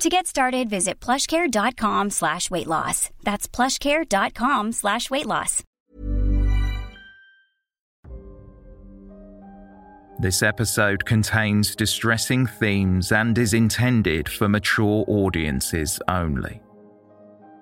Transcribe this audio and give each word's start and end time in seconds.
To 0.00 0.08
get 0.08 0.28
started, 0.28 0.70
visit 0.70 1.00
plushcare.com 1.00 2.10
slash 2.10 2.50
weight 2.52 2.68
loss. 2.68 3.10
That's 3.24 3.48
plushcare.com 3.48 4.70
slash 4.72 5.10
weight 5.10 5.26
loss. 5.26 5.64
This 10.20 10.42
episode 10.42 11.04
contains 11.04 11.74
distressing 11.74 12.46
themes 12.46 13.12
and 13.12 13.36
is 13.38 13.54
intended 13.54 14.28
for 14.28 14.48
mature 14.48 15.04
audiences 15.08 16.00
only. 16.08 16.60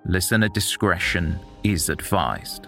Listener 0.07 0.49
discretion 0.49 1.39
is 1.65 1.89
advised. 1.89 2.67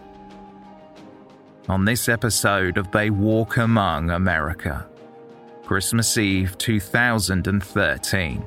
On 1.69 1.85
this 1.85 2.09
episode 2.09 2.79
of 2.79 2.91
They 2.91 3.11
Walk 3.11 3.59
Among 3.59 4.11
America, 4.11 4.87
Christmas 5.65 6.17
Eve 6.17 6.57
2013, 6.57 8.43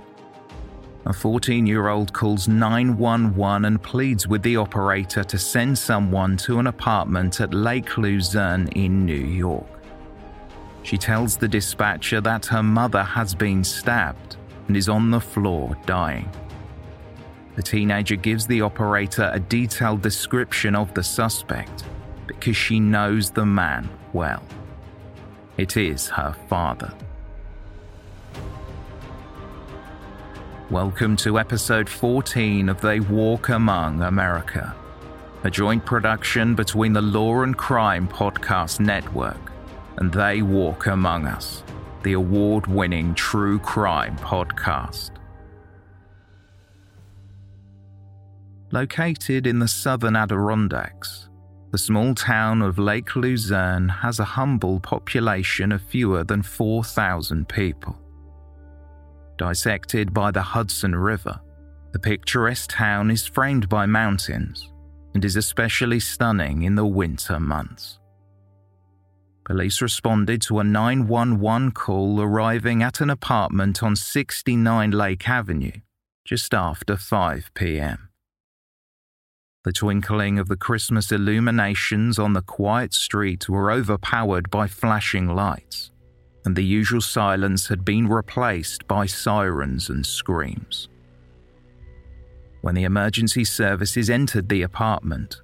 a 1.05 1.13
14 1.13 1.65
year 1.65 1.87
old 1.87 2.13
calls 2.13 2.47
911 2.47 3.65
and 3.65 3.81
pleads 3.81 4.27
with 4.27 4.43
the 4.43 4.57
operator 4.57 5.23
to 5.23 5.37
send 5.37 5.77
someone 5.77 6.37
to 6.37 6.59
an 6.59 6.67
apartment 6.67 7.41
at 7.41 7.53
Lake 7.53 7.97
Luzerne 7.97 8.67
in 8.69 9.05
New 9.05 9.13
York. 9.13 9.67
She 10.83 10.97
tells 10.97 11.37
the 11.37 11.47
dispatcher 11.47 12.21
that 12.21 12.45
her 12.47 12.63
mother 12.63 13.03
has 13.03 13.33
been 13.33 13.63
stabbed 13.63 14.37
and 14.67 14.77
is 14.77 14.89
on 14.89 15.11
the 15.11 15.19
floor 15.19 15.75
dying. 15.85 16.29
The 17.55 17.63
teenager 17.63 18.15
gives 18.15 18.47
the 18.47 18.61
operator 18.61 19.29
a 19.33 19.39
detailed 19.39 20.01
description 20.01 20.75
of 20.75 20.93
the 20.93 21.03
suspect 21.03 21.83
because 22.27 22.55
she 22.55 22.79
knows 22.79 23.29
the 23.29 23.45
man 23.45 23.89
well. 24.13 24.43
It 25.57 25.77
is 25.77 26.07
her 26.09 26.35
father. 26.47 26.93
Welcome 30.71 31.17
to 31.17 31.37
episode 31.37 31.89
14 31.89 32.69
of 32.69 32.79
They 32.79 33.01
Walk 33.01 33.49
Among 33.49 34.03
America, 34.03 34.73
a 35.43 35.51
joint 35.51 35.85
production 35.85 36.55
between 36.55 36.93
the 36.93 37.01
Law 37.01 37.41
and 37.41 37.57
Crime 37.57 38.07
Podcast 38.07 38.79
Network 38.79 39.51
and 39.97 40.13
They 40.13 40.41
Walk 40.41 40.85
Among 40.85 41.27
Us, 41.27 41.61
the 42.03 42.13
award 42.13 42.67
winning 42.67 43.13
true 43.15 43.59
crime 43.59 44.15
podcast. 44.19 45.11
Located 48.71 49.45
in 49.45 49.59
the 49.59 49.67
southern 49.67 50.15
Adirondacks, 50.15 51.27
the 51.71 51.77
small 51.77 52.15
town 52.15 52.61
of 52.61 52.79
Lake 52.79 53.17
Luzerne 53.17 53.89
has 53.89 54.19
a 54.19 54.23
humble 54.23 54.79
population 54.79 55.73
of 55.73 55.81
fewer 55.81 56.23
than 56.23 56.41
4,000 56.41 57.49
people. 57.49 58.00
Dissected 59.41 60.13
by 60.13 60.29
the 60.29 60.43
Hudson 60.43 60.93
River, 60.95 61.41
the 61.93 61.97
picturesque 61.97 62.69
town 62.69 63.09
is 63.09 63.25
framed 63.25 63.67
by 63.67 63.87
mountains 63.87 64.71
and 65.15 65.25
is 65.25 65.35
especially 65.35 65.99
stunning 65.99 66.61
in 66.61 66.75
the 66.75 66.85
winter 66.85 67.39
months. 67.39 67.97
Police 69.43 69.81
responded 69.81 70.43
to 70.43 70.59
a 70.59 70.63
911 70.63 71.71
call 71.71 72.21
arriving 72.21 72.83
at 72.83 73.01
an 73.01 73.09
apartment 73.09 73.81
on 73.81 73.95
69 73.95 74.91
Lake 74.91 75.27
Avenue 75.27 75.81
just 76.23 76.53
after 76.53 76.95
5 76.95 77.49
pm. 77.55 78.09
The 79.63 79.73
twinkling 79.73 80.37
of 80.37 80.49
the 80.49 80.55
Christmas 80.55 81.11
illuminations 81.11 82.19
on 82.19 82.33
the 82.33 82.43
quiet 82.43 82.93
street 82.93 83.49
were 83.49 83.71
overpowered 83.71 84.51
by 84.51 84.67
flashing 84.67 85.33
lights, 85.33 85.90
and 86.45 86.55
the 86.55 86.63
usual 86.63 87.01
silence 87.01 87.67
had 87.67 87.85
been 87.85 88.07
replaced 88.07 88.87
by 88.87 89.05
sirens 89.05 89.89
and 89.89 90.05
screams. 90.05 90.89
When 92.61 92.75
the 92.75 92.83
emergency 92.83 93.43
services 93.43 94.09
entered 94.09 94.49
the 94.49 94.61
apartment, 94.61 95.41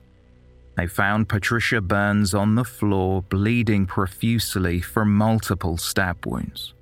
they 0.75 0.85
found 0.85 1.27
Patricia 1.27 1.81
Burns 1.81 2.35
on 2.35 2.53
the 2.53 2.63
floor 2.63 3.23
bleeding 3.23 3.87
profusely 3.87 4.79
from 4.79 5.15
multiple 5.15 5.77
stab 5.77 6.25
wounds. 6.25 6.75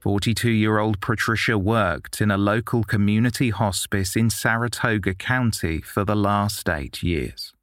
42 0.00 0.50
year 0.50 0.78
old 0.78 1.00
Patricia 1.00 1.58
worked 1.58 2.20
in 2.20 2.30
a 2.30 2.36
local 2.36 2.84
community 2.84 3.50
hospice 3.50 4.14
in 4.14 4.30
Saratoga 4.30 5.14
County 5.14 5.80
for 5.80 6.04
the 6.04 6.14
last 6.14 6.68
eight 6.68 7.02
years. 7.02 7.54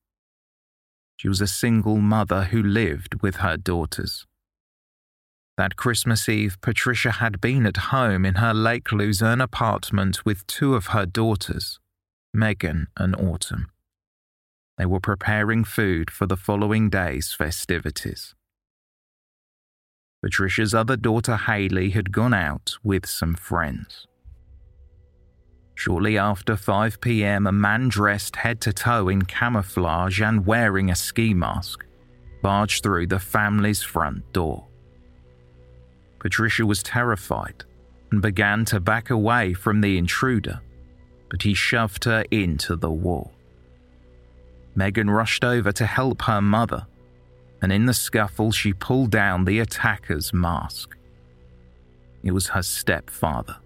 She 1.18 1.30
was 1.30 1.40
a 1.40 1.48
single 1.48 1.98
mother 1.98 2.46
who 2.46 2.64
lived 2.64 3.22
with 3.22 3.36
her 3.38 3.56
daughters. 3.58 4.26
That 5.62 5.76
Christmas 5.76 6.28
Eve, 6.28 6.58
Patricia 6.62 7.12
had 7.12 7.40
been 7.40 7.68
at 7.68 7.92
home 7.94 8.26
in 8.26 8.34
her 8.34 8.52
Lake 8.52 8.92
Luzerne 8.92 9.42
apartment 9.42 10.26
with 10.26 10.48
two 10.48 10.74
of 10.74 10.88
her 10.88 11.06
daughters, 11.06 11.80
Megan 12.34 12.88
and 12.98 13.16
Autumn. 13.16 13.68
They 14.80 14.88
were 14.88 15.00
preparing 15.00 15.64
food 15.64 16.10
for 16.10 16.26
the 16.26 16.36
following 16.36 16.90
day's 16.90 17.32
festivities. 17.32 18.34
Patricia's 20.24 20.74
other 20.74 20.98
daughter 20.98 21.38
Haley 21.38 21.92
had 21.92 22.12
gone 22.12 22.34
out 22.34 22.72
with 22.84 23.06
some 23.06 23.36
friends. 23.36 24.08
Shortly 25.76 26.18
after 26.18 26.58
5 26.58 27.00
pm, 27.02 27.46
a 27.46 27.52
man 27.52 27.88
dressed 27.88 28.38
head 28.38 28.62
to 28.62 28.74
toe 28.74 29.10
in 29.10 29.26
camouflage 29.26 30.22
and 30.22 30.44
wearing 30.44 30.90
a 30.90 30.96
ski 30.96 31.36
mask 31.36 31.86
barged 32.42 32.82
through 32.82 33.06
the 33.06 33.20
family's 33.20 33.84
front 33.84 34.34
door. 34.34 34.71
Patricia 36.22 36.64
was 36.64 36.84
terrified 36.84 37.64
and 38.12 38.22
began 38.22 38.64
to 38.64 38.80
back 38.80 39.10
away 39.10 39.54
from 39.54 39.82
the 39.82 39.98
intruder, 39.98 40.62
but 41.32 41.42
he 41.42 41.56
shoved 41.56 42.04
her 42.04 42.24
into 42.30 42.76
the 42.76 42.92
wall. 42.92 43.34
Megan 44.76 45.10
rushed 45.10 45.44
over 45.44 45.72
to 45.72 45.86
help 45.88 46.22
her 46.22 46.40
mother, 46.40 46.86
and 47.60 47.72
in 47.74 47.88
the 47.88 47.94
scuffle, 47.94 48.52
she 48.52 48.72
pulled 48.72 49.10
down 49.10 49.46
the 49.46 49.58
attacker's 49.58 50.32
mask. 50.32 50.96
It 52.22 52.34
was 52.34 52.50
her 52.50 52.62
stepfather. 52.62 53.58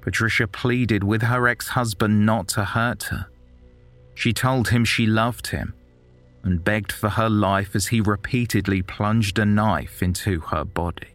Patricia 0.00 0.48
pleaded 0.48 1.04
with 1.04 1.22
her 1.22 1.46
ex 1.46 1.68
husband 1.68 2.26
not 2.26 2.48
to 2.48 2.64
hurt 2.64 3.04
her. 3.04 3.28
She 4.16 4.32
told 4.32 4.70
him 4.70 4.84
she 4.84 5.06
loved 5.06 5.46
him 5.46 5.72
and 6.42 6.64
begged 6.64 6.90
for 6.90 7.10
her 7.10 7.30
life 7.30 7.76
as 7.76 7.86
he 7.86 8.00
repeatedly 8.00 8.82
plunged 8.82 9.38
a 9.38 9.44
knife 9.44 10.02
into 10.02 10.40
her 10.40 10.64
body. 10.64 11.06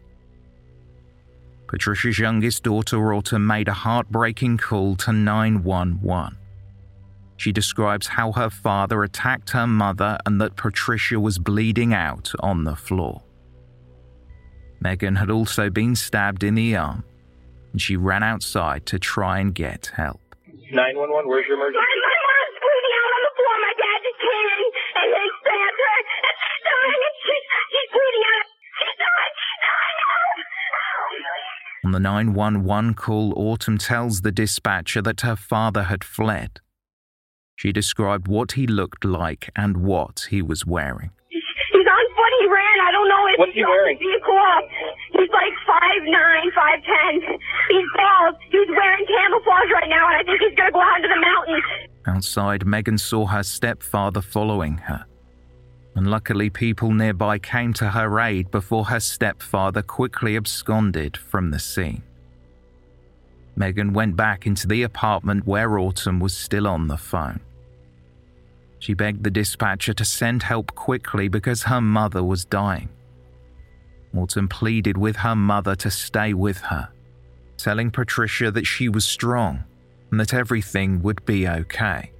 Patricia's 1.66 2.18
youngest 2.18 2.62
daughter, 2.62 3.12
Autumn, 3.14 3.46
made 3.46 3.68
a 3.68 3.72
heartbreaking 3.72 4.58
call 4.58 4.96
to 4.96 5.12
911. 5.12 6.36
She 7.36 7.52
describes 7.52 8.06
how 8.06 8.32
her 8.32 8.50
father 8.50 9.02
attacked 9.02 9.50
her 9.50 9.66
mother 9.66 10.18
and 10.24 10.40
that 10.40 10.56
Patricia 10.56 11.18
was 11.18 11.38
bleeding 11.38 11.92
out 11.92 12.32
on 12.40 12.64
the 12.64 12.76
floor. 12.76 13.22
Megan 14.80 15.16
had 15.16 15.30
also 15.30 15.70
been 15.70 15.96
stabbed 15.96 16.44
in 16.44 16.54
the 16.54 16.76
arm, 16.76 17.04
and 17.72 17.80
she 17.80 17.96
ran 17.96 18.22
outside 18.22 18.86
to 18.86 18.98
try 18.98 19.40
and 19.40 19.54
get 19.54 19.90
help. 19.96 20.20
911, 20.70 21.28
where's 21.28 21.46
your 21.46 21.56
emergency? 21.56 21.80
My, 21.80 21.86
my 21.86 22.18
mom's 22.24 22.58
bleeding 22.60 22.94
out 22.98 23.12
on 23.14 23.22
the 23.24 23.34
floor. 23.34 23.54
My 23.64 23.74
dad 23.78 23.98
just 24.04 24.20
came 24.20 24.46
in 24.54 24.62
and 24.64 25.08
they 25.12 25.26
stabbed 25.40 25.78
her 25.80 25.94
and 25.94 26.36
she's 26.44 26.62
dying 26.64 27.02
and 27.04 27.16
she's, 27.24 27.44
she's 27.72 27.90
bleeding 27.94 28.24
out. 28.24 28.33
On 31.84 31.92
the 31.92 32.00
911 32.00 32.94
call, 32.94 33.34
Autumn 33.36 33.76
tells 33.78 34.22
the 34.22 34.32
dispatcher 34.32 35.02
that 35.02 35.20
her 35.20 35.36
father 35.36 35.84
had 35.84 36.02
fled. 36.02 36.60
She 37.56 37.72
described 37.72 38.26
what 38.26 38.52
he 38.52 38.66
looked 38.66 39.04
like 39.04 39.50
and 39.54 39.76
what 39.78 40.26
he 40.30 40.40
was 40.42 40.64
wearing. 40.66 41.10
He's 41.28 41.86
on 41.86 42.06
foot. 42.16 42.32
He 42.40 42.46
ran. 42.48 42.76
I 42.88 42.90
don't 42.92 43.08
know 43.08 43.26
if 43.34 43.38
What's 43.38 43.52
he 43.54 43.62
saw 43.62 43.68
wearing? 43.68 43.98
the 43.98 44.04
vehicle 44.04 44.38
up. 44.56 44.64
He's 45.12 45.30
like 45.30 45.54
five 45.66 46.02
nine, 46.04 46.48
five 46.54 46.80
ten. 46.82 47.20
He's 47.68 47.88
bald. 47.96 48.34
He's 48.50 48.68
wearing 48.70 49.04
camouflage 49.06 49.70
right 49.72 49.88
now, 49.88 50.08
and 50.08 50.16
I 50.16 50.22
think 50.24 50.40
he's 50.40 50.56
gonna 50.56 50.72
go 50.72 50.80
out 50.80 50.96
into 50.96 51.08
the 51.08 51.20
mountains. 51.20 51.64
Outside, 52.06 52.66
Megan 52.66 52.98
saw 52.98 53.26
her 53.26 53.42
stepfather 53.42 54.20
following 54.22 54.78
her. 54.78 55.04
And 55.94 56.10
luckily, 56.10 56.50
people 56.50 56.92
nearby 56.92 57.38
came 57.38 57.72
to 57.74 57.90
her 57.90 58.20
aid 58.20 58.50
before 58.50 58.86
her 58.86 59.00
stepfather 59.00 59.82
quickly 59.82 60.36
absconded 60.36 61.16
from 61.16 61.50
the 61.50 61.58
scene. 61.58 62.02
Megan 63.56 63.92
went 63.92 64.16
back 64.16 64.46
into 64.46 64.66
the 64.66 64.82
apartment 64.82 65.46
where 65.46 65.78
Autumn 65.78 66.18
was 66.18 66.36
still 66.36 66.66
on 66.66 66.88
the 66.88 66.96
phone. 66.96 67.40
She 68.80 68.94
begged 68.94 69.22
the 69.22 69.30
dispatcher 69.30 69.94
to 69.94 70.04
send 70.04 70.42
help 70.42 70.74
quickly 70.74 71.28
because 71.28 71.62
her 71.62 71.80
mother 71.80 72.22
was 72.22 72.44
dying. 72.44 72.88
Autumn 74.16 74.48
pleaded 74.48 74.96
with 74.96 75.16
her 75.16 75.34
mother 75.34 75.74
to 75.76 75.90
stay 75.90 76.34
with 76.34 76.58
her, 76.58 76.88
telling 77.56 77.90
Patricia 77.90 78.50
that 78.50 78.66
she 78.66 78.88
was 78.88 79.04
strong 79.04 79.64
and 80.10 80.20
that 80.20 80.34
everything 80.34 81.02
would 81.02 81.24
be 81.24 81.48
okay. 81.48 82.10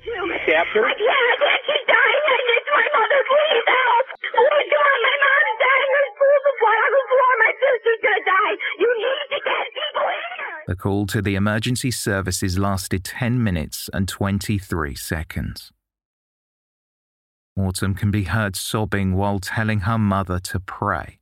The 10.66 10.76
call 10.76 11.06
to 11.08 11.20
the 11.20 11.34
emergency 11.34 11.90
services 11.90 12.58
lasted 12.58 13.04
10 13.04 13.42
minutes 13.42 13.90
and 13.92 14.08
23 14.08 14.94
seconds. 14.94 15.70
Autumn 17.54 17.94
can 17.94 18.10
be 18.10 18.24
heard 18.24 18.56
sobbing 18.56 19.14
while 19.14 19.38
telling 19.38 19.80
her 19.80 19.98
mother 19.98 20.40
to 20.40 20.58
pray. 20.58 21.18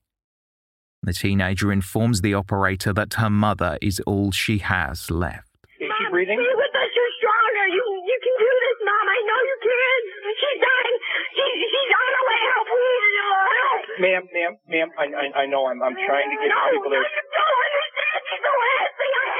The 1.02 1.12
teenager 1.12 1.72
informs 1.72 2.20
the 2.20 2.34
operator 2.34 2.92
that 2.92 3.14
her 3.14 3.28
mother 3.28 3.76
is 3.82 3.98
all 4.06 4.30
she 4.30 4.58
has 4.58 5.10
left. 5.10 5.50
Is 5.82 5.90
she 5.90 6.04
Mom, 6.06 6.12
breathing? 6.12 6.38
Stay 6.38 6.54
with 6.54 6.74
us. 6.78 6.90
You're 6.94 7.14
stronger. 7.18 7.66
You 7.66 7.84
you 8.06 8.18
can 8.22 8.34
do 8.38 8.50
this, 8.62 8.78
Mom. 8.86 9.06
I 9.10 9.18
know 9.26 9.40
you 9.42 9.56
can. 9.66 10.00
She's 10.38 10.60
dying. 10.62 10.96
She, 11.34 11.44
she's 11.66 11.90
on 11.90 12.10
her 12.14 12.24
way 12.30 12.42
out. 12.54 12.64
Please 12.70 13.02
help. 13.18 13.82
Ma'am, 13.98 14.22
ma'am, 14.32 14.52
ma'am, 14.70 14.88
I, 14.96 15.04
I, 15.10 15.24
I 15.42 15.44
know 15.46 15.66
I'm, 15.66 15.82
I'm 15.82 15.94
trying 15.94 16.30
to 16.30 16.36
get 16.40 16.48
no, 16.48 16.62
people 16.70 16.90
there. 16.90 17.02
No, 17.02 17.10
you 17.10 17.34
don't 17.34 17.60
understand. 17.66 18.18
She's 18.30 18.42
the 18.42 18.54
last 18.62 18.92
thing 18.96 19.12
I 19.12 19.24
have. 19.26 19.31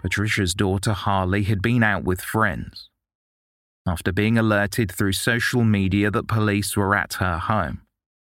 Patricia's 0.00 0.54
daughter 0.54 0.92
Harley 0.92 1.44
had 1.44 1.60
been 1.60 1.82
out 1.82 2.04
with 2.04 2.20
friends. 2.20 2.88
After 3.86 4.12
being 4.12 4.36
alerted 4.36 4.92
through 4.92 5.12
social 5.12 5.64
media 5.64 6.10
that 6.10 6.28
police 6.28 6.76
were 6.76 6.94
at 6.94 7.14
her 7.14 7.38
home, 7.38 7.82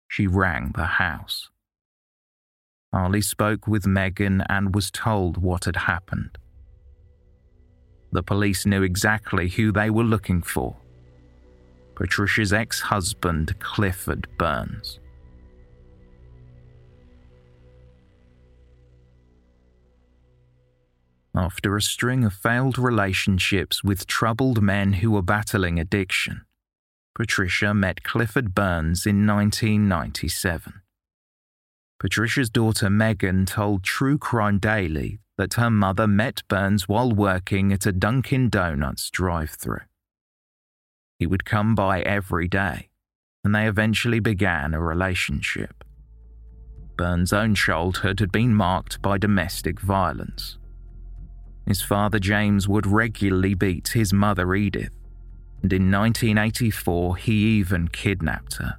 she 0.07 0.25
rang 0.25 0.71
the 0.75 0.85
house. 0.85 1.49
Harley 2.93 3.21
spoke 3.21 3.67
with 3.67 3.85
Megan 3.85 4.43
and 4.49 4.73
was 4.73 4.89
told 4.91 5.37
what 5.37 5.65
had 5.65 5.75
happened. 5.75 6.37
The 8.11 8.23
police 8.23 8.65
knew 8.65 8.83
exactly 8.83 9.49
who 9.49 9.71
they 9.71 9.89
were 9.89 10.03
looking 10.03 10.41
for 10.41 10.77
Patricia's 11.95 12.51
ex 12.51 12.81
husband, 12.81 13.53
Clifford 13.59 14.27
Burns. 14.39 15.00
After 21.33 21.77
a 21.77 21.81
string 21.81 22.25
of 22.25 22.33
failed 22.33 22.77
relationships 22.77 23.83
with 23.83 24.05
troubled 24.05 24.61
men 24.61 24.93
who 24.93 25.11
were 25.11 25.21
battling 25.21 25.79
addiction, 25.79 26.41
Patricia 27.15 27.73
met 27.73 28.03
Clifford 28.03 28.53
Burns 28.53 29.05
in 29.05 29.25
1997. 29.25 30.81
Patricia's 31.99 32.49
daughter 32.49 32.89
Megan 32.89 33.45
told 33.45 33.83
True 33.83 34.17
Crime 34.17 34.57
Daily 34.57 35.19
that 35.37 35.53
her 35.53 35.69
mother 35.69 36.07
met 36.07 36.43
Burns 36.49 36.89
while 36.89 37.11
working 37.11 37.71
at 37.71 37.85
a 37.85 37.93
Dunkin' 37.93 38.49
Donuts 38.49 39.09
drive 39.09 39.51
through. 39.51 39.85
He 41.17 41.27
would 41.27 41.45
come 41.45 41.75
by 41.75 42.01
every 42.01 42.47
day, 42.47 42.89
and 43.43 43.55
they 43.55 43.67
eventually 43.67 44.19
began 44.19 44.73
a 44.73 44.81
relationship. 44.81 45.83
Burns' 46.97 47.31
own 47.31 47.55
childhood 47.55 48.19
had 48.19 48.31
been 48.31 48.53
marked 48.53 49.01
by 49.01 49.17
domestic 49.17 49.79
violence. 49.79 50.57
His 51.67 51.81
father 51.81 52.19
James 52.19 52.67
would 52.67 52.87
regularly 52.87 53.53
beat 53.53 53.89
his 53.89 54.13
mother 54.13 54.55
Edith, 54.55 54.93
and 55.61 55.71
in 55.71 55.91
1984 55.91 57.17
he 57.17 57.33
even 57.59 57.87
kidnapped 57.87 58.55
her. 58.55 58.77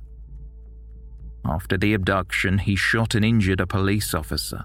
After 1.45 1.77
the 1.77 1.95
abduction, 1.95 2.59
he 2.59 2.77
shot 2.77 3.15
and 3.15 3.25
injured 3.25 3.61
a 3.61 3.67
police 3.67 4.15
officer 4.15 4.65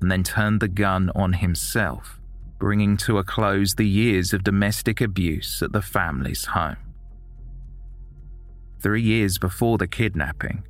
and 0.00 0.10
then 0.10 0.22
turned 0.22 0.60
the 0.60 0.68
gun 0.68 1.10
on 1.14 1.32
himself, 1.32 2.20
bringing 2.58 2.96
to 2.98 3.16
a 3.16 3.24
close 3.24 3.74
the 3.74 3.88
years 3.88 4.34
of 4.34 4.44
domestic 4.44 5.00
abuse 5.00 5.62
at 5.62 5.72
the 5.72 5.80
family's 5.80 6.44
home. 6.44 6.76
Three 8.80 9.00
years 9.00 9.38
before 9.38 9.78
the 9.78 9.86
kidnapping, 9.86 10.62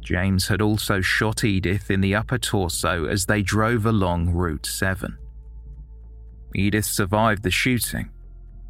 James 0.00 0.46
had 0.46 0.62
also 0.62 1.00
shot 1.00 1.42
Edith 1.42 1.90
in 1.90 2.00
the 2.00 2.14
upper 2.14 2.38
torso 2.38 3.06
as 3.06 3.26
they 3.26 3.42
drove 3.42 3.84
along 3.84 4.30
Route 4.30 4.66
7. 4.66 5.18
Edith 6.54 6.86
survived 6.86 7.42
the 7.42 7.50
shooting, 7.50 8.10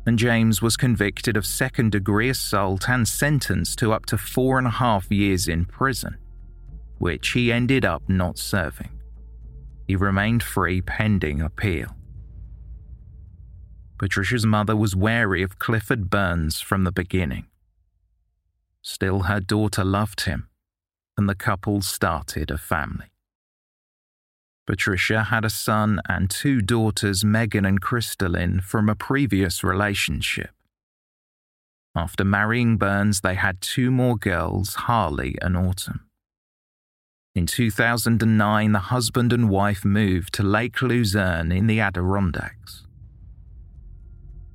and 0.06 0.18
James 0.18 0.62
was 0.62 0.76
convicted 0.76 1.36
of 1.36 1.46
second 1.46 1.92
degree 1.92 2.28
assault 2.28 2.88
and 2.88 3.06
sentenced 3.06 3.78
to 3.78 3.92
up 3.92 4.06
to 4.06 4.18
four 4.18 4.58
and 4.58 4.66
a 4.66 4.70
half 4.70 5.10
years 5.10 5.48
in 5.48 5.64
prison, 5.64 6.16
which 6.98 7.30
he 7.30 7.52
ended 7.52 7.84
up 7.84 8.02
not 8.08 8.38
serving. 8.38 9.00
He 9.86 9.96
remained 9.96 10.42
free 10.42 10.80
pending 10.80 11.40
appeal. 11.40 11.94
Patricia's 13.98 14.46
mother 14.46 14.76
was 14.76 14.94
wary 14.94 15.42
of 15.42 15.58
Clifford 15.58 16.08
Burns 16.08 16.60
from 16.60 16.84
the 16.84 16.92
beginning. 16.92 17.46
Still, 18.82 19.24
her 19.24 19.40
daughter 19.40 19.84
loved 19.84 20.22
him, 20.22 20.48
and 21.16 21.28
the 21.28 21.34
couple 21.34 21.82
started 21.82 22.50
a 22.50 22.58
family. 22.58 23.06
Patricia 24.68 25.22
had 25.22 25.46
a 25.46 25.50
son 25.50 25.98
and 26.10 26.28
two 26.28 26.60
daughters, 26.60 27.24
Megan 27.24 27.64
and 27.64 27.80
Crystalline, 27.80 28.60
from 28.60 28.90
a 28.90 28.94
previous 28.94 29.64
relationship. 29.64 30.50
After 31.96 32.22
marrying 32.22 32.76
Burns, 32.76 33.22
they 33.22 33.34
had 33.34 33.62
two 33.62 33.90
more 33.90 34.18
girls, 34.18 34.74
Harley 34.74 35.38
and 35.40 35.56
Autumn. 35.56 36.00
In 37.34 37.46
2009, 37.46 38.72
the 38.72 38.78
husband 38.78 39.32
and 39.32 39.48
wife 39.48 39.86
moved 39.86 40.34
to 40.34 40.42
Lake 40.42 40.82
Luzerne 40.82 41.50
in 41.50 41.66
the 41.66 41.80
Adirondacks. 41.80 42.84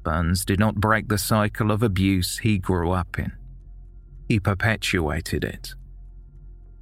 Burns 0.03 0.45
did 0.45 0.59
not 0.59 0.75
break 0.75 1.07
the 1.07 1.17
cycle 1.17 1.71
of 1.71 1.81
abuse 1.81 2.37
he 2.37 2.59
grew 2.59 2.91
up 2.91 3.17
in. 3.17 3.31
He 4.27 4.39
perpetuated 4.39 5.43
it. 5.43 5.73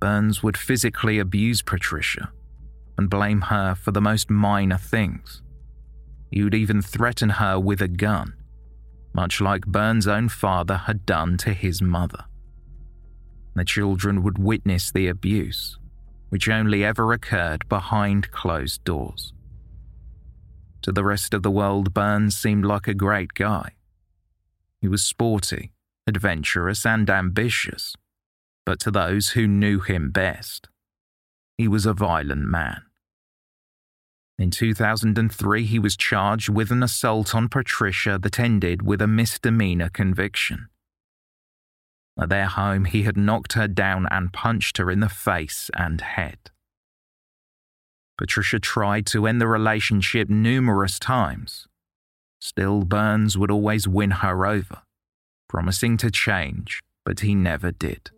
Burns 0.01 0.43
would 0.43 0.57
physically 0.57 1.17
abuse 1.17 1.61
Patricia 1.61 2.29
and 3.01 3.09
blame 3.09 3.41
her 3.41 3.73
for 3.73 3.89
the 3.89 3.99
most 3.99 4.29
minor 4.29 4.77
things. 4.77 5.41
He 6.29 6.43
would 6.43 6.53
even 6.53 6.83
threaten 6.83 7.29
her 7.29 7.59
with 7.59 7.81
a 7.81 7.87
gun, 7.87 8.35
much 9.11 9.41
like 9.41 9.65
Burns' 9.65 10.07
own 10.07 10.29
father 10.29 10.77
had 10.77 11.03
done 11.03 11.37
to 11.37 11.53
his 11.53 11.81
mother. 11.81 12.25
The 13.55 13.65
children 13.65 14.21
would 14.21 14.37
witness 14.37 14.91
the 14.91 15.07
abuse, 15.07 15.79
which 16.29 16.47
only 16.47 16.85
ever 16.85 17.11
occurred 17.11 17.67
behind 17.67 18.29
closed 18.29 18.83
doors. 18.83 19.33
To 20.83 20.91
the 20.91 21.03
rest 21.03 21.33
of 21.33 21.41
the 21.41 21.51
world, 21.51 21.91
Burns 21.93 22.35
seemed 22.35 22.65
like 22.65 22.87
a 22.87 22.93
great 22.93 23.33
guy. 23.33 23.71
He 24.79 24.87
was 24.87 25.03
sporty, 25.03 25.71
adventurous, 26.05 26.85
and 26.85 27.09
ambitious, 27.09 27.95
but 28.63 28.79
to 28.81 28.91
those 28.91 29.29
who 29.29 29.47
knew 29.47 29.79
him 29.79 30.11
best, 30.11 30.69
he 31.57 31.67
was 31.67 31.87
a 31.87 31.93
violent 31.93 32.45
man. 32.45 32.83
In 34.41 34.49
2003, 34.49 35.65
he 35.65 35.77
was 35.77 35.95
charged 35.95 36.49
with 36.49 36.71
an 36.71 36.81
assault 36.81 37.35
on 37.35 37.47
Patricia 37.47 38.17
that 38.23 38.39
ended 38.39 38.81
with 38.81 38.99
a 38.99 39.05
misdemeanor 39.05 39.89
conviction. 39.89 40.69
At 42.19 42.29
their 42.29 42.47
home, 42.47 42.85
he 42.85 43.03
had 43.03 43.15
knocked 43.15 43.53
her 43.53 43.67
down 43.67 44.07
and 44.09 44.33
punched 44.33 44.79
her 44.79 44.89
in 44.89 44.99
the 44.99 45.09
face 45.09 45.69
and 45.77 46.01
head. 46.01 46.49
Patricia 48.17 48.59
tried 48.59 49.05
to 49.07 49.27
end 49.27 49.39
the 49.39 49.47
relationship 49.47 50.27
numerous 50.27 50.97
times. 50.97 51.67
Still, 52.39 52.83
Burns 52.83 53.37
would 53.37 53.51
always 53.51 53.87
win 53.87 54.09
her 54.09 54.47
over, 54.47 54.81
promising 55.49 55.97
to 55.97 56.09
change, 56.09 56.81
but 57.05 57.19
he 57.19 57.35
never 57.35 57.71
did. 57.71 58.09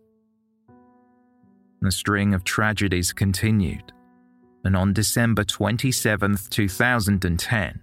The 1.82 1.92
string 1.92 2.32
of 2.32 2.44
tragedies 2.44 3.12
continued, 3.12 3.92
and 4.64 4.76
on 4.76 4.92
December 4.92 5.44
27, 5.44 6.38
2010, 6.48 7.80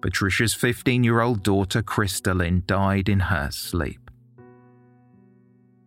Patricia's 0.00 0.52
15 0.52 1.04
year 1.04 1.20
old 1.20 1.42
daughter, 1.42 1.82
Crystalline, 1.82 2.62
died 2.66 3.08
in 3.08 3.20
her 3.20 3.50
sleep. 3.50 4.10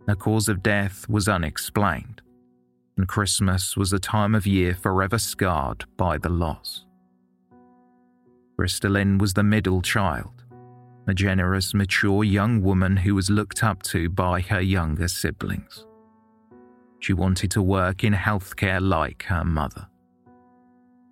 The 0.07 0.15
cause 0.15 0.47
of 0.47 0.63
death 0.63 1.07
was 1.09 1.27
unexplained, 1.27 2.21
and 2.95 3.07
Christmas 3.07 3.75
was 3.75 3.91
a 3.91 3.99
time 3.99 4.33
of 4.33 4.47
year 4.47 4.73
forever 4.73 5.19
scarred 5.19 5.85
by 5.97 6.17
the 6.17 6.29
loss. 6.29 6.85
Crystalline 8.57 9.17
was 9.17 9.33
the 9.33 9.43
middle 9.43 9.81
child, 9.81 10.45
a 11.07 11.13
generous, 11.13 11.73
mature 11.73 12.23
young 12.23 12.61
woman 12.63 12.97
who 12.97 13.13
was 13.13 13.29
looked 13.29 13.63
up 13.63 13.83
to 13.83 14.09
by 14.09 14.41
her 14.41 14.61
younger 14.61 15.07
siblings. 15.07 15.85
She 16.99 17.13
wanted 17.13 17.51
to 17.51 17.61
work 17.61 18.03
in 18.03 18.13
healthcare 18.13 18.81
like 18.81 19.23
her 19.23 19.43
mother. 19.43 19.87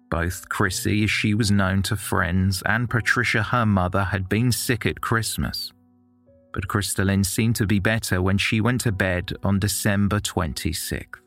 Both 0.09 0.49
Chrissy, 0.49 1.03
as 1.03 1.11
she 1.11 1.33
was 1.33 1.51
known 1.51 1.81
to 1.83 1.95
friends, 1.95 2.61
and 2.65 2.89
Patricia, 2.89 3.43
her 3.43 3.65
mother, 3.65 4.03
had 4.03 4.29
been 4.29 4.51
sick 4.51 4.85
at 4.85 5.01
Christmas. 5.01 5.71
But 6.53 6.67
Crystalline 6.67 7.23
seemed 7.23 7.55
to 7.57 7.65
be 7.65 7.79
better 7.79 8.21
when 8.21 8.37
she 8.37 8.61
went 8.61 8.81
to 8.81 8.91
bed 8.91 9.33
on 9.43 9.59
December 9.59 10.19
26th. 10.19 11.19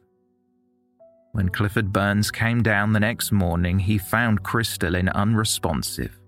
When 1.32 1.50
Clifford 1.50 1.92
Burns 1.92 2.30
came 2.30 2.62
down 2.62 2.92
the 2.92 3.00
next 3.00 3.32
morning, 3.32 3.80
he 3.80 3.98
found 3.98 4.42
Crystalline 4.42 5.10
unresponsive, 5.10 6.18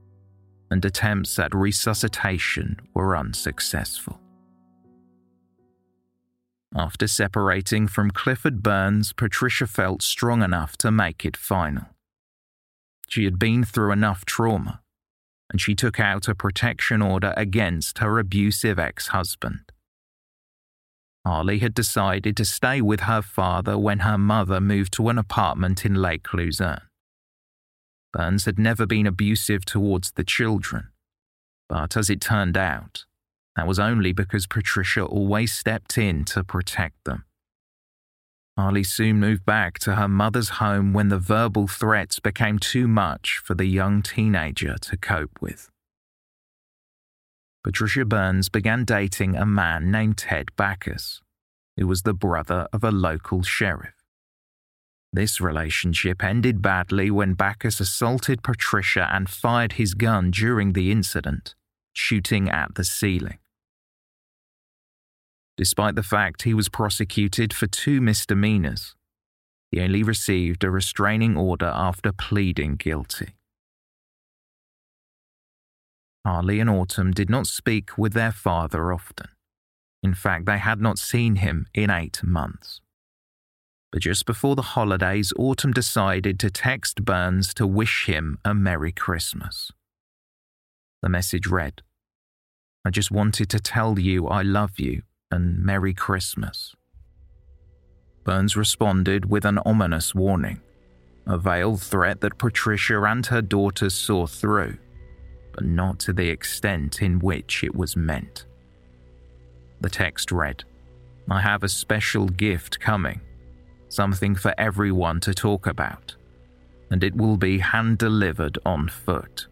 and 0.71 0.85
attempts 0.85 1.39
at 1.39 1.55
resuscitation 1.55 2.79
were 2.95 3.17
unsuccessful. 3.17 4.21
After 6.77 7.09
separating 7.09 7.89
from 7.89 8.11
Clifford 8.11 8.63
Burns, 8.63 9.13
Patricia 9.13 9.67
felt 9.67 10.03
strong 10.03 10.43
enough 10.43 10.77
to 10.79 10.91
make 10.93 11.25
it 11.25 11.37
final. 11.37 11.87
She 13.11 13.25
had 13.25 13.41
been 13.41 13.65
through 13.65 13.91
enough 13.91 14.25
trauma, 14.25 14.83
and 15.51 15.61
she 15.61 15.75
took 15.75 15.99
out 15.99 16.29
a 16.29 16.35
protection 16.35 17.03
order 17.03 17.35
against 17.37 17.99
her 17.99 18.21
abusive 18.21 18.79
ex 18.79 19.09
husband. 19.09 19.73
Harley 21.27 21.59
had 21.59 21.75
decided 21.75 22.37
to 22.37 22.45
stay 22.45 22.81
with 22.81 23.01
her 23.01 23.21
father 23.21 23.77
when 23.77 24.01
her 24.01 24.17
mother 24.17 24.61
moved 24.61 24.93
to 24.93 25.09
an 25.09 25.19
apartment 25.19 25.85
in 25.85 25.95
Lake 25.95 26.33
Luzerne. 26.33 26.83
Burns 28.13 28.45
had 28.45 28.61
never 28.61 28.87
been 28.87 29.09
abusive 29.09 29.65
towards 29.65 30.13
the 30.13 30.25
children, 30.25 30.91
but 31.69 31.97
as 31.97 32.11
it 32.11 32.21
turned 32.21 32.57
out, 32.57 33.07
that 33.57 33.67
was 33.67 33.81
only 33.81 34.13
because 34.13 34.47
Patricia 34.47 35.05
always 35.05 35.53
stepped 35.53 35.99
in 35.99 36.25
to 36.27 36.45
protect 36.45 37.05
them. 37.05 37.25
Harley 38.57 38.85
soon 38.85 39.19
moved 39.19 39.45
back 39.45 39.79
to 39.81 39.95
her 39.95 40.09
mother's 40.09 40.61
home 40.61 40.93
when 40.93 41.09
the 41.09 41.19
verbal 41.19 41.67
threats 41.67 42.21
became 42.21 42.59
too 42.59 42.87
much 42.87 43.41
for 43.45 43.55
the 43.55 43.65
young 43.65 44.03
teenager 44.03 44.77
to 44.83 44.97
cope 44.97 45.39
with. 45.41 45.71
Patricia 47.65 48.05
Burns 48.05 48.49
began 48.49 48.85
dating 48.85 49.37
a 49.37 49.45
man 49.45 49.91
named 49.91 50.19
Ted 50.19 50.55
Backus, 50.57 51.21
who 51.77 51.87
was 51.87 52.03
the 52.03 52.15
brother 52.15 52.69
of 52.73 52.85
a 52.85 52.91
local 52.91 53.43
sheriff. 53.43 53.95
This 55.13 55.41
relationship 55.41 56.23
ended 56.23 56.63
badly 56.63 57.11
when 57.11 57.35
Backus 57.35 57.81
assaulted 57.81 58.43
Patricia 58.43 59.09
and 59.13 59.29
fired 59.29 59.73
his 59.73 59.95
gun 59.95 60.31
during 60.31 60.73
the 60.73 60.93
incident, 60.93 61.57
shooting 61.93 62.49
at 62.49 62.77
the 62.77 62.85
ceiling 62.85 63.40
despite 65.61 65.95
the 65.95 66.03
fact 66.03 66.45
he 66.45 66.55
was 66.55 66.71
prosecuted 66.71 67.53
for 67.53 67.67
two 67.67 68.01
misdemeanors. 68.01 68.95
He 69.71 69.83
only 69.83 70.03
received 70.03 70.65
a 70.65 70.71
restraining 70.71 71.37
order 71.37 71.71
after 71.75 72.13
pleading 72.13 72.77
guilty. 72.77 73.35
Harley 76.25 76.61
and 76.61 76.71
Autumn 76.71 77.11
did 77.11 77.29
not 77.29 77.47
speak 77.47 77.99
with 77.99 78.15
their 78.15 78.33
father 78.33 78.91
often. 78.91 79.27
In 80.03 80.15
fact, 80.15 80.47
they 80.47 80.57
had 80.57 80.81
not 80.81 80.99
seen 80.99 81.37
him 81.37 81.67
in 81.75 81.91
eight 81.91 82.25
months. 82.25 82.81
But 83.93 84.01
just 84.01 84.25
before 84.25 84.57
the 84.57 84.63
holidays, 84.63 85.31
Autumn 85.37 85.75
decided 85.75 86.41
to 86.41 86.49
text 86.51 87.05
Burns 87.05 87.53
to 87.53 87.67
wish 87.67 88.07
him 88.07 88.39
a 88.47 88.55
Merry 88.55 88.93
Christmas. 88.93 89.71
The 91.03 91.11
message 91.11 91.47
read 91.47 91.83
I 92.83 92.89
just 92.89 93.11
wanted 93.11 93.51
to 93.51 93.61
tell 93.61 93.99
you 93.99 94.27
I 94.27 94.41
love 94.41 94.81
you 94.81 95.03
and 95.31 95.63
Merry 95.63 95.95
Christmas. 95.95 96.75
Burns 98.25 98.57
responded 98.57 99.31
with 99.31 99.45
an 99.45 99.59
ominous 99.65 100.15
warning, 100.15 100.61
a 101.27 101.39
veiled 101.39 101.83
threat 101.83 102.21
that 102.21 102.39
Patricia 102.39 103.03
and 103.03 103.25
her 103.27 103.43
daughters 103.43 103.95
saw 103.95 104.27
through, 104.27 104.77
but 105.53 105.65
not 105.65 105.99
to 106.01 106.13
the 106.13 106.29
extent 106.29 107.03
in 107.03 107.19
which 107.19 107.65
it 107.65 107.75
was 107.75 107.97
meant. 107.97 108.47
The 109.81 109.91
text 109.91 110.33
read, 110.33 110.65
I 111.31 111.41
have 111.41 111.63
a 111.63 111.69
special 111.69 112.27
gift 112.27 112.81
coming, 112.81 113.21
something 113.89 114.35
for 114.35 114.55
everyone 114.59 115.21
to 115.21 115.33
talk 115.33 115.67
about, 115.67 116.15
and 116.91 117.03
it 117.03 117.17
will 117.17 117.37
be 117.37 117.59
hand 117.59 117.99
delivered 117.99 118.59
on 118.67 118.89
foot. 118.89 119.47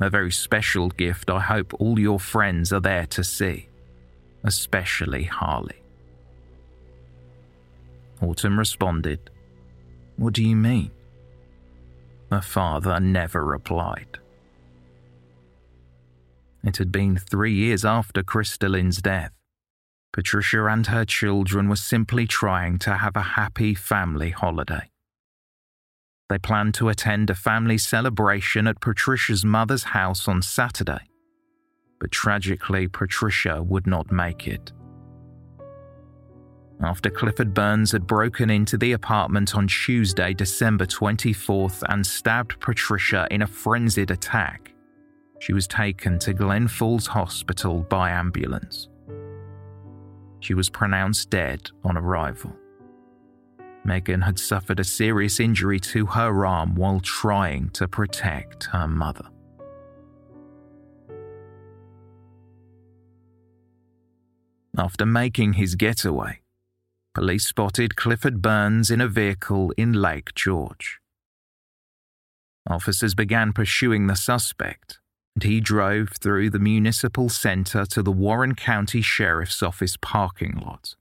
A 0.00 0.10
very 0.10 0.30
special 0.30 0.90
gift 0.90 1.30
I 1.30 1.40
hope 1.40 1.72
all 1.74 1.98
your 1.98 2.20
friends 2.20 2.72
are 2.72 2.80
there 2.80 3.06
to 3.06 3.24
see 3.24 3.67
especially 4.44 5.24
Harley. 5.24 5.82
Autumn 8.20 8.58
responded, 8.58 9.30
What 10.16 10.34
do 10.34 10.42
you 10.42 10.56
mean? 10.56 10.90
Her 12.30 12.40
father 12.40 13.00
never 13.00 13.44
replied. 13.44 14.18
It 16.64 16.76
had 16.76 16.92
been 16.92 17.16
three 17.16 17.54
years 17.54 17.84
after 17.84 18.22
Crystalline's 18.22 18.98
death. 18.98 19.32
Patricia 20.12 20.66
and 20.66 20.86
her 20.88 21.04
children 21.04 21.68
were 21.68 21.76
simply 21.76 22.26
trying 22.26 22.78
to 22.80 22.96
have 22.96 23.16
a 23.16 23.34
happy 23.38 23.74
family 23.74 24.30
holiday. 24.30 24.90
They 26.28 26.38
planned 26.38 26.74
to 26.74 26.88
attend 26.88 27.30
a 27.30 27.34
family 27.34 27.78
celebration 27.78 28.66
at 28.66 28.80
Patricia's 28.80 29.44
mother's 29.44 29.84
house 29.84 30.28
on 30.28 30.42
Saturday 30.42 31.07
but 32.00 32.10
tragically, 32.10 32.88
Patricia 32.88 33.62
would 33.62 33.86
not 33.86 34.10
make 34.12 34.46
it. 34.46 34.72
After 36.80 37.10
Clifford 37.10 37.54
Burns 37.54 37.90
had 37.90 38.06
broken 38.06 38.50
into 38.50 38.78
the 38.78 38.92
apartment 38.92 39.56
on 39.56 39.66
Tuesday, 39.66 40.32
December 40.32 40.86
24th, 40.86 41.82
and 41.88 42.06
stabbed 42.06 42.60
Patricia 42.60 43.26
in 43.32 43.42
a 43.42 43.46
frenzied 43.48 44.12
attack, 44.12 44.72
she 45.40 45.52
was 45.52 45.66
taken 45.66 46.18
to 46.20 46.32
Glens 46.32 46.70
Falls 46.70 47.06
Hospital 47.08 47.82
by 47.88 48.10
ambulance. 48.10 48.88
She 50.40 50.54
was 50.54 50.70
pronounced 50.70 51.30
dead 51.30 51.70
on 51.84 51.96
arrival. 51.96 52.54
Megan 53.84 54.20
had 54.20 54.38
suffered 54.38 54.78
a 54.78 54.84
serious 54.84 55.40
injury 55.40 55.80
to 55.80 56.06
her 56.06 56.46
arm 56.46 56.74
while 56.74 57.00
trying 57.00 57.70
to 57.70 57.88
protect 57.88 58.64
her 58.64 58.86
mother. 58.86 59.28
After 64.76 65.06
making 65.06 65.54
his 65.54 65.74
getaway, 65.74 66.40
police 67.14 67.46
spotted 67.46 67.96
Clifford 67.96 68.42
Burns 68.42 68.90
in 68.90 69.00
a 69.00 69.08
vehicle 69.08 69.72
in 69.76 69.92
Lake 69.92 70.34
George. 70.34 71.00
Officers 72.68 73.14
began 73.14 73.52
pursuing 73.52 74.06
the 74.06 74.14
suspect, 74.14 75.00
and 75.34 75.42
he 75.42 75.60
drove 75.60 76.10
through 76.20 76.50
the 76.50 76.58
municipal 76.58 77.28
center 77.28 77.86
to 77.86 78.02
the 78.02 78.12
Warren 78.12 78.54
County 78.54 79.00
Sheriff's 79.00 79.62
Office 79.62 79.96
parking 79.96 80.58
lot. 80.58 80.94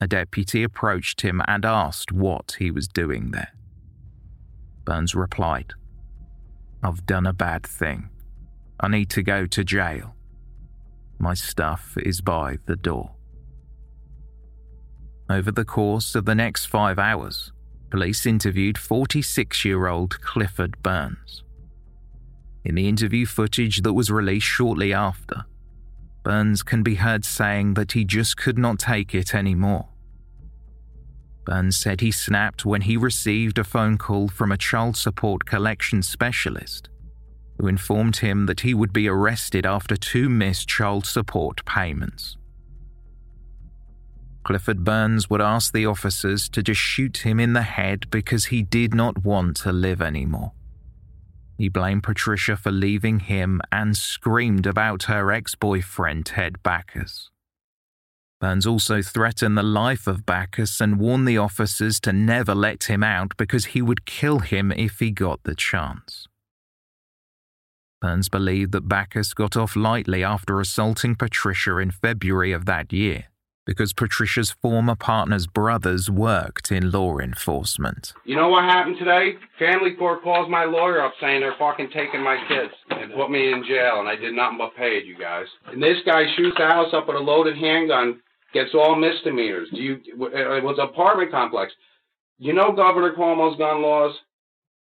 A 0.00 0.06
deputy 0.06 0.62
approached 0.62 1.20
him 1.20 1.40
and 1.46 1.64
asked 1.64 2.12
what 2.12 2.56
he 2.58 2.70
was 2.70 2.88
doing 2.88 3.30
there. 3.30 3.52
Burns 4.84 5.14
replied, 5.14 5.72
I've 6.82 7.06
done 7.06 7.26
a 7.26 7.32
bad 7.32 7.64
thing. 7.64 8.10
I 8.80 8.88
need 8.88 9.08
to 9.10 9.22
go 9.22 9.46
to 9.46 9.64
jail. 9.64 10.14
My 11.18 11.34
stuff 11.34 11.96
is 12.02 12.20
by 12.20 12.58
the 12.66 12.76
door. 12.76 13.12
Over 15.30 15.50
the 15.50 15.64
course 15.64 16.14
of 16.14 16.26
the 16.26 16.34
next 16.34 16.66
five 16.66 16.98
hours, 16.98 17.52
police 17.90 18.26
interviewed 18.26 18.76
46 18.76 19.64
year 19.64 19.86
old 19.86 20.20
Clifford 20.20 20.82
Burns. 20.82 21.42
In 22.64 22.74
the 22.74 22.88
interview 22.88 23.26
footage 23.26 23.82
that 23.82 23.92
was 23.92 24.10
released 24.10 24.46
shortly 24.46 24.92
after, 24.92 25.44
Burns 26.22 26.62
can 26.62 26.82
be 26.82 26.96
heard 26.96 27.24
saying 27.24 27.74
that 27.74 27.92
he 27.92 28.04
just 28.04 28.36
could 28.36 28.58
not 28.58 28.78
take 28.78 29.14
it 29.14 29.34
anymore. 29.34 29.88
Burns 31.44 31.76
said 31.76 32.00
he 32.00 32.10
snapped 32.10 32.64
when 32.64 32.82
he 32.82 32.96
received 32.96 33.58
a 33.58 33.64
phone 33.64 33.98
call 33.98 34.28
from 34.28 34.50
a 34.50 34.56
child 34.56 34.96
support 34.96 35.44
collection 35.44 36.02
specialist 36.02 36.88
who 37.58 37.66
informed 37.66 38.16
him 38.16 38.46
that 38.46 38.60
he 38.60 38.74
would 38.74 38.92
be 38.92 39.08
arrested 39.08 39.64
after 39.64 39.96
two 39.96 40.28
missed 40.28 40.68
child 40.68 41.06
support 41.06 41.64
payments. 41.64 42.36
Clifford 44.44 44.84
Burns 44.84 45.30
would 45.30 45.40
ask 45.40 45.72
the 45.72 45.86
officers 45.86 46.48
to 46.50 46.62
just 46.62 46.80
shoot 46.80 47.18
him 47.18 47.40
in 47.40 47.54
the 47.54 47.62
head 47.62 48.10
because 48.10 48.46
he 48.46 48.62
did 48.62 48.94
not 48.94 49.24
want 49.24 49.56
to 49.58 49.72
live 49.72 50.02
anymore. 50.02 50.52
He 51.56 51.68
blamed 51.68 52.02
Patricia 52.02 52.56
for 52.56 52.70
leaving 52.70 53.20
him 53.20 53.60
and 53.72 53.96
screamed 53.96 54.66
about 54.66 55.04
her 55.04 55.32
ex 55.32 55.54
boyfriend, 55.54 56.26
Ted 56.26 56.62
Backus. 56.62 57.30
Burns 58.40 58.66
also 58.66 59.00
threatened 59.00 59.56
the 59.56 59.62
life 59.62 60.06
of 60.06 60.26
Backus 60.26 60.80
and 60.80 60.98
warned 60.98 61.26
the 61.26 61.38
officers 61.38 61.98
to 62.00 62.12
never 62.12 62.54
let 62.54 62.84
him 62.84 63.02
out 63.02 63.34
because 63.38 63.66
he 63.66 63.80
would 63.80 64.04
kill 64.04 64.40
him 64.40 64.72
if 64.72 64.98
he 64.98 65.10
got 65.10 65.42
the 65.44 65.54
chance. 65.54 66.26
Burns 68.04 68.28
believed 68.28 68.72
that 68.72 68.86
Backus 68.86 69.32
got 69.32 69.56
off 69.56 69.74
lightly 69.74 70.22
after 70.22 70.60
assaulting 70.60 71.14
Patricia 71.14 71.78
in 71.78 71.90
February 71.90 72.52
of 72.52 72.66
that 72.66 72.92
year 72.92 73.28
because 73.64 73.94
Patricia's 73.94 74.50
former 74.50 74.94
partner's 74.94 75.46
brothers 75.46 76.10
worked 76.10 76.70
in 76.70 76.90
law 76.90 77.16
enforcement. 77.16 78.12
You 78.26 78.36
know 78.36 78.50
what 78.50 78.64
happened 78.64 78.96
today? 78.98 79.36
Family 79.58 79.94
court 79.94 80.22
calls 80.22 80.50
my 80.50 80.64
lawyer 80.64 81.00
up 81.00 81.14
saying 81.18 81.40
they're 81.40 81.56
fucking 81.58 81.88
taking 81.94 82.22
my 82.22 82.36
kids 82.46 82.74
and 82.90 83.14
put 83.14 83.30
me 83.30 83.50
in 83.50 83.64
jail, 83.66 84.00
and 84.00 84.08
I 84.08 84.16
did 84.16 84.34
nothing 84.34 84.58
but 84.58 84.76
pay 84.76 84.98
it, 84.98 85.06
you 85.06 85.16
guys. 85.16 85.46
And 85.68 85.82
this 85.82 85.96
guy 86.04 86.24
shoots 86.36 86.58
the 86.58 86.66
house 86.66 86.92
up 86.92 87.08
with 87.08 87.16
a 87.16 87.20
loaded 87.20 87.56
handgun, 87.56 88.20
gets 88.52 88.74
all 88.74 88.96
misdemeanors. 88.96 89.70
Do 89.70 89.80
you? 89.80 89.94
Uh, 90.20 90.58
it 90.58 90.62
was 90.62 90.76
an 90.78 90.90
apartment 90.90 91.30
complex. 91.30 91.72
You 92.36 92.52
know 92.52 92.70
Governor 92.70 93.14
Cuomo's 93.14 93.56
gun 93.56 93.80
laws? 93.80 94.14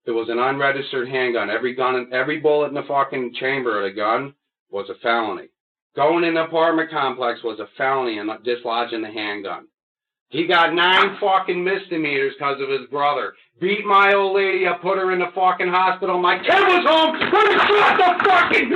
It 0.08 0.12
was 0.12 0.30
an 0.30 0.38
unregistered 0.38 1.06
handgun. 1.06 1.50
Every 1.50 1.74
gun, 1.74 2.08
every 2.14 2.40
bullet 2.40 2.68
in 2.68 2.74
the 2.74 2.82
fucking 2.88 3.34
chamber 3.34 3.76
of 3.76 3.84
the 3.84 3.94
gun 3.94 4.32
was 4.70 4.88
a 4.88 4.94
felony. 5.02 5.48
Going 5.94 6.24
in 6.24 6.32
the 6.32 6.44
apartment 6.44 6.90
complex 6.90 7.42
was 7.44 7.60
a 7.60 7.68
felony 7.76 8.16
and 8.16 8.30
dislodging 8.42 9.02
the 9.02 9.10
handgun. 9.10 9.68
He 10.30 10.46
got 10.46 10.72
nine 10.72 11.18
fucking 11.20 11.62
misdemeanors 11.62 12.32
because 12.38 12.58
of 12.58 12.70
his 12.70 12.88
brother. 12.88 13.34
Beat 13.60 13.84
my 13.84 14.14
old 14.14 14.34
lady 14.34 14.66
up, 14.66 14.80
put 14.80 14.96
her 14.96 15.12
in 15.12 15.18
the 15.18 15.30
fucking 15.34 15.68
hospital. 15.68 16.18
My 16.18 16.38
kid 16.38 16.56
was 16.56 16.88
home 16.88 17.12
when 17.12 17.46
he 17.52 17.58
shot 17.68 17.98
the 18.00 18.24
fucking 18.24 18.70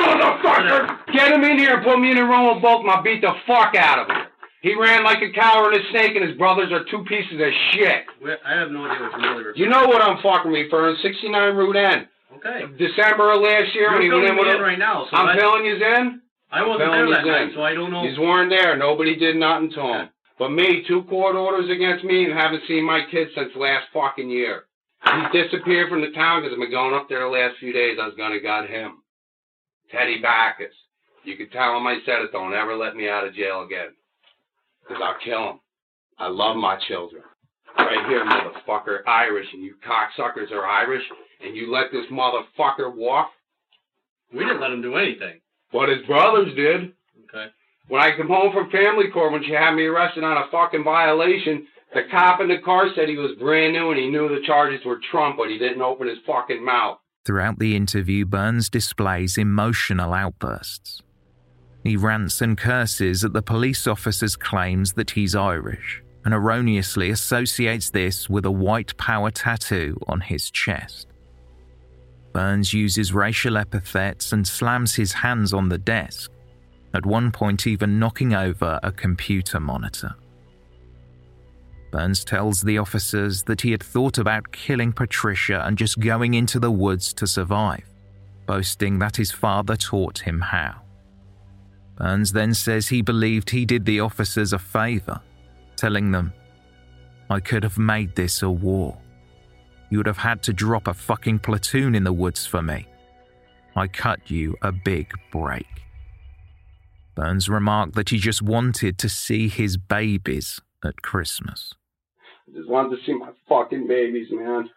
motherfucker. 0.00 1.12
Get 1.12 1.30
him 1.30 1.44
in 1.44 1.58
here 1.58 1.76
and 1.76 1.84
put 1.84 2.00
me 2.00 2.12
in 2.12 2.16
a 2.16 2.24
room 2.24 2.54
with 2.54 2.62
both 2.62 2.80
them. 2.80 2.88
I'll 2.88 3.02
beat 3.02 3.20
the 3.20 3.34
fuck 3.46 3.74
out 3.76 3.98
of 3.98 4.16
him. 4.16 4.24
He 4.64 4.74
ran 4.74 5.04
like 5.04 5.20
a 5.20 5.28
coward 5.28 5.74
and 5.74 5.84
a 5.84 5.90
snake, 5.90 6.16
and 6.16 6.24
his 6.24 6.38
brothers 6.38 6.72
are 6.72 6.88
two 6.88 7.04
pieces 7.04 7.36
of 7.36 7.52
shit. 7.76 8.08
I 8.48 8.56
have 8.56 8.72
no 8.72 8.88
idea 8.88 8.96
what 8.96 9.20
you're 9.20 9.20
really 9.20 9.44
referring 9.44 9.60
You 9.60 9.68
know 9.68 9.84
what 9.92 10.00
I'm 10.00 10.22
fucking 10.24 10.50
referring 10.50 10.96
69 11.02 11.54
Route 11.54 11.76
N. 11.76 12.08
Okay. 12.40 12.64
December 12.80 13.36
of 13.36 13.42
last 13.42 13.76
year 13.76 13.92
You're 13.92 14.00
when 14.00 14.02
he 14.02 14.08
went 14.08 14.24
in 14.24 14.36
with 14.40 14.56
in 14.56 14.62
right 14.62 14.78
now, 14.78 15.04
so 15.10 15.18
I'm 15.18 15.28
I- 15.28 15.36
filling 15.36 15.66
you 15.66 15.76
in. 15.76 16.22
I 16.50 16.64
wasn't 16.64 16.90
there 16.92 17.10
that 17.10 17.26
night, 17.26 17.50
so 17.54 17.60
I 17.60 17.74
don't 17.74 17.90
know. 17.92 18.08
He's 18.08 18.18
weren't 18.18 18.48
there. 18.48 18.74
Nobody 18.76 19.16
did 19.16 19.36
nothing 19.36 19.70
to 19.72 19.82
him. 19.82 20.08
But 20.38 20.48
me, 20.48 20.82
two 20.88 21.02
court 21.12 21.36
orders 21.36 21.68
against 21.68 22.02
me, 22.02 22.24
and 22.24 22.32
haven't 22.32 22.62
seen 22.66 22.84
my 22.84 23.02
kids 23.10 23.32
since 23.34 23.50
last 23.56 23.88
fucking 23.92 24.30
year. 24.30 24.64
He 25.04 25.42
disappeared 25.42 25.90
from 25.90 26.00
the 26.00 26.12
town 26.12 26.40
because 26.40 26.54
I've 26.54 26.60
been 26.60 26.70
going 26.70 26.94
up 26.94 27.10
there 27.10 27.20
the 27.20 27.28
last 27.28 27.58
few 27.60 27.74
days. 27.74 27.98
I 28.00 28.06
was 28.06 28.16
gonna 28.16 28.40
got 28.40 28.70
him. 28.70 29.02
Teddy 29.92 30.22
Backus. 30.22 30.72
You 31.24 31.36
can 31.36 31.50
tell 31.50 31.76
him 31.76 31.86
I 31.86 31.98
said 32.06 32.22
it. 32.22 32.32
Don't 32.32 32.54
ever 32.54 32.74
let 32.76 32.96
me 32.96 33.10
out 33.10 33.26
of 33.26 33.34
jail 33.34 33.62
again. 33.62 33.92
Because 34.86 35.02
I'll 35.02 35.18
kill 35.24 35.50
him. 35.50 35.60
I 36.18 36.28
love 36.28 36.56
my 36.56 36.78
children. 36.88 37.22
Right 37.76 38.06
here, 38.08 38.24
motherfucker, 38.24 38.98
Irish, 39.06 39.46
and 39.52 39.62
you 39.62 39.74
cocksuckers 39.86 40.52
are 40.52 40.66
Irish, 40.66 41.02
and 41.44 41.56
you 41.56 41.72
let 41.72 41.86
this 41.90 42.06
motherfucker 42.10 42.94
walk. 42.94 43.30
We 44.32 44.40
didn't 44.40 44.60
let 44.60 44.70
him 44.70 44.82
do 44.82 44.96
anything. 44.96 45.40
But 45.72 45.88
his 45.88 46.06
brothers 46.06 46.54
did. 46.54 46.92
Okay. 47.24 47.46
When 47.88 48.00
I 48.00 48.16
come 48.16 48.28
home 48.28 48.52
from 48.52 48.70
family 48.70 49.10
court, 49.12 49.32
when 49.32 49.42
she 49.42 49.52
had 49.52 49.74
me 49.74 49.84
arrested 49.84 50.24
on 50.24 50.36
a 50.36 50.50
fucking 50.50 50.84
violation, 50.84 51.66
the 51.92 52.02
cop 52.10 52.40
in 52.40 52.48
the 52.48 52.58
car 52.58 52.86
said 52.94 53.08
he 53.08 53.16
was 53.16 53.36
brand 53.38 53.72
new 53.72 53.90
and 53.90 53.98
he 53.98 54.08
knew 54.08 54.28
the 54.28 54.46
charges 54.46 54.84
were 54.84 55.00
Trump, 55.10 55.36
but 55.36 55.48
he 55.48 55.58
didn't 55.58 55.82
open 55.82 56.08
his 56.08 56.18
fucking 56.26 56.64
mouth. 56.64 56.98
Throughout 57.24 57.58
the 57.58 57.76
interview, 57.76 58.24
Burns 58.24 58.68
displays 58.68 59.38
emotional 59.38 60.12
outbursts. 60.12 61.02
He 61.84 61.98
rants 61.98 62.40
and 62.40 62.56
curses 62.56 63.24
at 63.24 63.34
the 63.34 63.42
police 63.42 63.86
officer's 63.86 64.36
claims 64.36 64.94
that 64.94 65.10
he's 65.10 65.34
Irish 65.34 66.02
and 66.24 66.32
erroneously 66.32 67.10
associates 67.10 67.90
this 67.90 68.30
with 68.30 68.46
a 68.46 68.50
white 68.50 68.96
power 68.96 69.30
tattoo 69.30 69.98
on 70.08 70.22
his 70.22 70.50
chest. 70.50 71.08
Burns 72.32 72.72
uses 72.72 73.12
racial 73.12 73.58
epithets 73.58 74.32
and 74.32 74.46
slams 74.46 74.94
his 74.94 75.12
hands 75.12 75.52
on 75.52 75.68
the 75.68 75.78
desk, 75.78 76.30
at 76.94 77.04
one 77.04 77.30
point, 77.30 77.66
even 77.66 77.98
knocking 77.98 78.34
over 78.34 78.80
a 78.82 78.90
computer 78.90 79.60
monitor. 79.60 80.14
Burns 81.92 82.24
tells 82.24 82.62
the 82.62 82.78
officers 82.78 83.42
that 83.42 83.60
he 83.60 83.70
had 83.70 83.82
thought 83.82 84.16
about 84.16 84.50
killing 84.50 84.92
Patricia 84.92 85.62
and 85.66 85.76
just 85.76 86.00
going 86.00 86.34
into 86.34 86.58
the 86.58 86.70
woods 86.70 87.12
to 87.14 87.26
survive, 87.26 87.84
boasting 88.46 88.98
that 88.98 89.16
his 89.16 89.30
father 89.30 89.76
taught 89.76 90.18
him 90.18 90.40
how. 90.40 90.83
Burns 91.96 92.32
then 92.32 92.54
says 92.54 92.88
he 92.88 93.02
believed 93.02 93.50
he 93.50 93.64
did 93.64 93.84
the 93.84 94.00
officers 94.00 94.52
a 94.52 94.58
favour, 94.58 95.20
telling 95.76 96.10
them, 96.10 96.32
I 97.30 97.40
could 97.40 97.62
have 97.62 97.78
made 97.78 98.14
this 98.14 98.42
a 98.42 98.50
war. 98.50 98.98
You 99.90 99.98
would 99.98 100.06
have 100.06 100.18
had 100.18 100.42
to 100.44 100.52
drop 100.52 100.88
a 100.88 100.94
fucking 100.94 101.38
platoon 101.40 101.94
in 101.94 102.04
the 102.04 102.12
woods 102.12 102.46
for 102.46 102.62
me. 102.62 102.86
I 103.76 103.86
cut 103.86 104.30
you 104.30 104.56
a 104.62 104.72
big 104.72 105.12
break. 105.30 105.66
Burns 107.14 107.48
remarked 107.48 107.94
that 107.94 108.10
he 108.10 108.18
just 108.18 108.42
wanted 108.42 108.98
to 108.98 109.08
see 109.08 109.48
his 109.48 109.76
babies 109.76 110.60
at 110.84 111.02
Christmas. 111.02 111.74
I 112.48 112.56
just 112.56 112.68
wanted 112.68 112.96
to 112.96 113.04
see 113.06 113.14
my 113.14 113.30
fucking 113.48 113.86
babies, 113.86 114.28
man. 114.30 114.68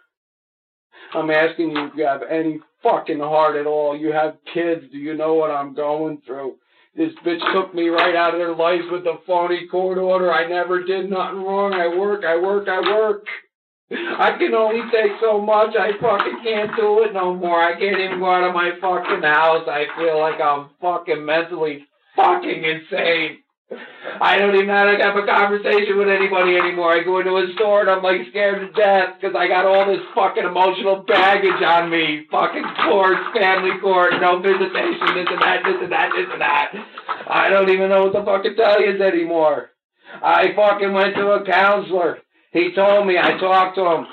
I'm 1.13 1.31
asking 1.31 1.71
you 1.71 1.87
if 1.87 1.95
you 1.95 2.05
have 2.05 2.21
any 2.29 2.59
fucking 2.83 3.19
heart 3.19 3.55
at 3.55 3.65
all. 3.65 3.97
You 3.97 4.11
have 4.11 4.37
kids. 4.53 4.85
Do 4.91 4.97
you 4.97 5.15
know 5.15 5.33
what 5.33 5.51
I'm 5.51 5.73
going 5.73 6.21
through? 6.25 6.55
This 6.97 7.13
bitch 7.23 7.53
took 7.53 7.75
me 7.75 7.89
right 7.89 8.15
out 8.15 8.33
of 8.33 8.39
their 8.39 8.55
life 8.55 8.81
with 8.91 9.03
the 9.03 9.19
phony 9.27 9.67
court 9.67 9.99
order. 9.99 10.33
I 10.33 10.47
never 10.47 10.83
did 10.83 11.11
nothing 11.11 11.43
wrong. 11.43 11.73
I 11.73 11.95
work, 11.95 12.25
I 12.25 12.37
work, 12.37 12.67
I 12.67 12.79
work. 12.81 13.23
I 13.91 14.35
can 14.39 14.55
only 14.55 14.81
take 14.91 15.11
so 15.21 15.39
much. 15.39 15.75
I 15.79 15.91
fucking 16.01 16.39
can't 16.43 16.75
do 16.75 17.03
it 17.03 17.13
no 17.13 17.35
more. 17.35 17.61
I 17.61 17.79
can't 17.79 17.99
even 17.99 18.19
go 18.19 18.33
out 18.33 18.49
of 18.49 18.55
my 18.55 18.71
fucking 18.81 19.21
house. 19.21 19.67
I 19.69 19.85
feel 19.95 20.19
like 20.19 20.41
I'm 20.41 20.71
fucking 20.81 21.23
mentally 21.23 21.85
fucking 22.15 22.63
insane. 22.63 23.43
I 23.69 24.37
don't 24.39 24.55
even 24.55 24.69
how 24.69 24.85
to 24.85 24.95
have 25.03 25.19
a 25.19 25.27
conversation 25.27 25.97
with 25.97 26.07
anybody 26.07 26.55
anymore. 26.55 26.95
I 26.95 27.03
go 27.03 27.19
into 27.19 27.35
a 27.35 27.51
store 27.55 27.81
and 27.81 27.89
I'm 27.89 28.01
like 28.01 28.23
scared 28.29 28.63
to 28.63 28.71
death 28.71 29.19
because 29.19 29.35
I 29.35 29.47
got 29.47 29.65
all 29.67 29.85
this 29.85 30.01
fucking 30.15 30.45
emotional 30.45 31.03
baggage 31.03 31.61
on 31.61 31.91
me. 31.91 32.25
Fucking 32.31 32.63
court, 32.87 33.17
family 33.35 33.77
court, 33.81 34.13
no 34.21 34.39
visitation, 34.39 35.19
this 35.19 35.27
and 35.27 35.41
that, 35.43 35.61
this 35.67 35.83
and 35.83 35.91
that, 35.91 36.09
this 36.15 36.31
and 36.31 36.41
that. 36.41 36.71
I 37.27 37.49
don't 37.49 37.69
even 37.69 37.89
know 37.89 38.07
what 38.07 38.13
the 38.13 38.23
fuck 38.23 38.43
to 38.43 38.55
fucking 38.55 38.57
tell 38.57 38.81
you 38.81 39.03
anymore. 39.03 39.71
I 40.23 40.55
fucking 40.55 40.93
went 40.93 41.15
to 41.15 41.31
a 41.31 41.45
counselor. 41.45 42.19
He 42.53 42.73
told 42.73 43.05
me, 43.05 43.17
I 43.19 43.37
talked 43.37 43.75
to 43.75 43.85
him. 43.85 44.07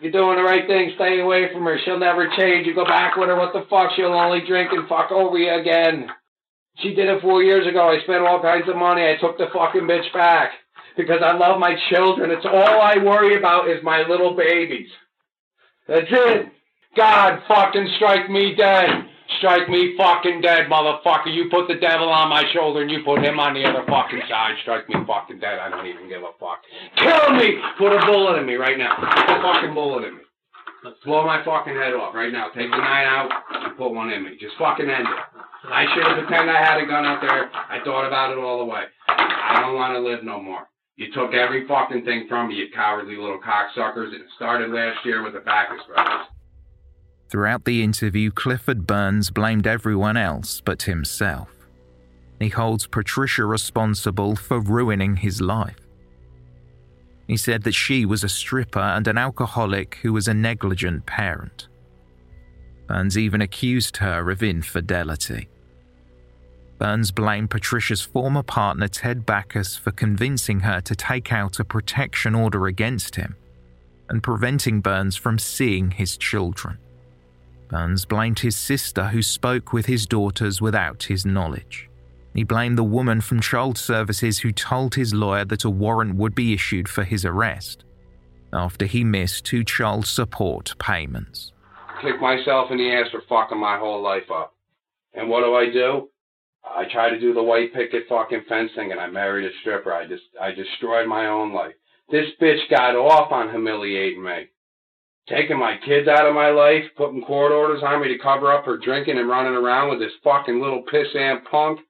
You're 0.00 0.12
doing 0.12 0.36
the 0.36 0.42
right 0.42 0.66
thing. 0.66 0.92
Stay 0.96 1.20
away 1.20 1.52
from 1.52 1.64
her. 1.64 1.78
She'll 1.84 1.98
never 1.98 2.26
change. 2.36 2.66
You 2.66 2.74
go 2.74 2.86
back 2.86 3.16
with 3.16 3.28
her. 3.28 3.36
What 3.36 3.52
the 3.52 3.66
fuck? 3.68 3.92
She'll 3.94 4.14
only 4.14 4.40
drink 4.46 4.72
and 4.72 4.88
fuck 4.88 5.12
over 5.12 5.36
you 5.36 5.52
again. 5.52 6.08
She 6.78 6.94
did 6.94 7.08
it 7.08 7.20
four 7.20 7.42
years 7.42 7.66
ago. 7.66 7.88
I 7.88 8.00
spent 8.02 8.24
all 8.24 8.40
kinds 8.40 8.68
of 8.68 8.76
money. 8.76 9.02
I 9.02 9.16
took 9.20 9.36
the 9.36 9.48
fucking 9.52 9.82
bitch 9.82 10.12
back 10.14 10.52
because 10.96 11.20
I 11.22 11.36
love 11.36 11.58
my 11.58 11.76
children. 11.90 12.30
It's 12.30 12.46
all 12.46 12.80
I 12.80 12.96
worry 12.98 13.36
about 13.36 13.68
is 13.68 13.82
my 13.82 14.06
little 14.08 14.34
babies. 14.34 14.88
That's 15.88 16.06
it. 16.10 16.46
God 16.96 17.42
fucking 17.46 17.88
strike 17.96 18.30
me 18.30 18.54
dead. 18.54 18.88
Strike 19.38 19.68
me 19.68 19.94
fucking 19.96 20.40
dead, 20.40 20.66
motherfucker. 20.66 21.32
You 21.32 21.48
put 21.50 21.68
the 21.68 21.76
devil 21.76 22.08
on 22.08 22.28
my 22.28 22.42
shoulder 22.52 22.82
and 22.82 22.90
you 22.90 23.02
put 23.04 23.24
him 23.24 23.38
on 23.38 23.54
the 23.54 23.64
other 23.64 23.84
fucking 23.86 24.22
side. 24.28 24.54
Strike 24.62 24.88
me 24.88 24.96
fucking 25.06 25.38
dead. 25.38 25.58
I 25.58 25.68
don't 25.68 25.86
even 25.86 26.08
give 26.08 26.22
a 26.22 26.32
fuck. 26.40 26.58
Kill 26.96 27.34
me. 27.36 27.58
Put 27.78 27.92
a 27.92 28.04
bullet 28.06 28.40
in 28.40 28.46
me 28.46 28.54
right 28.54 28.76
now. 28.76 28.96
Put 28.96 29.38
a 29.38 29.42
fucking 29.42 29.74
bullet 29.74 30.08
in 30.08 30.16
me. 30.16 30.22
Blow 31.04 31.26
my 31.26 31.44
fucking 31.44 31.74
head 31.74 31.92
off 31.94 32.14
right 32.14 32.32
now. 32.32 32.48
Take 32.48 32.70
the 32.70 32.76
knife 32.76 33.06
out 33.06 33.30
and 33.52 33.76
put 33.76 33.92
one 33.92 34.10
in 34.10 34.24
me. 34.24 34.36
Just 34.40 34.56
fucking 34.58 34.88
end 34.88 35.06
it. 35.06 35.20
I 35.68 35.84
should 35.94 36.06
have 36.06 36.16
pretended 36.16 36.54
I 36.54 36.64
had 36.64 36.80
a 36.80 36.86
gun 36.86 37.04
out 37.04 37.20
there. 37.20 37.50
I 37.52 37.84
thought 37.84 38.06
about 38.06 38.32
it 38.32 38.38
all 38.38 38.58
the 38.58 38.64
way. 38.64 38.84
I 39.08 39.60
don't 39.60 39.74
want 39.74 39.94
to 39.94 40.00
live 40.00 40.24
no 40.24 40.40
more. 40.40 40.68
You 40.96 41.12
took 41.12 41.32
every 41.34 41.66
fucking 41.66 42.04
thing 42.04 42.26
from 42.28 42.48
me, 42.48 42.56
you 42.56 42.66
cowardly 42.74 43.16
little 43.16 43.40
cocksuckers. 43.40 44.12
It 44.12 44.22
started 44.36 44.70
last 44.70 45.04
year 45.04 45.22
with 45.22 45.34
the 45.34 45.40
Backus 45.40 45.80
brothers. 45.86 46.26
Throughout 47.30 47.64
the 47.64 47.82
interview, 47.82 48.30
Clifford 48.30 48.86
Burns 48.86 49.30
blamed 49.30 49.66
everyone 49.66 50.16
else 50.16 50.60
but 50.60 50.82
himself. 50.82 51.48
He 52.38 52.48
holds 52.48 52.86
Patricia 52.86 53.44
responsible 53.44 54.34
for 54.34 54.60
ruining 54.60 55.16
his 55.16 55.40
life. 55.40 55.76
He 57.30 57.36
said 57.36 57.62
that 57.62 57.76
she 57.76 58.04
was 58.04 58.24
a 58.24 58.28
stripper 58.28 58.80
and 58.80 59.06
an 59.06 59.16
alcoholic 59.16 60.00
who 60.02 60.12
was 60.12 60.26
a 60.26 60.34
negligent 60.34 61.06
parent. 61.06 61.68
Burns 62.88 63.16
even 63.16 63.40
accused 63.40 63.98
her 63.98 64.28
of 64.32 64.42
infidelity. 64.42 65.48
Burns 66.78 67.12
blamed 67.12 67.50
Patricia's 67.50 68.00
former 68.00 68.42
partner 68.42 68.88
Ted 68.88 69.24
Backus 69.26 69.76
for 69.76 69.92
convincing 69.92 70.58
her 70.58 70.80
to 70.80 70.96
take 70.96 71.32
out 71.32 71.60
a 71.60 71.64
protection 71.64 72.34
order 72.34 72.66
against 72.66 73.14
him 73.14 73.36
and 74.08 74.24
preventing 74.24 74.80
Burns 74.80 75.14
from 75.14 75.38
seeing 75.38 75.92
his 75.92 76.16
children. 76.16 76.78
Burns 77.68 78.06
blamed 78.06 78.40
his 78.40 78.56
sister, 78.56 79.04
who 79.04 79.22
spoke 79.22 79.72
with 79.72 79.86
his 79.86 80.04
daughters 80.04 80.60
without 80.60 81.04
his 81.04 81.24
knowledge. 81.24 81.89
He 82.34 82.44
blamed 82.44 82.78
the 82.78 82.84
woman 82.84 83.20
from 83.20 83.40
Child 83.40 83.76
Services 83.76 84.38
who 84.38 84.52
told 84.52 84.94
his 84.94 85.12
lawyer 85.12 85.44
that 85.46 85.64
a 85.64 85.70
warrant 85.70 86.14
would 86.16 86.34
be 86.34 86.54
issued 86.54 86.88
for 86.88 87.04
his 87.04 87.24
arrest 87.24 87.84
after 88.52 88.86
he 88.86 89.04
missed 89.04 89.44
two 89.44 89.64
child 89.64 90.06
support 90.06 90.74
payments. 90.78 91.52
Kick 92.02 92.20
myself 92.20 92.70
in 92.70 92.78
the 92.78 92.92
ass 92.92 93.10
for 93.10 93.22
fucking 93.28 93.60
my 93.60 93.78
whole 93.78 94.02
life 94.02 94.30
up. 94.32 94.54
And 95.14 95.28
what 95.28 95.44
do 95.44 95.54
I 95.54 95.70
do? 95.72 96.08
I 96.64 96.84
try 96.92 97.10
to 97.10 97.20
do 97.20 97.34
the 97.34 97.42
white 97.42 97.74
picket 97.74 98.04
fucking 98.08 98.44
fence 98.48 98.70
thing 98.74 98.92
and 98.92 99.00
I 99.00 99.08
married 99.08 99.46
a 99.46 99.50
stripper. 99.60 99.92
I 99.92 100.06
just 100.06 100.22
I 100.40 100.52
destroyed 100.52 101.08
my 101.08 101.26
own 101.26 101.52
life. 101.52 101.74
This 102.10 102.26
bitch 102.40 102.68
got 102.70 102.96
off 102.96 103.32
on 103.32 103.50
humiliating 103.50 104.22
me. 104.22 104.46
Taking 105.28 105.58
my 105.58 105.76
kids 105.86 106.08
out 106.08 106.26
of 106.26 106.34
my 106.34 106.50
life, 106.50 106.84
putting 106.96 107.22
court 107.22 107.52
orders 107.52 107.82
on 107.84 108.02
me 108.02 108.08
to 108.08 108.22
cover 108.22 108.52
up 108.52 108.64
her 108.64 108.78
drinking 108.78 109.18
and 109.18 109.28
running 109.28 109.54
around 109.54 109.90
with 109.90 110.00
this 110.00 110.12
fucking 110.24 110.60
little 110.60 110.82
pissant 110.92 111.44
punk. 111.50 111.80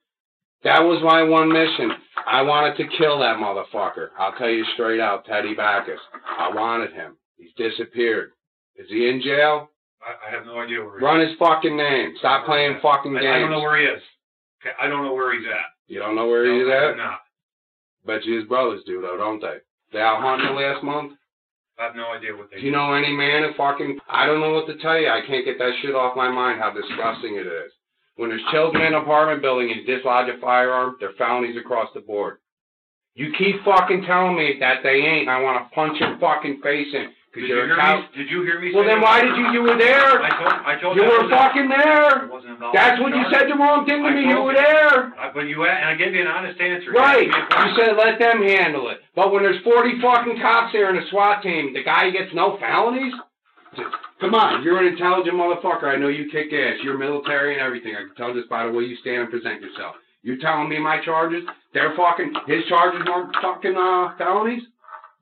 That 0.63 0.81
was 0.81 1.01
my 1.03 1.23
one 1.23 1.51
mission. 1.53 1.91
I 2.27 2.43
wanted 2.43 2.77
to 2.77 2.97
kill 2.99 3.19
that 3.21 3.39
motherfucker. 3.39 4.09
I'll 4.19 4.33
tell 4.37 4.51
you 4.51 4.65
straight 4.75 5.01
out, 5.01 5.25
Teddy 5.25 5.55
Backus. 5.55 5.99
I 6.39 6.51
wanted 6.55 6.93
him. 6.93 7.17
He's 7.39 7.53
disappeared. 7.57 8.33
Is 8.77 8.87
he 8.89 9.09
in 9.09 9.23
jail? 9.23 9.71
I, 10.03 10.29
I 10.29 10.37
have 10.37 10.47
no 10.47 10.61
idea 10.61 10.85
where 10.85 10.99
he 10.99 11.05
Run 11.05 11.21
is. 11.23 11.31
his 11.31 11.39
fucking 11.39 11.77
name. 11.77 12.15
Stop 12.19 12.45
playing 12.47 12.79
fucking 12.83 13.17
I, 13.17 13.21
games. 13.21 13.35
I 13.37 13.39
don't 13.41 13.51
know 13.51 13.61
where 13.61 13.79
he 13.79 13.85
is. 13.85 14.03
Okay, 14.63 14.75
I 14.81 14.89
don't 14.89 15.05
know 15.05 15.15
where 15.15 15.33
he's 15.39 15.47
at. 15.49 15.73
You 15.89 15.99
don't 15.99 16.15
know 16.15 16.29
where 16.29 16.45
No, 16.47 16.59
he's 16.59 16.69
I 16.73 16.91
at? 16.91 16.97
not. 16.97 17.21
Bet 18.07 18.25
you 18.25 18.39
his 18.39 18.49
brothers 18.49 18.83
do 18.87 19.01
though, 19.01 19.17
don't 19.17 19.41
they? 19.41 19.57
They 19.93 20.01
out 20.01 20.21
hunting 20.23 20.55
last 20.57 20.83
month? 20.85 21.13
I 21.79 21.85
have 21.85 21.97
no 21.97 22.13
idea 22.13 22.37
what 22.37 22.51
they 22.51 22.61
Do 22.61 22.67
you 22.67 22.73
know 22.73 22.93
any 22.93 23.13
man 23.13 23.43
who 23.43 23.53
fucking 23.57 23.99
I 24.09 24.27
don't 24.27 24.41
know 24.41 24.53
what 24.53 24.67
to 24.69 24.77
tell 24.79 24.99
you. 25.01 25.09
I 25.09 25.21
can't 25.27 25.45
get 25.45 25.59
that 25.59 25.73
shit 25.81 25.95
off 25.95 26.17
my 26.17 26.31
mind 26.31 26.61
how 26.61 26.71
disgusting 26.73 27.37
it 27.37 27.47
is. 27.47 27.73
When 28.21 28.29
there's 28.29 28.45
children 28.53 28.85
in 28.85 28.93
an 28.93 29.01
apartment 29.01 29.41
building 29.41 29.73
and 29.73 29.87
dislodge 29.87 30.29
a 30.29 30.39
firearm, 30.45 30.97
they're 31.01 31.17
felonies 31.17 31.57
across 31.57 31.89
the 31.95 32.01
board. 32.05 32.37
You 33.15 33.33
keep 33.33 33.65
fucking 33.65 34.05
telling 34.05 34.37
me 34.37 34.59
that 34.61 34.83
they 34.83 35.01
ain't, 35.09 35.25
and 35.25 35.31
I 35.31 35.41
want 35.41 35.57
to 35.65 35.75
punch 35.75 35.97
your 35.99 36.19
fucking 36.21 36.61
face 36.61 36.93
in. 36.93 37.17
Did 37.33 37.49
you 37.49 37.55
hear 37.57 37.75
cow. 37.75 37.97
me? 37.97 38.05
Did 38.15 38.29
you 38.29 38.43
hear 38.43 38.61
me? 38.61 38.75
Well, 38.75 38.85
then 38.85 39.01
why 39.01 39.23
did 39.23 39.35
you? 39.41 39.49
You 39.57 39.63
were 39.63 39.79
there. 39.79 40.21
I 40.21 40.29
told. 40.37 40.53
I 40.53 40.73
told. 40.83 40.97
You 41.01 41.05
were 41.09 41.31
fucking 41.31 41.69
there. 41.73 42.27
it 42.27 42.31
wasn't 42.31 42.53
involved 42.61 42.77
That's 42.77 43.01
when 43.01 43.15
you 43.17 43.25
said 43.33 43.49
the 43.49 43.57
wrong 43.57 43.87
thing 43.87 44.03
to 44.05 44.11
me. 44.11 44.29
You 44.29 44.43
were 44.43 44.53
there. 44.53 45.17
I, 45.17 45.31
but 45.33 45.49
you 45.49 45.65
and 45.65 45.89
I 45.89 45.95
gave 45.95 46.13
you 46.13 46.21
an 46.21 46.27
honest 46.27 46.61
answer. 46.61 46.93
Right. 46.93 47.25
You 47.25 47.33
asked 47.33 47.49
me 47.49 47.57
a 47.57 47.69
You 47.71 47.73
question. 47.73 47.97
said 47.97 47.97
let 47.97 48.19
them 48.21 48.43
handle 48.45 48.91
it. 48.91 48.99
But 49.17 49.33
when 49.33 49.45
there's 49.45 49.65
40 49.65 49.97
fucking 50.03 50.43
cops 50.43 50.75
there 50.75 50.91
and 50.93 50.99
a 51.01 51.09
SWAT 51.09 51.41
team, 51.43 51.73
the 51.73 51.83
guy 51.83 52.11
gets 52.11 52.35
no 52.35 52.59
felonies? 52.61 53.15
Come 54.21 54.35
on, 54.35 54.63
you're 54.63 54.79
an 54.79 54.93
intelligent 54.93 55.35
motherfucker. 55.35 55.85
I 55.85 55.97
know 55.97 56.09
you 56.09 56.29
kick 56.31 56.53
ass. 56.53 56.77
You're 56.83 56.99
military 56.99 57.55
and 57.55 57.63
everything. 57.63 57.95
I 57.97 58.01
can 58.07 58.15
tell 58.17 58.35
just 58.35 58.49
by 58.51 58.67
the 58.67 58.73
way 58.73 58.85
you 58.85 58.97
stand 58.97 59.23
and 59.23 59.31
present 59.31 59.63
yourself. 59.63 59.95
You're 60.23 60.37
telling 60.39 60.69
me 60.69 60.79
my 60.79 61.03
charges? 61.03 61.45
They're 61.73 61.95
fucking, 61.97 62.35
his 62.47 62.65
charges 62.69 63.01
weren't 63.07 63.35
fucking 63.41 63.75
uh, 63.77 64.17
felonies? 64.19 64.63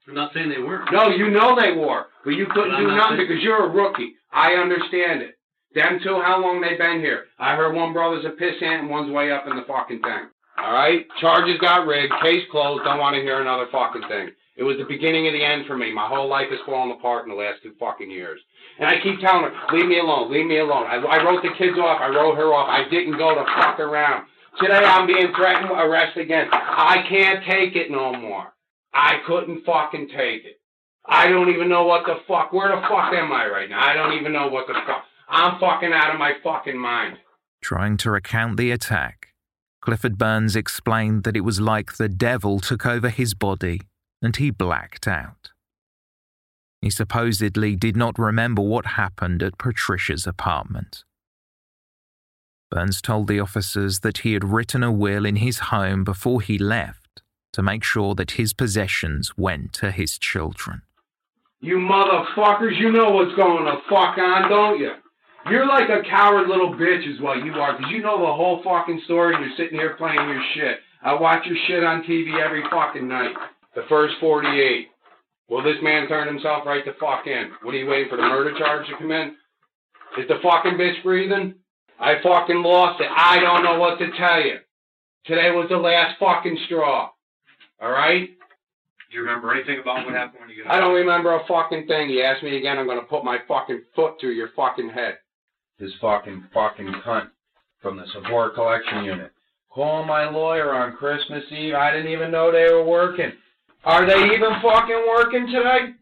I'm 0.09 0.15
not 0.15 0.33
saying 0.35 0.49
they 0.49 0.59
weren't. 0.63 0.91
No, 0.91 1.09
you 1.11 1.31
know 1.31 1.55
they 1.55 1.73
were, 1.73 2.07
but 2.25 2.31
you 2.31 2.47
couldn't 2.47 2.73
But 2.73 2.79
do 2.79 2.87
not 2.89 2.97
nothing 2.97 3.17
saying- 3.19 3.29
because 3.29 3.43
you're 3.45 3.67
a 3.67 3.69
rookie. 3.71 4.15
I 4.33 4.55
understand 4.55 5.23
it. 5.23 5.39
Them 5.75 6.01
two, 6.03 6.21
how 6.21 6.41
long 6.43 6.61
they 6.61 6.77
been 6.77 6.99
here? 7.01 7.27
I 7.39 7.55
heard 7.55 7.75
one 7.75 7.93
brother's 7.93 8.25
a 8.25 8.31
pissant 8.31 8.81
and 8.81 8.91
one's 8.91 9.13
way 9.13 9.31
up 9.31 9.47
in 9.47 9.55
the 9.55 9.63
fucking 9.69 10.01
thing. 10.01 10.27
All 10.59 10.73
right, 10.73 11.07
charges 11.21 11.59
got 11.61 11.87
rigged, 11.87 12.13
case 12.23 12.43
closed. 12.51 12.83
Don't 12.85 12.99
want 12.99 13.15
to 13.15 13.23
hear 13.23 13.41
another 13.41 13.67
fucking 13.71 14.09
thing. 14.09 14.31
It 14.57 14.65
was 14.65 14.77
the 14.79 14.85
beginning 14.91 15.29
of 15.29 15.35
the 15.35 15.45
end 15.45 15.67
for 15.67 15.77
me. 15.77 15.93
My 15.93 16.09
whole 16.09 16.27
life 16.27 16.49
has 16.51 16.59
fallen 16.67 16.91
apart 16.91 17.25
in 17.25 17.31
the 17.31 17.37
last 17.37 17.63
two 17.63 17.75
fucking 17.79 18.11
years. 18.11 18.41
And 18.79 18.87
I 18.87 19.01
keep 19.03 19.21
telling 19.21 19.51
her, 19.51 19.77
leave 19.77 19.87
me 19.87 19.99
alone, 19.99 20.31
leave 20.33 20.47
me 20.47 20.59
alone. 20.59 20.87
I, 20.87 20.97
I 20.97 21.25
wrote 21.25 21.43
the 21.43 21.51
kids 21.59 21.77
off, 21.79 22.01
I 22.01 22.09
wrote 22.09 22.37
her 22.37 22.55
off. 22.55 22.69
I 22.69 22.88
didn't 22.88 23.19
go 23.19 23.35
to 23.35 23.45
fuck 23.45 23.81
around. 23.81 24.27
Today 24.61 24.83
I'm 24.85 25.07
being 25.07 25.33
threatened 25.35 25.71
with 25.71 25.79
arrest 25.79 26.17
again. 26.17 26.49
I 26.53 27.05
can't 27.09 27.45
take 27.45 27.77
it 27.77 27.91
no 27.91 28.14
more. 28.14 28.53
I 28.93 29.19
couldn't 29.27 29.64
fucking 29.64 30.09
take 30.09 30.45
it. 30.45 30.61
I 31.07 31.29
don't 31.29 31.49
even 31.49 31.69
know 31.69 31.85
what 31.85 32.07
the 32.07 32.17
fuck. 32.27 32.53
Where 32.53 32.69
the 32.69 32.83
fuck 32.83 33.12
am 33.14 33.33
I 33.33 33.47
right 33.47 33.69
now? 33.69 33.81
I 33.81 33.95
don't 33.95 34.19
even 34.19 34.33
know 34.33 34.49
what 34.49 34.67
the 34.67 34.75
fuck. 34.75 35.05
I'm 35.29 35.59
fucking 35.59 35.93
out 35.93 36.12
of 36.12 36.19
my 36.19 36.33
fucking 36.43 36.79
mind. 36.79 37.19
Trying 37.62 37.97
to 37.99 38.11
recount 38.11 38.57
the 38.57 38.71
attack, 38.71 39.29
Clifford 39.81 40.19
Burns 40.19 40.55
explained 40.55 41.25
that 41.25 41.37
it 41.37 41.43
was 41.43 41.61
like 41.61 41.97
the 41.97 42.09
devil 42.09 42.61
took 42.61 42.87
over 42.87 43.09
his 43.09 43.35
body 43.35 43.83
and 44.23 44.37
he 44.37 44.51
blacked 44.51 45.09
out. 45.09 45.51
He 46.81 46.91
supposedly 46.91 47.75
did 47.77 47.97
not 47.97 48.19
remember 48.19 48.62
what 48.62 48.87
happened 48.87 49.43
at 49.43 49.59
Patricia's 49.59 50.27
apartment. 50.27 51.05
Burns 52.71 53.01
told 53.01 53.29
the 53.29 53.41
officers 53.41 54.01
that 54.01 54.19
he 54.19 54.35
had 54.35 54.45
written 54.45 54.83
a 54.83 54.93
will 54.93 55.25
in 55.25 55.37
his 55.37 55.59
home 55.59 56.05
before 56.05 56.41
he 56.41 56.59
left 56.59 57.23
to 57.53 57.62
make 57.62 57.83
sure 57.83 58.14
that 58.14 58.33
his 58.33 58.53
possessions 58.53 59.37
went 59.37 59.73
to 59.73 59.91
his 59.91 60.19
children. 60.19 60.83
You 61.61 61.77
motherfuckers, 61.77 62.79
you 62.79 62.93
know 62.93 63.11
what's 63.11 63.35
going 63.35 63.64
to 63.64 63.79
fuck 63.88 64.17
on, 64.19 64.51
don't 64.51 64.79
you? 64.79 64.93
You're 65.51 65.67
like 65.67 65.88
a 65.88 66.03
coward 66.09 66.47
little 66.47 66.75
bitch 66.75 67.09
is 67.12 67.21
what 67.21 67.45
you 67.45 67.53
are, 67.55 67.77
because 67.77 67.91
you 67.91 68.03
know 68.03 68.19
the 68.21 68.33
whole 68.33 68.62
fucking 68.62 69.01
story 69.07 69.35
and 69.35 69.45
you're 69.45 69.57
sitting 69.57 69.79
here 69.79 69.97
playing 69.97 70.29
your 70.29 70.43
shit. 70.55 70.79
I 71.03 71.14
watch 71.14 71.47
your 71.47 71.57
shit 71.67 71.83
on 71.83 72.03
TV 72.03 72.38
every 72.38 72.62
fucking 72.71 73.09
night. 73.09 73.35
The 73.75 73.83
first 73.88 74.14
48. 74.21 74.88
Will 75.49 75.63
this 75.63 75.83
man 75.83 76.09
turn 76.09 76.29
himself 76.29 76.67
right 76.67 76.85
the 76.85 76.95
fuck 77.01 77.27
in? 77.27 77.51
What 77.63 77.75
are 77.75 77.79
you 77.79 77.87
waiting 77.87 78.09
for 78.11 78.17
the 78.17 78.23
murder 78.23 78.57
charge 78.59 78.87
to 78.89 78.97
come 78.99 79.11
in? 79.11 79.35
Is 80.19 80.29
the 80.29 80.41
fucking 80.43 80.73
bitch 80.73 81.03
breathing? 81.03 81.55
I 81.99 82.15
fucking 82.23 82.63
lost 82.63 83.01
it. 83.01 83.09
I 83.15 83.41
don't 83.41 83.65
know 83.65 83.79
what 83.79 83.99
to 83.99 84.11
tell 84.17 84.41
you. 84.41 84.59
Today 85.25 85.51
was 85.51 85.69
the 85.69 85.77
last 85.77 86.19
fucking 86.19 86.59
straw. 86.67 87.11
Alright? 87.83 88.31
Do 89.11 89.17
you 89.17 89.23
remember 89.23 89.55
anything 89.55 89.79
about 89.81 90.05
what 90.05 90.15
happened 90.15 90.41
when 90.41 90.51
you 90.51 90.65
got 90.65 90.73
I 90.73 90.81
don't 90.81 90.95
remember 90.95 91.35
a 91.35 91.47
fucking 91.47 91.87
thing. 91.87 92.11
You 92.11 92.23
ask 92.23 92.43
me 92.43 92.59
again, 92.59 92.79
I'm 92.79 92.87
gonna 92.87 93.03
put 93.03 93.25
my 93.25 93.39
fucking 93.49 93.83
foot 93.97 94.15
through 94.21 94.33
your 94.33 94.51
fucking 94.55 94.91
head. 94.91 95.19
This 95.79 95.93
fucking 96.01 96.45
fucking 96.53 96.93
cunt 97.07 97.31
from 97.81 97.97
the 97.97 98.05
support 98.13 98.55
collection 98.55 99.05
unit. 99.05 99.33
Call 99.71 100.05
my 100.05 100.29
lawyer 100.29 100.75
on 100.75 100.97
Christmas 100.97 101.45
Eve. 101.51 101.75
I 101.75 101.93
didn't 101.93 102.13
even 102.13 102.31
know 102.31 102.51
they 102.51 102.71
were 102.73 102.85
working. 102.85 103.33
Are 103.85 104.07
they 104.07 104.35
even 104.35 104.51
fucking 104.62 105.05
working 105.09 105.47
today? 105.47 105.95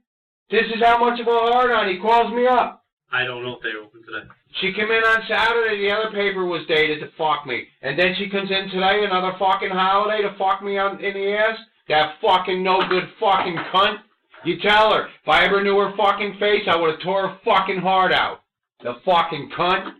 This 0.51 0.67
is 0.75 0.83
how 0.83 0.99
much 0.99 1.21
of 1.21 1.27
a 1.27 1.31
hard 1.31 1.71
on. 1.71 1.89
He 1.89 1.99
calls 1.99 2.33
me 2.33 2.47
up. 2.47 2.85
I 3.12 3.25
don't 3.25 3.43
know 3.43 3.57
if 3.57 3.62
they're 3.62 3.83
open 3.83 4.03
today. 4.03 4.27
She 4.61 4.73
came 4.73 4.91
in 4.91 5.05
on 5.05 5.23
Saturday. 5.29 5.79
The 5.83 5.91
other 5.91 6.11
paper 6.11 6.45
was 6.45 6.67
dated 6.67 7.01
to 7.01 7.11
fuck 7.17 7.47
me, 7.47 7.67
and 7.83 7.99
then 7.99 8.15
she 8.17 8.29
comes 8.29 8.51
in 8.51 8.69
today, 8.71 9.05
another 9.05 9.37
fucking 9.39 9.71
holiday 9.71 10.23
to 10.23 10.35
fuck 10.39 10.62
me 10.62 10.79
on 10.79 11.03
in 11.05 11.15
the 11.15 11.37
ass. 11.37 11.59
That 11.89 12.17
fucking 12.21 12.62
no 12.62 12.83
good 12.89 13.05
fucking 13.21 13.57
cunt. 13.73 13.99
You 14.45 14.59
tell 14.61 14.93
her 14.93 15.07
if 15.07 15.29
I 15.29 15.45
ever 15.45 15.62
knew 15.62 15.79
her 15.79 15.97
fucking 15.97 16.37
face, 16.41 16.62
I 16.69 16.77
would 16.77 16.91
have 16.91 17.01
tore 17.01 17.29
her 17.29 17.39
fucking 17.45 17.81
heart 17.81 18.12
out. 18.12 18.41
The 18.83 18.95
fucking 19.05 19.51
cunt, 19.57 19.95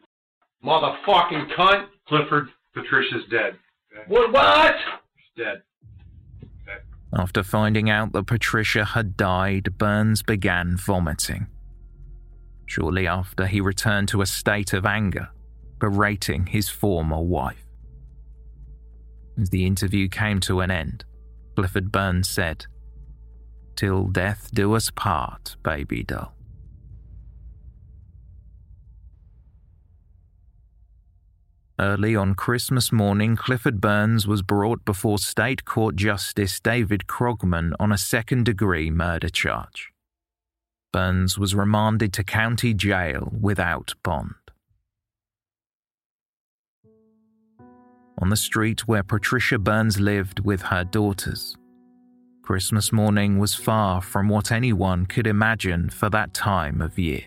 motherfucking 0.65 1.55
cunt. 1.57 1.87
Clifford, 2.09 2.49
Patricia's 2.75 3.25
dead. 3.31 3.59
Okay? 3.93 4.05
What? 4.09 4.33
What? 4.33 4.75
She's 5.17 5.45
dead. 5.45 5.63
After 7.19 7.43
finding 7.43 7.89
out 7.89 8.13
that 8.13 8.27
Patricia 8.27 8.85
had 8.85 9.17
died, 9.17 9.79
Burns 9.79 10.23
began 10.23 10.77
vomiting. 10.77 11.47
Shortly 12.67 13.07
after, 13.07 13.47
he 13.47 13.61
returned 13.61 14.09
to 14.09 14.21
a 14.21 14.27
state 14.27 14.75
of 14.75 14.85
anger, 14.85 15.31
berating 15.79 16.47
his 16.47 16.69
former 16.69 17.21
wife. 17.21 17.67
As 19.41 19.49
the 19.49 19.65
interview 19.65 20.09
came 20.09 20.41
to 20.41 20.61
an 20.61 20.71
end, 20.71 21.05
Clifford 21.55 21.91
Burns 21.91 22.29
said, 22.29 22.67
Till 23.77 24.09
death 24.09 24.51
do 24.53 24.75
us 24.75 24.91
part, 24.91 25.57
baby 25.63 26.03
doll. 26.03 26.36
Early 31.79 32.17
on 32.17 32.35
Christmas 32.35 32.91
morning, 32.91 33.37
Clifford 33.37 33.83
Burns 33.83 34.27
was 34.27 34.41
brought 34.41 34.83
before 34.87 35.19
State 35.19 35.67
Court 35.67 35.95
Justice 35.95 36.59
David 36.59 37.07
Krogmann 37.07 37.75
on 37.79 37.93
a 37.93 37.99
second 37.99 38.47
degree 38.47 38.91
murder 38.91 39.29
charge. 39.29 39.93
Burns 40.91 41.39
was 41.39 41.55
remanded 41.55 42.15
to 42.15 42.25
county 42.25 42.73
jail 42.73 43.31
without 43.39 43.93
bond. 44.03 44.37
On 48.23 48.31
the 48.31 48.37
street 48.37 48.89
where 48.89 49.03
Patricia 49.03 49.59
Burns 49.59 50.01
lived 50.01 50.41
with 50.41 50.63
her 50.63 50.83
daughters, 50.83 51.59
Christmas 52.41 52.91
morning 52.91 53.39
was 53.39 53.55
far 53.55 54.01
from 54.01 54.31
what 54.31 54.51
anyone 54.51 55.05
could 55.05 55.27
imagine 55.27 55.91
for 55.91 56.09
that 56.09 56.33
time 56.33 56.81
of 56.81 56.99
year. 56.99 57.25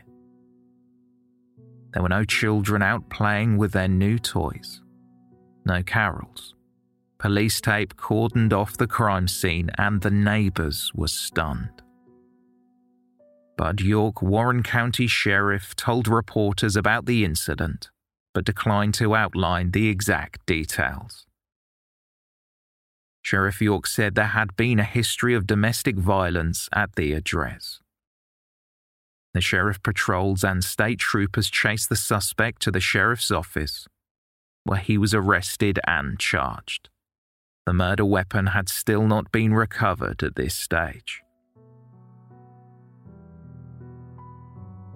There 1.93 2.03
were 2.03 2.09
no 2.09 2.23
children 2.23 2.81
out 2.81 3.09
playing 3.09 3.57
with 3.57 3.71
their 3.71 3.87
new 3.87 4.19
toys, 4.19 4.81
no 5.65 5.81
carols. 5.81 6.55
Police 7.17 7.59
tape 7.59 7.95
cordoned 7.97 8.53
off 8.53 8.77
the 8.77 8.87
crime 8.87 9.27
scene, 9.27 9.71
and 9.77 10.01
the 10.01 10.11
neighbours 10.11 10.91
were 10.95 11.07
stunned. 11.07 11.81
Bud 13.57 13.81
York 13.81 14.21
Warren 14.21 14.63
County 14.63 15.05
Sheriff 15.05 15.75
told 15.75 16.07
reporters 16.07 16.77
about 16.77 17.05
the 17.05 17.25
incident, 17.25 17.89
but 18.33 18.45
declined 18.45 18.93
to 18.93 19.15
outline 19.15 19.71
the 19.71 19.89
exact 19.89 20.45
details. 20.45 21.25
Sheriff 23.21 23.61
York 23.61 23.85
said 23.85 24.15
there 24.15 24.27
had 24.27 24.55
been 24.55 24.79
a 24.79 24.85
history 24.85 25.33
of 25.33 25.45
domestic 25.45 25.97
violence 25.97 26.69
at 26.73 26.95
the 26.95 27.11
address. 27.11 27.78
The 29.33 29.41
sheriff 29.41 29.81
patrols 29.83 30.43
and 30.43 30.63
state 30.63 30.99
troopers 30.99 31.49
chased 31.49 31.89
the 31.89 31.95
suspect 31.95 32.61
to 32.63 32.71
the 32.71 32.79
sheriff's 32.79 33.29
office, 33.29 33.87
where 34.63 34.79
he 34.79 34.97
was 34.97 35.13
arrested 35.13 35.79
and 35.85 36.19
charged. 36.19 36.89
The 37.65 37.73
murder 37.73 38.05
weapon 38.05 38.47
had 38.47 38.69
still 38.69 39.05
not 39.05 39.31
been 39.31 39.53
recovered 39.53 40.23
at 40.23 40.35
this 40.35 40.55
stage. 40.55 41.21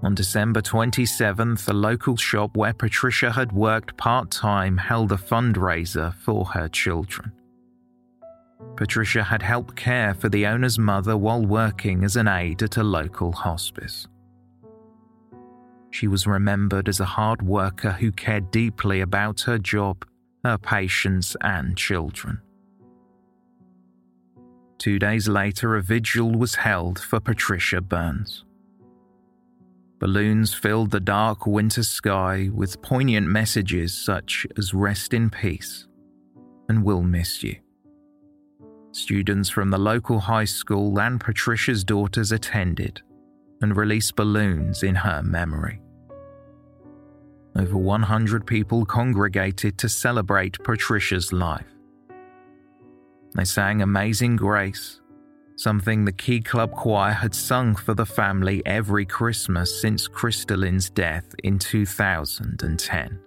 On 0.01 0.15
December 0.15 0.61
27th, 0.61 1.63
the 1.63 1.73
local 1.73 2.17
shop 2.17 2.57
where 2.57 2.73
Patricia 2.73 3.31
had 3.31 3.51
worked 3.51 3.95
part 3.95 4.31
time 4.31 4.77
held 4.77 5.11
a 5.11 5.17
fundraiser 5.17 6.13
for 6.15 6.43
her 6.45 6.67
children. 6.67 7.31
Patricia 8.75 9.23
had 9.23 9.41
helped 9.41 9.75
care 9.75 10.13
for 10.13 10.27
the 10.27 10.47
owner's 10.47 10.79
mother 10.79 11.15
while 11.15 11.45
working 11.45 12.03
as 12.03 12.15
an 12.15 12.27
aide 12.27 12.63
at 12.63 12.77
a 12.77 12.83
local 12.83 13.31
hospice. 13.31 14.07
She 15.93 16.07
was 16.07 16.25
remembered 16.25 16.89
as 16.89 16.99
a 16.99 17.05
hard 17.05 17.43
worker 17.43 17.91
who 17.91 18.11
cared 18.11 18.49
deeply 18.49 18.99
about 19.01 19.41
her 19.41 19.59
job, 19.59 20.07
her 20.43 20.57
patients, 20.57 21.37
and 21.41 21.77
children. 21.77 22.41
Two 24.79 24.97
days 24.97 25.27
later, 25.27 25.75
a 25.75 25.83
vigil 25.83 26.31
was 26.31 26.55
held 26.55 26.97
for 26.97 27.19
Patricia 27.19 27.79
Burns. 27.79 28.43
Balloons 29.99 30.51
filled 30.51 30.89
the 30.89 30.99
dark 30.99 31.45
winter 31.45 31.83
sky 31.83 32.49
with 32.51 32.81
poignant 32.81 33.27
messages 33.27 33.93
such 33.93 34.47
as 34.57 34.73
Rest 34.73 35.13
in 35.13 35.29
peace 35.29 35.87
and 36.69 36.83
We'll 36.83 37.03
miss 37.03 37.43
you. 37.43 37.57
Students 38.93 39.47
from 39.47 39.69
the 39.69 39.77
local 39.77 40.21
high 40.21 40.45
school 40.45 40.99
and 40.99 41.19
Patricia's 41.21 41.83
daughters 41.83 42.31
attended 42.31 43.03
and 43.61 43.77
released 43.77 44.15
balloons 44.15 44.81
in 44.81 44.95
her 44.95 45.21
memory. 45.21 45.82
Over 47.55 47.77
100 47.77 48.45
people 48.45 48.85
congregated 48.85 49.77
to 49.77 49.89
celebrate 49.89 50.63
Patricia's 50.63 51.31
life. 51.31 51.67
They 53.35 53.45
sang 53.45 53.81
Amazing 53.81 54.37
Grace, 54.37 55.01
something 55.55 56.05
the 56.05 56.11
Key 56.11 56.41
Club 56.41 56.71
Choir 56.71 57.11
had 57.11 57.35
sung 57.35 57.75
for 57.75 57.93
the 57.93 58.05
family 58.05 58.61
every 58.65 59.05
Christmas 59.05 59.81
since 59.81 60.07
Crystalline's 60.07 60.89
death 60.89 61.35
in 61.43 61.59
2010. 61.59 63.19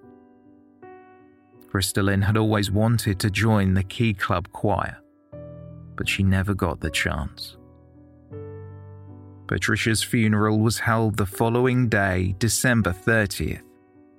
Crystalline 1.69 2.23
had 2.23 2.37
always 2.37 2.71
wanted 2.71 3.19
to 3.21 3.31
join 3.31 3.75
the 3.75 3.83
Key 3.83 4.15
Club 4.15 4.49
Choir 4.53 4.99
but 5.97 6.09
she 6.09 6.23
never 6.23 6.55
got 6.55 6.81
the 6.81 6.91
chance. 6.91 7.57
Patricia's 9.47 10.03
funeral 10.03 10.59
was 10.61 10.79
held 10.79 11.17
the 11.17 11.27
following 11.27 11.89
day, 11.89 12.35
December 12.39 12.93
30th, 12.93 13.63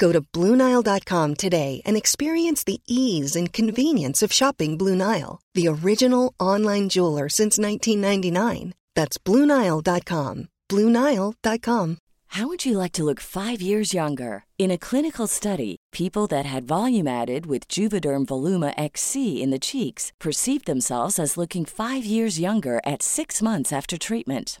Go 0.00 0.12
to 0.12 0.22
BlueNile.com 0.22 1.34
today 1.34 1.82
and 1.84 1.94
experience 1.94 2.64
the 2.64 2.80
ease 2.86 3.36
and 3.36 3.52
convenience 3.52 4.22
of 4.22 4.32
shopping 4.32 4.78
Blue 4.78 4.96
Nile, 4.96 5.40
the 5.52 5.68
original 5.68 6.32
online 6.40 6.88
jeweler 6.88 7.28
since 7.28 7.58
1999. 7.58 8.72
That's 8.96 9.18
BlueNile.com. 9.18 10.48
BlueNile.com. 10.70 11.98
How 12.34 12.46
would 12.46 12.64
you 12.64 12.78
like 12.78 12.92
to 12.92 13.04
look 13.04 13.20
five 13.20 13.60
years 13.60 13.92
younger? 13.92 14.44
In 14.56 14.70
a 14.70 14.78
clinical 14.78 15.26
study, 15.26 15.76
people 15.92 16.26
that 16.28 16.46
had 16.46 16.64
volume 16.64 17.08
added 17.08 17.44
with 17.44 17.68
Juvederm 17.68 18.24
Voluma 18.24 18.72
XC 18.78 19.42
in 19.42 19.50
the 19.50 19.58
cheeks 19.58 20.12
perceived 20.18 20.66
themselves 20.66 21.18
as 21.18 21.36
looking 21.36 21.64
five 21.66 22.04
years 22.06 22.40
younger 22.40 22.80
at 22.86 23.02
six 23.02 23.42
months 23.42 23.72
after 23.72 23.98
treatment. 23.98 24.60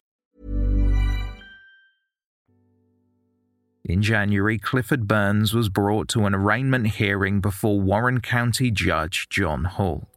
In 3.83 4.01
January, 4.01 4.57
Clifford 4.57 5.07
Burns 5.07 5.53
was 5.53 5.69
brought 5.69 6.07
to 6.09 6.25
an 6.25 6.35
arraignment 6.35 6.87
hearing 6.87 7.41
before 7.41 7.79
Warren 7.79 8.21
County 8.21 8.71
Judge 8.71 9.27
John 9.29 9.63
Hall. 9.63 10.07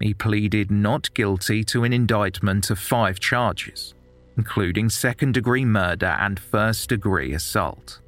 He 0.00 0.12
pleaded 0.12 0.70
not 0.70 1.14
guilty 1.14 1.62
to 1.64 1.84
an 1.84 1.92
indictment 1.92 2.68
of 2.70 2.78
five 2.78 3.20
charges 3.20 3.94
including 4.36 4.90
second 4.90 5.32
degree 5.32 5.64
murder 5.64 6.16
and 6.20 6.38
first 6.38 6.88
degree 6.88 7.32
assault. 7.32 8.00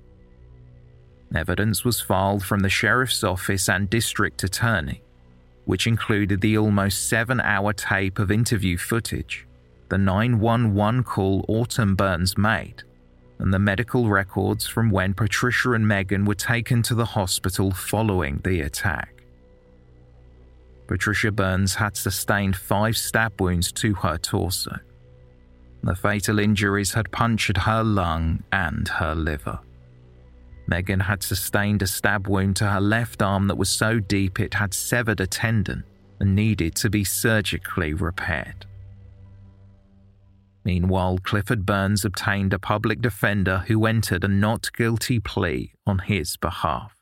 Evidence 1.35 1.85
was 1.85 2.01
filed 2.01 2.45
from 2.45 2.61
the 2.61 2.69
sheriff's 2.69 3.23
office 3.25 3.69
and 3.69 3.91
district 3.91 4.43
attorney, 4.45 5.03
which 5.65 5.87
included 5.87 6.41
the 6.41 6.57
almost 6.57 7.09
seven 7.09 7.41
hour 7.41 7.73
tape 7.73 8.19
of 8.19 8.31
interview 8.31 8.77
footage, 8.77 9.47
the 9.89 9.99
911 9.99 11.05
call 11.05 11.45
Autumn 11.49 11.95
Burns 11.95 12.37
made, 12.39 12.83
and 13.39 13.53
the 13.53 13.59
medical 13.59 14.09
records 14.09 14.67
from 14.67 14.91
when 14.91 15.15
Patricia 15.15 15.73
and 15.73 15.87
Megan 15.87 16.25
were 16.25 16.35
taken 16.35 16.83
to 16.85 16.95
the 16.95 17.05
hospital 17.05 17.71
following 17.71 18.41
the 18.45 18.61
attack. 18.61 19.23
Patricia 20.87 21.33
Burns 21.33 21.75
had 21.75 21.97
sustained 21.97 22.57
five 22.57 22.97
stab 22.97 23.41
wounds 23.41 23.73
to 23.73 23.95
her 23.95 24.19
torso. 24.19 24.79
The 25.83 25.95
fatal 25.95 26.39
injuries 26.39 26.95
had 26.95 27.13
punctured 27.13 27.59
her 27.59 27.83
lung 27.83 28.43
and 28.53 28.89
her 28.89 29.15
liver. 29.15 29.61
Megan 30.67 31.01
had 31.01 31.23
sustained 31.23 31.83
a 31.83 31.87
stab 31.87 32.27
wound 32.27 32.57
to 32.57 32.69
her 32.69 32.81
left 32.81 33.23
arm 33.23 33.47
that 33.49 33.57
was 33.57 33.69
so 33.69 34.01
deep 34.01 34.41
it 34.41 34.55
had 34.55 34.75
severed 34.75 35.21
a 35.21 35.27
tendon 35.27 35.85
and 36.19 36.35
needed 36.35 36.75
to 36.77 36.91
be 36.91 37.05
surgically 37.05 37.95
repaired. 37.95 38.66
Meanwhile, 40.67 41.19
Clifford 41.23 41.65
Burns 41.65 42.05
obtained 42.05 42.53
a 42.53 42.59
public 42.59 43.01
defender 43.01 43.63
who 43.69 43.87
entered 43.87 44.25
a 44.25 44.29
not 44.29 44.73
guilty 44.73 45.21
plea 45.21 45.75
on 45.87 46.01
his 46.01 46.37
behalf. 46.37 46.97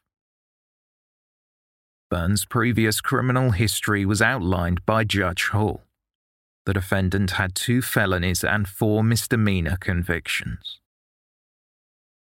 Burns' 2.11 2.45
previous 2.45 3.01
criminal 3.01 3.53
history 3.53 4.05
was 4.05 4.21
outlined 4.21 4.85
by 4.85 5.05
Judge 5.05 5.49
Hall. 5.49 5.83
The 6.67 6.75
defendant 6.75 7.33
had 7.33 7.55
two 7.55 7.81
felonies 7.81 8.45
and 8.45 8.69
four 8.69 9.03
misdemeanor 9.03 9.79
convictions. 9.81 10.81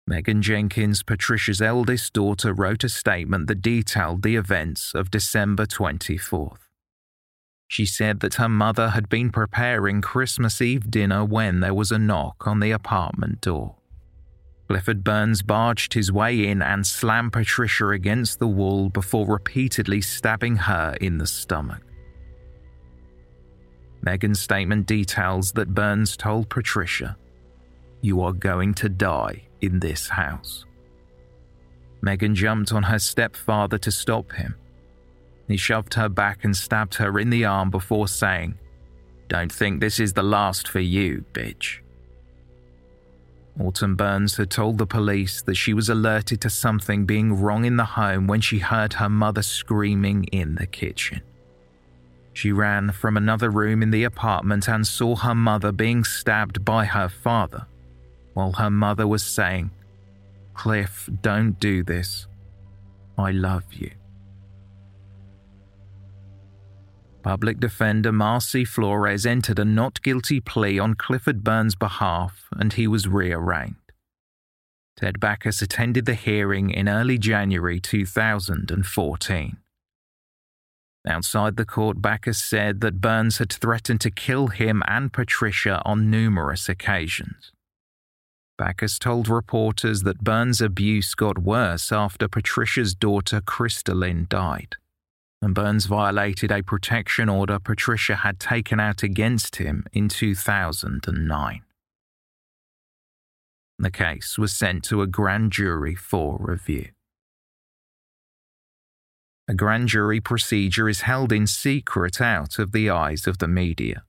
Megan 0.08 0.42
Jenkins, 0.42 1.04
Patricia's 1.04 1.62
eldest 1.62 2.12
daughter, 2.12 2.52
wrote 2.52 2.82
a 2.82 2.88
statement 2.88 3.46
that 3.46 3.62
detailed 3.62 4.24
the 4.24 4.34
events 4.34 4.96
of 4.96 5.12
December 5.12 5.64
24th. 5.64 6.69
She 7.70 7.86
said 7.86 8.18
that 8.18 8.34
her 8.34 8.48
mother 8.48 8.88
had 8.88 9.08
been 9.08 9.30
preparing 9.30 10.00
Christmas 10.00 10.60
Eve 10.60 10.90
dinner 10.90 11.24
when 11.24 11.60
there 11.60 11.72
was 11.72 11.92
a 11.92 12.00
knock 12.00 12.44
on 12.44 12.58
the 12.58 12.72
apartment 12.72 13.40
door. 13.42 13.76
Clifford 14.66 15.04
Burns 15.04 15.42
barged 15.42 15.94
his 15.94 16.10
way 16.10 16.48
in 16.48 16.62
and 16.62 16.84
slammed 16.84 17.32
Patricia 17.32 17.90
against 17.90 18.40
the 18.40 18.48
wall 18.48 18.88
before 18.88 19.24
repeatedly 19.24 20.00
stabbing 20.00 20.56
her 20.56 20.96
in 21.00 21.18
the 21.18 21.28
stomach. 21.28 21.84
Megan's 24.02 24.40
statement 24.40 24.88
details 24.88 25.52
that 25.52 25.72
Burns 25.72 26.16
told 26.16 26.48
Patricia, 26.48 27.16
You 28.00 28.20
are 28.22 28.32
going 28.32 28.74
to 28.74 28.88
die 28.88 29.46
in 29.60 29.78
this 29.78 30.08
house. 30.08 30.64
Megan 32.02 32.34
jumped 32.34 32.72
on 32.72 32.82
her 32.82 32.98
stepfather 32.98 33.78
to 33.78 33.92
stop 33.92 34.32
him. 34.32 34.56
He 35.50 35.56
shoved 35.56 35.94
her 35.94 36.08
back 36.08 36.44
and 36.44 36.56
stabbed 36.56 36.94
her 36.94 37.18
in 37.18 37.30
the 37.30 37.44
arm 37.44 37.70
before 37.70 38.06
saying, 38.06 38.56
Don't 39.26 39.50
think 39.50 39.80
this 39.80 39.98
is 39.98 40.12
the 40.12 40.22
last 40.22 40.68
for 40.68 40.78
you, 40.78 41.24
bitch. 41.32 41.80
Autumn 43.58 43.96
Burns 43.96 44.36
had 44.36 44.48
told 44.48 44.78
the 44.78 44.86
police 44.86 45.42
that 45.42 45.56
she 45.56 45.74
was 45.74 45.88
alerted 45.88 46.40
to 46.42 46.50
something 46.50 47.04
being 47.04 47.32
wrong 47.32 47.64
in 47.64 47.76
the 47.76 47.84
home 47.84 48.28
when 48.28 48.40
she 48.40 48.60
heard 48.60 48.92
her 48.92 49.08
mother 49.08 49.42
screaming 49.42 50.22
in 50.26 50.54
the 50.54 50.68
kitchen. 50.68 51.20
She 52.32 52.52
ran 52.52 52.92
from 52.92 53.16
another 53.16 53.50
room 53.50 53.82
in 53.82 53.90
the 53.90 54.04
apartment 54.04 54.68
and 54.68 54.86
saw 54.86 55.16
her 55.16 55.34
mother 55.34 55.72
being 55.72 56.04
stabbed 56.04 56.64
by 56.64 56.84
her 56.84 57.08
father, 57.08 57.66
while 58.34 58.52
her 58.52 58.70
mother 58.70 59.08
was 59.08 59.24
saying, 59.24 59.72
Cliff, 60.54 61.10
don't 61.22 61.58
do 61.58 61.82
this. 61.82 62.28
I 63.18 63.32
love 63.32 63.64
you. 63.72 63.90
Public 67.22 67.60
defender 67.60 68.12
Marcy 68.12 68.64
Flores 68.64 69.26
entered 69.26 69.58
a 69.58 69.64
not 69.64 70.00
guilty 70.02 70.40
plea 70.40 70.78
on 70.78 70.94
Clifford 70.94 71.44
Burns' 71.44 71.74
behalf 71.74 72.48
and 72.52 72.72
he 72.72 72.86
was 72.86 73.06
rearraigned. 73.06 73.76
Ted 74.96 75.20
Backus 75.20 75.62
attended 75.62 76.06
the 76.06 76.14
hearing 76.14 76.70
in 76.70 76.88
early 76.88 77.18
January 77.18 77.80
2014. 77.80 79.56
Outside 81.06 81.56
the 81.56 81.64
court, 81.64 82.02
Backus 82.02 82.42
said 82.42 82.80
that 82.80 83.00
Burns 83.00 83.38
had 83.38 83.52
threatened 83.52 84.00
to 84.02 84.10
kill 84.10 84.48
him 84.48 84.82
and 84.86 85.12
Patricia 85.12 85.80
on 85.84 86.10
numerous 86.10 86.68
occasions. 86.68 87.52
Backus 88.58 88.98
told 88.98 89.28
reporters 89.28 90.02
that 90.02 90.22
Burns' 90.22 90.60
abuse 90.60 91.14
got 91.14 91.38
worse 91.38 91.90
after 91.90 92.28
Patricia's 92.28 92.94
daughter 92.94 93.40
Crystalline 93.40 94.26
died, 94.28 94.76
and 95.42 95.54
Burns 95.54 95.86
violated 95.86 96.52
a 96.52 96.62
protection 96.62 97.28
order 97.28 97.58
Patricia 97.58 98.16
had 98.16 98.38
taken 98.38 98.78
out 98.78 99.02
against 99.02 99.56
him 99.56 99.84
in 99.92 100.08
2009. 100.08 101.62
The 103.78 103.90
case 103.90 104.36
was 104.36 104.52
sent 104.52 104.84
to 104.84 105.00
a 105.00 105.06
grand 105.06 105.52
jury 105.52 105.94
for 105.94 106.36
review. 106.38 106.90
A 109.48 109.54
grand 109.54 109.88
jury 109.88 110.20
procedure 110.20 110.88
is 110.88 111.00
held 111.00 111.32
in 111.32 111.46
secret 111.46 112.20
out 112.20 112.58
of 112.58 112.72
the 112.72 112.90
eyes 112.90 113.26
of 113.26 113.38
the 113.38 113.48
media. 113.48 114.04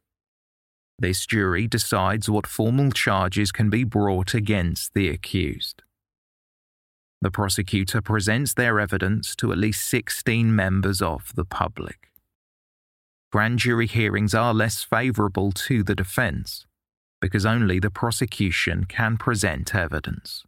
This 1.00 1.26
jury 1.26 1.68
decides 1.68 2.30
what 2.30 2.46
formal 2.46 2.92
charges 2.92 3.52
can 3.52 3.70
be 3.70 3.84
brought 3.84 4.36
against 4.36 4.94
the 4.94 5.08
accused. 5.08 5.82
The 7.22 7.30
prosecutor 7.30 8.02
presents 8.02 8.56
their 8.56 8.80
evidence 8.80 9.36
to 9.36 9.52
at 9.52 9.60
least 9.60 9.88
16 9.88 10.56
members 10.56 11.04
of 11.04 11.32
the 11.36 11.46
public. 11.46 12.10
Grand 13.32 13.60
jury 13.60 13.86
hearings 13.86 14.34
are 14.34 14.54
less 14.54 14.84
favourable 14.84 15.52
to 15.52 15.84
the 15.84 15.96
defence 15.96 16.66
because 17.22 17.46
only 17.46 17.80
the 17.80 17.92
prosecution 17.92 18.86
can 18.86 19.16
present 19.18 19.76
evidence. 19.76 20.44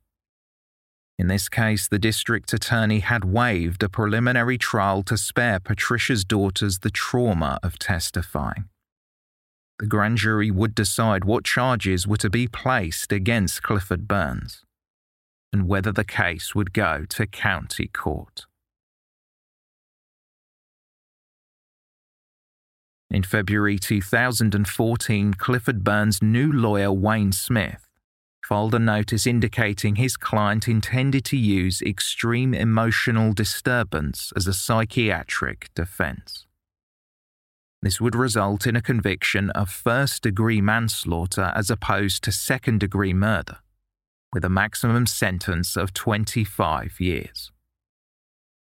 In 1.19 1.27
this 1.27 1.47
case, 1.47 1.88
the 1.88 1.99
district 1.99 2.51
attorney 2.51 2.99
had 2.99 3.23
waived 3.23 3.83
a 3.83 3.89
preliminary 3.89 4.57
trial 4.57 5.03
to 5.03 5.15
spare 5.15 5.59
Patricia's 5.59 6.25
daughters 6.25 6.79
the 6.79 6.89
trauma 6.89 7.59
of 7.62 7.77
testifying. 7.77 8.65
The 9.77 9.86
grand 9.86 10.17
jury 10.17 10.49
would 10.49 10.73
decide 10.73 11.23
what 11.23 11.45
charges 11.45 12.07
were 12.07 12.17
to 12.17 12.31
be 12.31 12.47
placed 12.47 13.12
against 13.12 13.62
Clifford 13.62 14.07
Burns 14.07 14.63
and 15.53 15.67
whether 15.67 15.91
the 15.91 16.03
case 16.03 16.53
would 16.53 16.73
go 16.73 17.05
to 17.09 17.27
county 17.27 17.87
court. 17.87 18.47
In 23.09 23.21
February 23.21 23.77
2014, 23.77 25.35
Clifford 25.35 25.83
Burns' 25.83 26.23
new 26.23 26.51
lawyer, 26.51 26.91
Wayne 26.91 27.31
Smith, 27.31 27.87
filed 28.43 28.73
a 28.73 28.79
notice 28.79 29.27
indicating 29.27 29.95
his 29.95 30.17
client 30.17 30.67
intended 30.67 31.23
to 31.25 31.37
use 31.37 31.81
extreme 31.83 32.55
emotional 32.55 33.31
disturbance 33.31 34.33
as 34.35 34.47
a 34.47 34.53
psychiatric 34.53 35.69
defense. 35.75 36.47
This 37.83 38.01
would 38.01 38.15
result 38.15 38.65
in 38.65 38.75
a 38.75 38.81
conviction 38.81 39.49
of 39.51 39.69
first 39.69 40.23
degree 40.23 40.61
manslaughter 40.61 41.51
as 41.55 41.69
opposed 41.69 42.23
to 42.23 42.31
second 42.31 42.79
degree 42.79 43.13
murder, 43.13 43.57
with 44.34 44.43
a 44.43 44.50
maximum 44.50 45.06
sentence 45.06 45.78
of 45.78 45.93
25 45.93 47.00
years. 47.00 47.52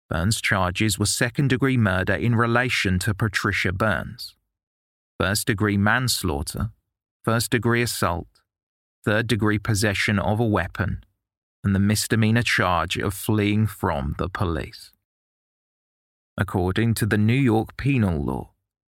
Burns' 0.08 0.40
charges 0.40 0.98
were 0.98 1.06
second 1.06 1.48
degree 1.48 1.76
murder 1.76 2.14
in 2.14 2.36
relation 2.36 2.98
to 3.00 3.14
Patricia 3.14 3.72
Burns, 3.72 4.36
first 5.18 5.46
degree 5.46 5.76
manslaughter, 5.76 6.70
first 7.24 7.50
degree 7.50 7.82
assault, 7.82 8.28
third 9.04 9.26
degree 9.26 9.58
possession 9.58 10.18
of 10.18 10.38
a 10.38 10.44
weapon, 10.44 11.02
and 11.64 11.74
the 11.74 11.80
misdemeanor 11.80 12.42
charge 12.42 12.96
of 12.96 13.14
fleeing 13.14 13.66
from 13.66 14.14
the 14.18 14.28
police. 14.28 14.92
According 16.38 16.94
to 16.94 17.06
the 17.06 17.18
New 17.18 17.32
York 17.32 17.76
penal 17.76 18.22
law, 18.22 18.50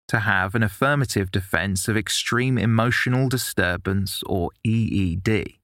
to 0.08 0.20
have 0.20 0.54
an 0.54 0.62
affirmative 0.62 1.30
defense 1.30 1.88
of 1.88 1.96
extreme 1.96 2.58
emotional 2.58 3.28
disturbance 3.28 4.22
or 4.26 4.50
EED, 4.64 5.59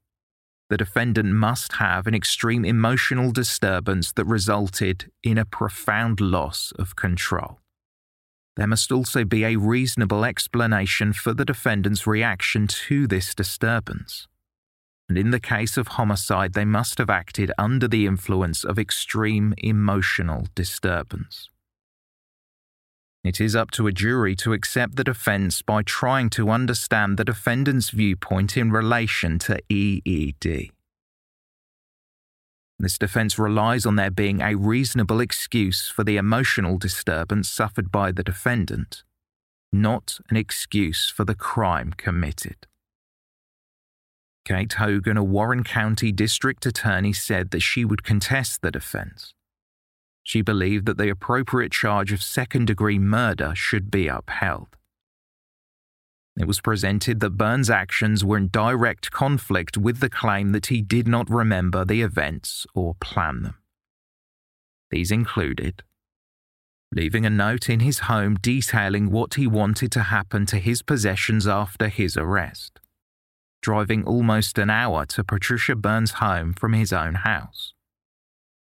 the 0.69 0.77
defendant 0.77 1.29
must 1.29 1.75
have 1.75 2.07
an 2.07 2.15
extreme 2.15 2.65
emotional 2.65 3.31
disturbance 3.31 4.13
that 4.13 4.25
resulted 4.25 5.11
in 5.23 5.39
a 5.39 5.45
profound 5.45 6.21
loss 6.21 6.73
of 6.79 6.97
control. 6.97 7.61
There 8.57 8.67
must 8.67 8.91
also 8.91 9.25
be 9.25 9.45
a 9.45 9.57
reasonable 9.57 10.25
explanation 10.25 11.13
for 11.13 11.35
the 11.35 11.45
defendant's 11.45 12.07
reaction 12.07 12.67
to 12.67 13.07
this 13.07 13.35
disturbance 13.35 14.27
and 15.09 15.17
in 15.17 15.31
the 15.31 15.41
case 15.41 15.77
of 15.77 15.89
homicide, 15.89 16.55
they 16.55 16.65
must 16.65 16.99
have 16.99 17.11
acted 17.11 17.53
under 17.59 17.87
the 17.87 18.07
influence 18.07 18.65
of 18.65 18.79
extreme 18.79 19.55
emotional 19.59 20.47
disturbance. 20.55 21.49
It 23.27 23.41
is 23.41 23.57
up 23.57 23.73
to 23.73 23.89
a 23.89 23.93
jury 23.93 24.37
to 24.37 24.53
accept 24.53 24.95
the 24.95 25.03
defense 25.03 25.61
by 25.61 25.83
trying 25.83 26.31
to 26.31 26.49
understand 26.49 27.17
the 27.17 27.25
defendant's 27.25 27.91
viewpoint 27.91 28.57
in 28.57 28.71
relation 28.71 29.41
to 29.41 29.59
EED. 29.69 30.71
This 32.79 32.97
defense 32.97 33.37
relies 33.37 33.85
on 33.85 33.97
there 33.97 34.13
being 34.13 34.41
a 34.41 34.55
reasonable 34.55 35.19
excuse 35.19 35.89
for 35.89 36.05
the 36.05 36.17
emotional 36.17 36.79
disturbance 36.79 37.49
suffered 37.49 37.91
by 37.91 38.13
the 38.13 38.23
defendant, 38.23 39.03
not 39.73 40.21
an 40.31 40.37
excuse 40.37 41.11
for 41.11 41.25
the 41.25 41.35
crime 41.35 41.95
committed. 41.97 42.69
Kate 44.45 44.75
Hogan, 44.75 45.17
a 45.17 45.25
Warren 45.25 45.65
County 45.65 46.13
district 46.13 46.65
attorney, 46.65 47.13
said 47.13 47.51
that 47.51 47.63
she 47.63 47.85
would 47.85 48.05
contest 48.05 48.63
the 48.63 48.71
defense. 48.71 49.35
She 50.27 50.43
believed 50.43 50.87
that 50.87 50.99
the 50.99 51.09
appropriate 51.09 51.71
charge 51.71 52.11
of 52.11 52.21
second 52.21 52.67
degree 52.67 52.99
murder 52.99 53.55
should 53.55 53.93
be 53.93 54.09
upheld. 54.09 54.67
It 56.37 56.49
was 56.49 56.61
presented 56.61 57.21
that 57.21 57.39
Burns' 57.39 57.71
actions 57.71 58.25
were 58.25 58.37
in 58.37 58.49
direct 58.49 59.13
conflict 59.13 59.79
with 59.79 60.01
the 60.01 60.11
claim 60.11 60.51
that 60.51 60.67
he 60.67 60.83
did 60.83 61.07
not 61.07 61.31
remember 61.31 61.85
the 61.85 62.03
events 62.03 62.67
or 62.75 62.97
plan 62.97 63.43
them. 63.43 63.55
These 64.91 65.13
included 65.13 65.85
leaving 66.93 67.25
a 67.25 67.31
note 67.31 67.71
in 67.71 67.79
his 67.79 68.01
home 68.01 68.35
detailing 68.41 69.13
what 69.13 69.35
he 69.35 69.47
wanted 69.47 69.93
to 69.93 70.03
happen 70.03 70.45
to 70.47 70.57
his 70.59 70.83
possessions 70.83 71.47
after 71.47 71.87
his 71.87 72.17
arrest 72.17 72.81
driving 73.63 74.05
almost 74.05 74.59
an 74.59 74.71
hour 74.71 75.07
to 75.07 75.23
Patricia 75.23 75.77
Burns' 75.77 76.13
home 76.23 76.53
from 76.53 76.73
his 76.73 76.93
own 76.93 77.15
house. 77.15 77.76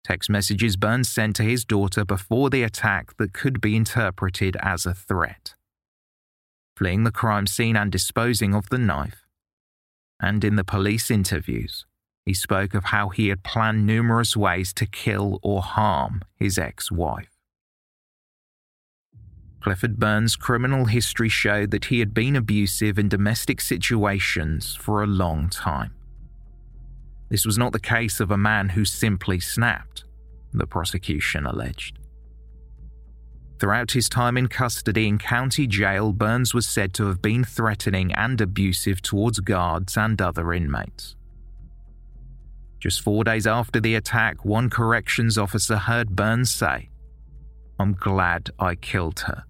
Text 0.04 0.30
messages 0.30 0.76
Burns 0.76 1.08
sent 1.08 1.36
to 1.38 1.44
his 1.44 1.64
daughter 1.64 2.04
before 2.04 2.50
the 2.50 2.64
attack 2.64 3.16
that 3.18 3.34
could 3.34 3.62
be 3.62 3.76
interpreted 3.76 4.58
as 4.62 4.86
a 4.86 4.94
threat. 4.94 5.56
Fleeing 6.76 7.04
the 7.04 7.12
crime 7.12 7.48
scene 7.48 7.78
and 7.78 7.92
disposing 7.92 8.54
of 8.54 8.70
the 8.70 8.78
knife. 8.78 9.26
And 10.20 10.44
in 10.44 10.58
the 10.58 10.64
police 10.64 11.10
interviews, 11.10 11.86
he 12.26 12.34
spoke 12.34 12.74
of 12.74 12.86
how 12.86 13.10
he 13.10 13.30
had 13.30 13.44
planned 13.44 13.86
numerous 13.86 14.36
ways 14.36 14.74
to 14.74 14.86
kill 14.86 15.40
or 15.42 15.62
harm 15.62 16.22
his 16.36 16.58
ex 16.58 16.92
wife. 16.92 17.30
Clifford 19.62 19.98
Burns' 19.98 20.36
criminal 20.36 20.86
history 20.86 21.30
showed 21.30 21.72
that 21.72 21.86
he 21.86 22.00
had 22.00 22.14
been 22.14 22.36
abusive 22.36 23.00
in 23.00 23.08
domestic 23.08 23.62
situations 23.62 24.76
for 24.76 25.02
a 25.02 25.08
long 25.08 25.50
time. 25.50 25.94
This 27.30 27.46
was 27.46 27.58
not 27.58 27.72
the 27.72 27.80
case 27.80 28.20
of 28.20 28.32
a 28.32 28.38
man 28.38 28.70
who 28.70 28.86
simply 28.86 29.40
snapped, 29.40 30.04
the 30.54 30.68
prosecution 30.68 31.46
alleged. 31.46 31.98
Throughout 33.60 33.92
his 33.92 34.10
time 34.10 34.38
in 34.38 34.48
custody 34.48 35.08
in 35.08 35.18
county 35.18 35.68
jail, 35.68 36.12
Burns 36.12 36.54
was 36.54 36.68
said 36.68 36.94
to 36.96 37.06
have 37.08 37.22
been 37.22 37.44
threatening 37.44 38.12
and 38.14 38.42
abusive 38.42 39.02
towards 39.02 39.40
guards 39.40 39.96
and 39.96 40.22
other 40.22 40.52
inmates. 40.54 41.16
Just 42.80 43.02
four 43.02 43.24
days 43.24 43.48
after 43.48 43.80
the 43.80 43.96
attack, 43.96 44.44
one 44.44 44.70
corrections 44.70 45.38
officer 45.38 45.78
heard 45.78 46.16
Burns 46.16 46.52
say, 46.52 46.90
I'm 47.80 47.94
glad 47.94 48.50
I 48.60 48.76
killed 48.76 49.22
her. 49.22 49.46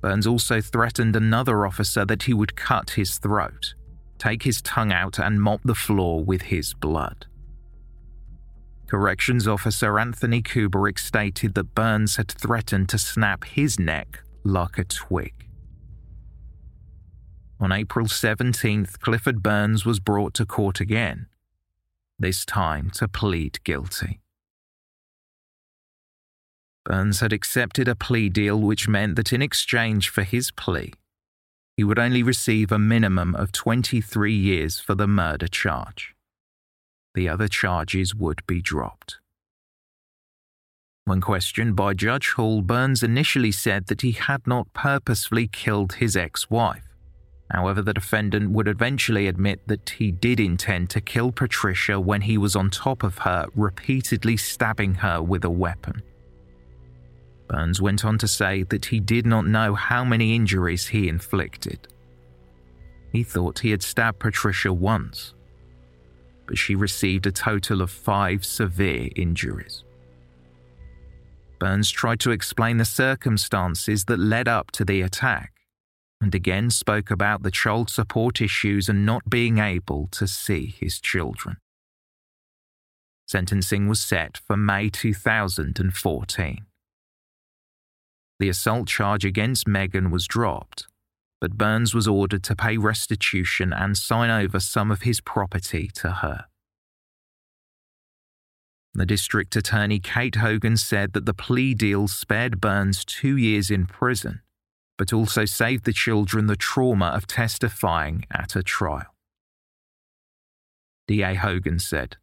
Burns 0.00 0.26
also 0.26 0.60
threatened 0.60 1.16
another 1.16 1.66
officer 1.66 2.04
that 2.04 2.22
he 2.22 2.32
would 2.32 2.54
cut 2.54 2.90
his 2.90 3.18
throat, 3.18 3.74
take 4.20 4.44
his 4.44 4.62
tongue 4.62 4.92
out, 4.92 5.18
and 5.18 5.42
mop 5.42 5.60
the 5.64 5.74
floor 5.74 6.22
with 6.22 6.42
his 6.42 6.74
blood. 6.74 7.26
Corrections 8.86 9.48
Officer 9.48 9.98
Anthony 9.98 10.42
Kubrick 10.42 10.98
stated 10.98 11.54
that 11.54 11.74
Burns 11.74 12.16
had 12.16 12.28
threatened 12.28 12.88
to 12.90 12.98
snap 12.98 13.44
his 13.44 13.78
neck 13.78 14.22
like 14.44 14.78
a 14.78 14.84
twig. 14.84 15.32
On 17.60 17.72
April 17.72 18.06
17th, 18.06 18.98
Clifford 19.00 19.42
Burns 19.42 19.84
was 19.84 20.00
brought 20.00 20.34
to 20.34 20.46
court 20.46 20.80
again, 20.80 21.26
this 22.18 22.44
time 22.44 22.90
to 22.90 23.06
plead 23.06 23.62
guilty. 23.64 24.20
Burns 26.84 27.20
had 27.20 27.32
accepted 27.32 27.86
a 27.86 27.94
plea 27.94 28.28
deal 28.28 28.58
which 28.58 28.88
meant 28.88 29.16
that 29.16 29.32
in 29.32 29.42
exchange 29.42 30.08
for 30.08 30.22
his 30.22 30.50
plea, 30.50 30.92
he 31.80 31.84
would 31.84 31.98
only 31.98 32.22
receive 32.22 32.70
a 32.70 32.78
minimum 32.78 33.34
of 33.34 33.52
23 33.52 34.34
years 34.34 34.78
for 34.78 34.94
the 34.94 35.06
murder 35.06 35.48
charge. 35.48 36.14
The 37.14 37.26
other 37.26 37.48
charges 37.48 38.14
would 38.14 38.46
be 38.46 38.60
dropped. 38.60 39.16
When 41.06 41.22
questioned 41.22 41.76
by 41.76 41.94
Judge 41.94 42.32
Hall, 42.32 42.60
Burns 42.60 43.02
initially 43.02 43.50
said 43.50 43.86
that 43.86 44.02
he 44.02 44.12
had 44.12 44.46
not 44.46 44.70
purposefully 44.74 45.48
killed 45.48 45.94
his 45.94 46.18
ex 46.18 46.50
wife. 46.50 46.84
However, 47.50 47.80
the 47.80 47.94
defendant 47.94 48.50
would 48.50 48.68
eventually 48.68 49.26
admit 49.26 49.66
that 49.66 49.88
he 49.88 50.12
did 50.12 50.38
intend 50.38 50.90
to 50.90 51.00
kill 51.00 51.32
Patricia 51.32 51.98
when 51.98 52.20
he 52.20 52.36
was 52.36 52.54
on 52.54 52.68
top 52.68 53.02
of 53.02 53.16
her, 53.20 53.46
repeatedly 53.54 54.36
stabbing 54.36 54.96
her 54.96 55.22
with 55.22 55.46
a 55.46 55.50
weapon. 55.50 56.02
Burns 57.50 57.82
went 57.82 58.04
on 58.04 58.16
to 58.18 58.28
say 58.28 58.62
that 58.62 58.86
he 58.86 59.00
did 59.00 59.26
not 59.26 59.44
know 59.44 59.74
how 59.74 60.04
many 60.04 60.36
injuries 60.36 60.86
he 60.86 61.08
inflicted. 61.08 61.88
He 63.10 63.24
thought 63.24 63.58
he 63.58 63.72
had 63.72 63.82
stabbed 63.82 64.20
Patricia 64.20 64.72
once, 64.72 65.34
but 66.46 66.56
she 66.56 66.76
received 66.76 67.26
a 67.26 67.32
total 67.32 67.82
of 67.82 67.90
five 67.90 68.44
severe 68.44 69.08
injuries. 69.16 69.82
Burns 71.58 71.90
tried 71.90 72.20
to 72.20 72.30
explain 72.30 72.76
the 72.76 72.84
circumstances 72.84 74.04
that 74.04 74.20
led 74.20 74.46
up 74.46 74.70
to 74.70 74.84
the 74.84 75.02
attack 75.02 75.52
and 76.20 76.32
again 76.36 76.70
spoke 76.70 77.10
about 77.10 77.42
the 77.42 77.50
child 77.50 77.90
support 77.90 78.40
issues 78.40 78.88
and 78.88 79.04
not 79.04 79.28
being 79.28 79.58
able 79.58 80.06
to 80.12 80.28
see 80.28 80.66
his 80.66 81.00
children. 81.00 81.56
Sentencing 83.26 83.88
was 83.88 84.00
set 84.00 84.38
for 84.46 84.56
May 84.56 84.88
2014. 84.88 86.66
The 88.40 88.48
assault 88.48 88.88
charge 88.88 89.26
against 89.26 89.68
Megan 89.68 90.10
was 90.10 90.26
dropped, 90.26 90.86
but 91.42 91.58
Burns 91.58 91.92
was 91.94 92.08
ordered 92.08 92.42
to 92.44 92.56
pay 92.56 92.78
restitution 92.78 93.70
and 93.70 93.98
sign 93.98 94.30
over 94.30 94.58
some 94.58 94.90
of 94.90 95.02
his 95.02 95.20
property 95.20 95.90
to 95.96 96.10
her. 96.10 96.46
The 98.94 99.04
district 99.04 99.56
attorney 99.56 99.98
Kate 99.98 100.36
Hogan 100.36 100.78
said 100.78 101.12
that 101.12 101.26
the 101.26 101.34
plea 101.34 101.74
deal 101.74 102.08
spared 102.08 102.62
Burns 102.62 103.04
two 103.04 103.36
years 103.36 103.70
in 103.70 103.84
prison, 103.84 104.40
but 104.96 105.12
also 105.12 105.44
saved 105.44 105.84
the 105.84 105.92
children 105.92 106.46
the 106.46 106.56
trauma 106.56 107.08
of 107.08 107.26
testifying 107.26 108.24
at 108.30 108.56
a 108.56 108.62
trial. 108.62 109.14
DA 111.06 111.34
Hogan 111.34 111.78
said, 111.78 112.16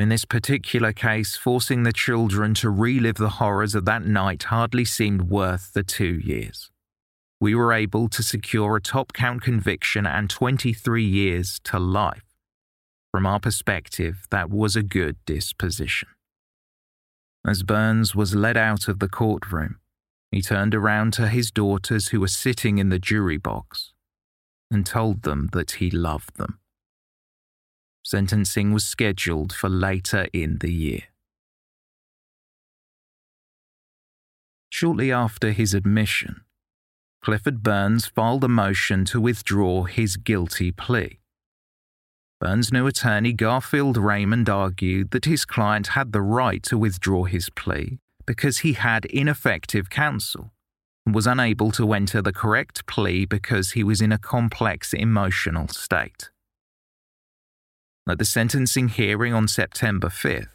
in 0.00 0.08
this 0.08 0.24
particular 0.24 0.92
case, 0.92 1.36
forcing 1.36 1.82
the 1.82 1.92
children 1.92 2.54
to 2.54 2.70
relive 2.70 3.16
the 3.16 3.36
horrors 3.40 3.74
of 3.74 3.84
that 3.84 4.04
night 4.04 4.44
hardly 4.44 4.84
seemed 4.84 5.22
worth 5.22 5.72
the 5.72 5.82
two 5.82 6.18
years. 6.18 6.70
We 7.40 7.54
were 7.54 7.72
able 7.72 8.08
to 8.10 8.22
secure 8.22 8.76
a 8.76 8.80
top 8.80 9.12
count 9.12 9.42
conviction 9.42 10.06
and 10.06 10.28
23 10.28 11.04
years 11.04 11.60
to 11.64 11.78
life. 11.78 12.24
From 13.10 13.26
our 13.26 13.40
perspective, 13.40 14.26
that 14.30 14.50
was 14.50 14.76
a 14.76 14.82
good 14.82 15.16
disposition. 15.24 16.08
As 17.46 17.62
Burns 17.62 18.14
was 18.14 18.34
led 18.34 18.56
out 18.56 18.86
of 18.86 18.98
the 18.98 19.08
courtroom, 19.08 19.80
he 20.30 20.42
turned 20.42 20.74
around 20.74 21.12
to 21.14 21.28
his 21.28 21.50
daughters 21.50 22.08
who 22.08 22.20
were 22.20 22.28
sitting 22.28 22.78
in 22.78 22.90
the 22.90 22.98
jury 22.98 23.38
box 23.38 23.92
and 24.70 24.86
told 24.86 25.22
them 25.22 25.48
that 25.52 25.72
he 25.72 25.90
loved 25.90 26.36
them. 26.36 26.60
Sentencing 28.02 28.72
was 28.72 28.84
scheduled 28.84 29.52
for 29.52 29.68
later 29.68 30.26
in 30.32 30.58
the 30.58 30.72
year. 30.72 31.02
Shortly 34.70 35.12
after 35.12 35.50
his 35.52 35.74
admission, 35.74 36.42
Clifford 37.22 37.62
Burns 37.62 38.06
filed 38.06 38.44
a 38.44 38.48
motion 38.48 39.04
to 39.06 39.20
withdraw 39.20 39.84
his 39.84 40.16
guilty 40.16 40.72
plea. 40.72 41.20
Burns' 42.40 42.72
new 42.72 42.86
attorney 42.86 43.34
Garfield 43.34 43.98
Raymond 43.98 44.48
argued 44.48 45.10
that 45.10 45.26
his 45.26 45.44
client 45.44 45.88
had 45.88 46.12
the 46.12 46.22
right 46.22 46.62
to 46.62 46.78
withdraw 46.78 47.24
his 47.24 47.50
plea 47.50 47.98
because 48.26 48.58
he 48.58 48.72
had 48.72 49.04
ineffective 49.06 49.90
counsel 49.90 50.50
and 51.04 51.14
was 51.14 51.26
unable 51.26 51.70
to 51.72 51.92
enter 51.92 52.22
the 52.22 52.32
correct 52.32 52.86
plea 52.86 53.26
because 53.26 53.72
he 53.72 53.84
was 53.84 54.00
in 54.00 54.12
a 54.12 54.18
complex 54.18 54.94
emotional 54.94 55.68
state. 55.68 56.30
At 58.10 58.18
the 58.18 58.24
sentencing 58.24 58.88
hearing 58.88 59.32
on 59.32 59.46
September 59.46 60.08
5th, 60.08 60.48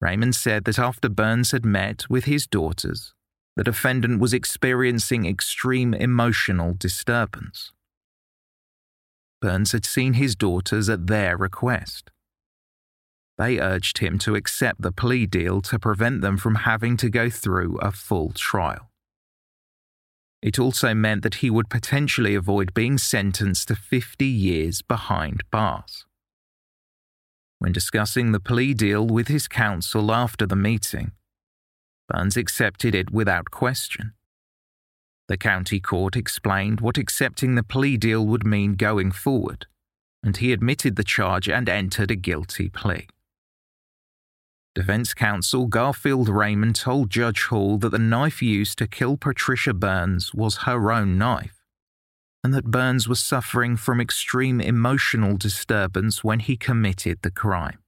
Raymond 0.00 0.36
said 0.36 0.64
that 0.66 0.78
after 0.78 1.08
Burns 1.08 1.50
had 1.50 1.64
met 1.64 2.08
with 2.08 2.26
his 2.26 2.46
daughters, 2.46 3.12
the 3.56 3.64
defendant 3.64 4.20
was 4.20 4.32
experiencing 4.32 5.26
extreme 5.26 5.94
emotional 5.94 6.74
disturbance. 6.78 7.72
Burns 9.40 9.72
had 9.72 9.84
seen 9.84 10.12
his 10.12 10.36
daughters 10.36 10.88
at 10.88 11.08
their 11.08 11.36
request. 11.36 12.12
They 13.36 13.58
urged 13.58 13.98
him 13.98 14.16
to 14.20 14.36
accept 14.36 14.80
the 14.80 14.92
plea 14.92 15.26
deal 15.26 15.60
to 15.62 15.78
prevent 15.80 16.20
them 16.20 16.36
from 16.36 16.54
having 16.54 16.96
to 16.98 17.10
go 17.10 17.28
through 17.28 17.78
a 17.78 17.90
full 17.90 18.30
trial. 18.30 18.92
It 20.40 20.60
also 20.60 20.94
meant 20.94 21.22
that 21.22 21.36
he 21.36 21.50
would 21.50 21.68
potentially 21.68 22.36
avoid 22.36 22.74
being 22.74 22.96
sentenced 22.96 23.66
to 23.68 23.74
50 23.74 24.24
years 24.24 24.82
behind 24.82 25.42
bars. 25.50 26.06
When 27.60 27.72
discussing 27.72 28.32
the 28.32 28.40
plea 28.40 28.72
deal 28.72 29.06
with 29.06 29.28
his 29.28 29.46
counsel 29.46 30.10
after 30.12 30.46
the 30.46 30.56
meeting, 30.56 31.12
Burns 32.08 32.38
accepted 32.38 32.94
it 32.94 33.10
without 33.12 33.50
question. 33.50 34.14
The 35.28 35.36
county 35.36 35.78
court 35.78 36.16
explained 36.16 36.80
what 36.80 36.96
accepting 36.96 37.56
the 37.56 37.62
plea 37.62 37.98
deal 37.98 38.26
would 38.26 38.46
mean 38.46 38.76
going 38.76 39.12
forward, 39.12 39.66
and 40.22 40.38
he 40.38 40.54
admitted 40.54 40.96
the 40.96 41.04
charge 41.04 41.50
and 41.50 41.68
entered 41.68 42.10
a 42.10 42.16
guilty 42.16 42.70
plea. 42.70 43.08
Defense 44.74 45.12
counsel 45.12 45.66
Garfield 45.66 46.30
Raymond 46.30 46.76
told 46.76 47.10
Judge 47.10 47.44
Hall 47.44 47.76
that 47.76 47.90
the 47.90 47.98
knife 47.98 48.40
used 48.40 48.78
to 48.78 48.86
kill 48.86 49.18
Patricia 49.18 49.74
Burns 49.74 50.32
was 50.32 50.64
her 50.64 50.90
own 50.90 51.18
knife 51.18 51.59
and 52.42 52.54
that 52.54 52.70
Burns 52.70 53.06
was 53.06 53.20
suffering 53.20 53.76
from 53.76 54.00
extreme 54.00 54.60
emotional 54.60 55.36
disturbance 55.36 56.24
when 56.24 56.40
he 56.40 56.56
committed 56.56 57.18
the 57.22 57.30
crime. 57.30 57.78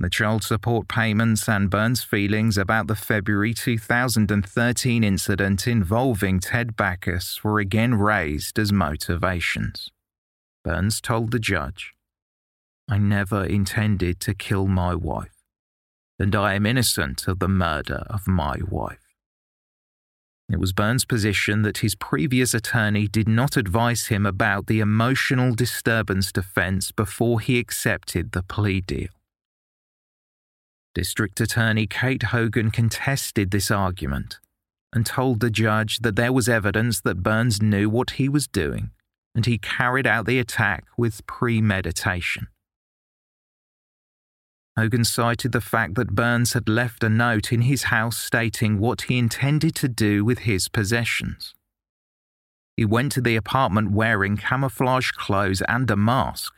The 0.00 0.10
child 0.10 0.44
support 0.44 0.86
payments 0.86 1.48
and 1.48 1.68
Burns' 1.68 2.04
feelings 2.04 2.56
about 2.56 2.86
the 2.86 2.94
February 2.94 3.52
2013 3.52 5.02
incident 5.02 5.66
involving 5.66 6.38
Ted 6.38 6.76
Backus 6.76 7.42
were 7.42 7.58
again 7.58 7.96
raised 7.96 8.60
as 8.60 8.72
motivations. 8.72 9.90
Burns 10.62 11.00
told 11.00 11.32
the 11.32 11.40
judge, 11.40 11.94
I 12.88 12.98
never 12.98 13.44
intended 13.44 14.20
to 14.20 14.34
kill 14.34 14.68
my 14.68 14.94
wife, 14.94 15.42
and 16.18 16.34
I 16.36 16.54
am 16.54 16.64
innocent 16.64 17.26
of 17.26 17.40
the 17.40 17.48
murder 17.48 18.04
of 18.08 18.28
my 18.28 18.58
wife. 18.70 19.07
It 20.50 20.58
was 20.58 20.72
Burns' 20.72 21.04
position 21.04 21.62
that 21.62 21.78
his 21.78 21.94
previous 21.94 22.54
attorney 22.54 23.06
did 23.06 23.28
not 23.28 23.56
advise 23.56 24.06
him 24.06 24.24
about 24.24 24.66
the 24.66 24.80
emotional 24.80 25.54
disturbance 25.54 26.32
defense 26.32 26.90
before 26.90 27.40
he 27.40 27.58
accepted 27.58 28.32
the 28.32 28.42
plea 28.42 28.80
deal. 28.80 29.10
District 30.94 31.40
Attorney 31.40 31.86
Kate 31.86 32.24
Hogan 32.24 32.70
contested 32.70 33.50
this 33.50 33.70
argument, 33.70 34.38
and 34.92 35.04
told 35.04 35.40
the 35.40 35.50
judge 35.50 35.98
that 35.98 36.16
there 36.16 36.32
was 36.32 36.48
evidence 36.48 37.00
that 37.02 37.22
Burns 37.22 37.60
knew 37.60 37.90
what 37.90 38.12
he 38.12 38.28
was 38.28 38.46
doing 38.46 38.90
and 39.34 39.46
he 39.46 39.58
carried 39.58 40.06
out 40.06 40.26
the 40.26 40.40
attack 40.40 40.84
with 40.96 41.24
premeditation. 41.26 42.48
Hogan 44.78 45.04
cited 45.04 45.50
the 45.50 45.60
fact 45.60 45.96
that 45.96 46.14
Burns 46.14 46.52
had 46.52 46.68
left 46.68 47.02
a 47.02 47.08
note 47.08 47.52
in 47.52 47.62
his 47.62 47.84
house 47.84 48.16
stating 48.16 48.78
what 48.78 49.02
he 49.02 49.18
intended 49.18 49.74
to 49.74 49.88
do 49.88 50.24
with 50.24 50.40
his 50.40 50.68
possessions. 50.68 51.52
He 52.76 52.84
went 52.84 53.10
to 53.12 53.20
the 53.20 53.34
apartment 53.34 53.90
wearing 53.90 54.36
camouflage 54.36 55.10
clothes 55.10 55.62
and 55.62 55.90
a 55.90 55.96
mask 55.96 56.54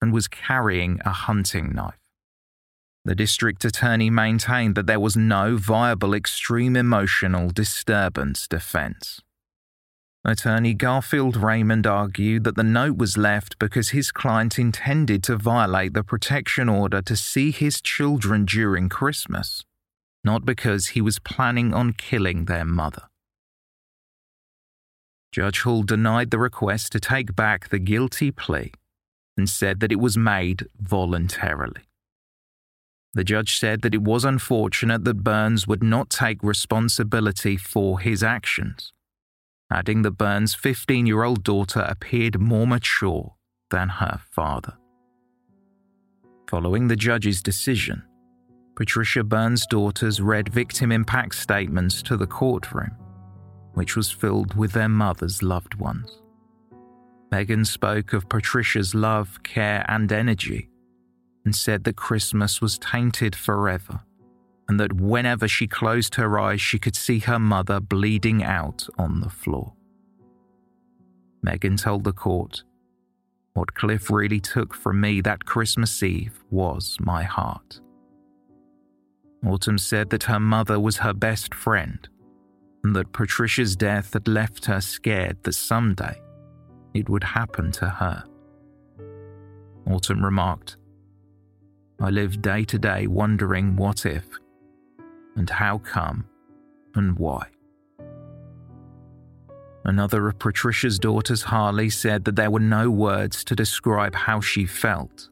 and 0.00 0.12
was 0.12 0.28
carrying 0.28 1.00
a 1.04 1.10
hunting 1.10 1.74
knife. 1.74 1.98
The 3.04 3.16
district 3.16 3.64
attorney 3.64 4.08
maintained 4.08 4.76
that 4.76 4.86
there 4.86 5.00
was 5.00 5.16
no 5.16 5.56
viable 5.56 6.14
extreme 6.14 6.76
emotional 6.76 7.50
disturbance 7.50 8.46
defense. 8.46 9.20
Attorney 10.26 10.72
Garfield 10.72 11.36
Raymond 11.36 11.86
argued 11.86 12.44
that 12.44 12.56
the 12.56 12.64
note 12.64 12.96
was 12.96 13.18
left 13.18 13.58
because 13.58 13.90
his 13.90 14.10
client 14.10 14.58
intended 14.58 15.22
to 15.24 15.36
violate 15.36 15.92
the 15.92 16.02
protection 16.02 16.66
order 16.66 17.02
to 17.02 17.14
see 17.14 17.50
his 17.50 17.82
children 17.82 18.46
during 18.46 18.88
Christmas, 18.88 19.66
not 20.24 20.46
because 20.46 20.88
he 20.88 21.02
was 21.02 21.18
planning 21.18 21.74
on 21.74 21.92
killing 21.92 22.46
their 22.46 22.64
mother. 22.64 23.02
Judge 25.30 25.60
Hall 25.60 25.82
denied 25.82 26.30
the 26.30 26.38
request 26.38 26.92
to 26.92 27.00
take 27.00 27.36
back 27.36 27.68
the 27.68 27.78
guilty 27.78 28.30
plea 28.30 28.72
and 29.36 29.46
said 29.46 29.80
that 29.80 29.92
it 29.92 30.00
was 30.00 30.16
made 30.16 30.68
voluntarily. 30.80 31.82
The 33.12 33.24
judge 33.24 33.58
said 33.58 33.82
that 33.82 33.94
it 33.94 34.02
was 34.02 34.24
unfortunate 34.24 35.04
that 35.04 35.22
Burns 35.22 35.66
would 35.66 35.82
not 35.82 36.08
take 36.08 36.42
responsibility 36.42 37.58
for 37.58 38.00
his 38.00 38.22
actions 38.22 38.94
adding 39.74 40.02
that 40.02 40.12
Burns' 40.12 40.54
15 40.54 41.04
year 41.04 41.24
old 41.24 41.42
daughter 41.42 41.80
appeared 41.80 42.40
more 42.40 42.66
mature 42.66 43.34
than 43.70 43.88
her 43.88 44.20
father. 44.30 44.74
Following 46.48 46.86
the 46.86 46.96
judge's 46.96 47.42
decision, 47.42 48.04
Patricia 48.76 49.24
Burns' 49.24 49.66
daughters 49.66 50.20
read 50.20 50.48
victim 50.48 50.92
impact 50.92 51.34
statements 51.34 52.02
to 52.02 52.16
the 52.16 52.26
courtroom, 52.26 52.92
which 53.74 53.96
was 53.96 54.12
filled 54.12 54.54
with 54.54 54.72
their 54.72 54.88
mother's 54.88 55.42
loved 55.42 55.74
ones. 55.74 56.22
Megan 57.32 57.64
spoke 57.64 58.12
of 58.12 58.28
Patricia's 58.28 58.94
love, 58.94 59.42
care, 59.42 59.84
and 59.88 60.12
energy 60.12 60.68
and 61.44 61.54
said 61.54 61.82
that 61.84 61.96
Christmas 61.96 62.60
was 62.60 62.78
tainted 62.78 63.34
forever 63.34 64.00
and 64.68 64.80
that 64.80 64.94
whenever 64.94 65.46
she 65.46 65.66
closed 65.66 66.14
her 66.14 66.38
eyes, 66.38 66.60
she 66.60 66.78
could 66.78 66.96
see 66.96 67.18
her 67.20 67.38
mother 67.38 67.80
bleeding 67.80 68.42
out 68.42 68.86
on 68.98 69.20
the 69.20 69.28
floor. 69.28 69.74
Megan 71.42 71.76
told 71.76 72.04
the 72.04 72.12
court, 72.12 72.64
What 73.52 73.74
Cliff 73.74 74.10
really 74.10 74.40
took 74.40 74.72
from 74.74 75.00
me 75.00 75.20
that 75.20 75.44
Christmas 75.44 76.02
Eve 76.02 76.42
was 76.50 76.96
my 77.00 77.22
heart. 77.22 77.80
Autumn 79.46 79.76
said 79.76 80.08
that 80.08 80.24
her 80.24 80.40
mother 80.40 80.80
was 80.80 80.98
her 80.98 81.12
best 81.12 81.54
friend, 81.54 82.08
and 82.82 82.96
that 82.96 83.12
Patricia's 83.12 83.76
death 83.76 84.14
had 84.14 84.26
left 84.26 84.64
her 84.64 84.80
scared 84.80 85.42
that 85.42 85.52
someday 85.52 86.18
it 86.94 87.10
would 87.10 87.24
happen 87.24 87.70
to 87.72 87.86
her. 87.86 88.24
Autumn 89.90 90.24
remarked, 90.24 90.78
I 92.00 92.08
live 92.08 92.40
day 92.40 92.64
to 92.64 92.78
day 92.78 93.06
wondering 93.06 93.76
what 93.76 94.06
if 94.06 94.24
and 95.36 95.48
how 95.50 95.78
come 95.78 96.26
and 96.94 97.18
why. 97.18 97.46
Another 99.84 100.28
of 100.28 100.38
Patricia's 100.38 100.98
daughters, 100.98 101.42
Harley, 101.42 101.90
said 101.90 102.24
that 102.24 102.36
there 102.36 102.50
were 102.50 102.60
no 102.60 102.90
words 102.90 103.44
to 103.44 103.54
describe 103.54 104.14
how 104.14 104.40
she 104.40 104.64
felt 104.64 105.28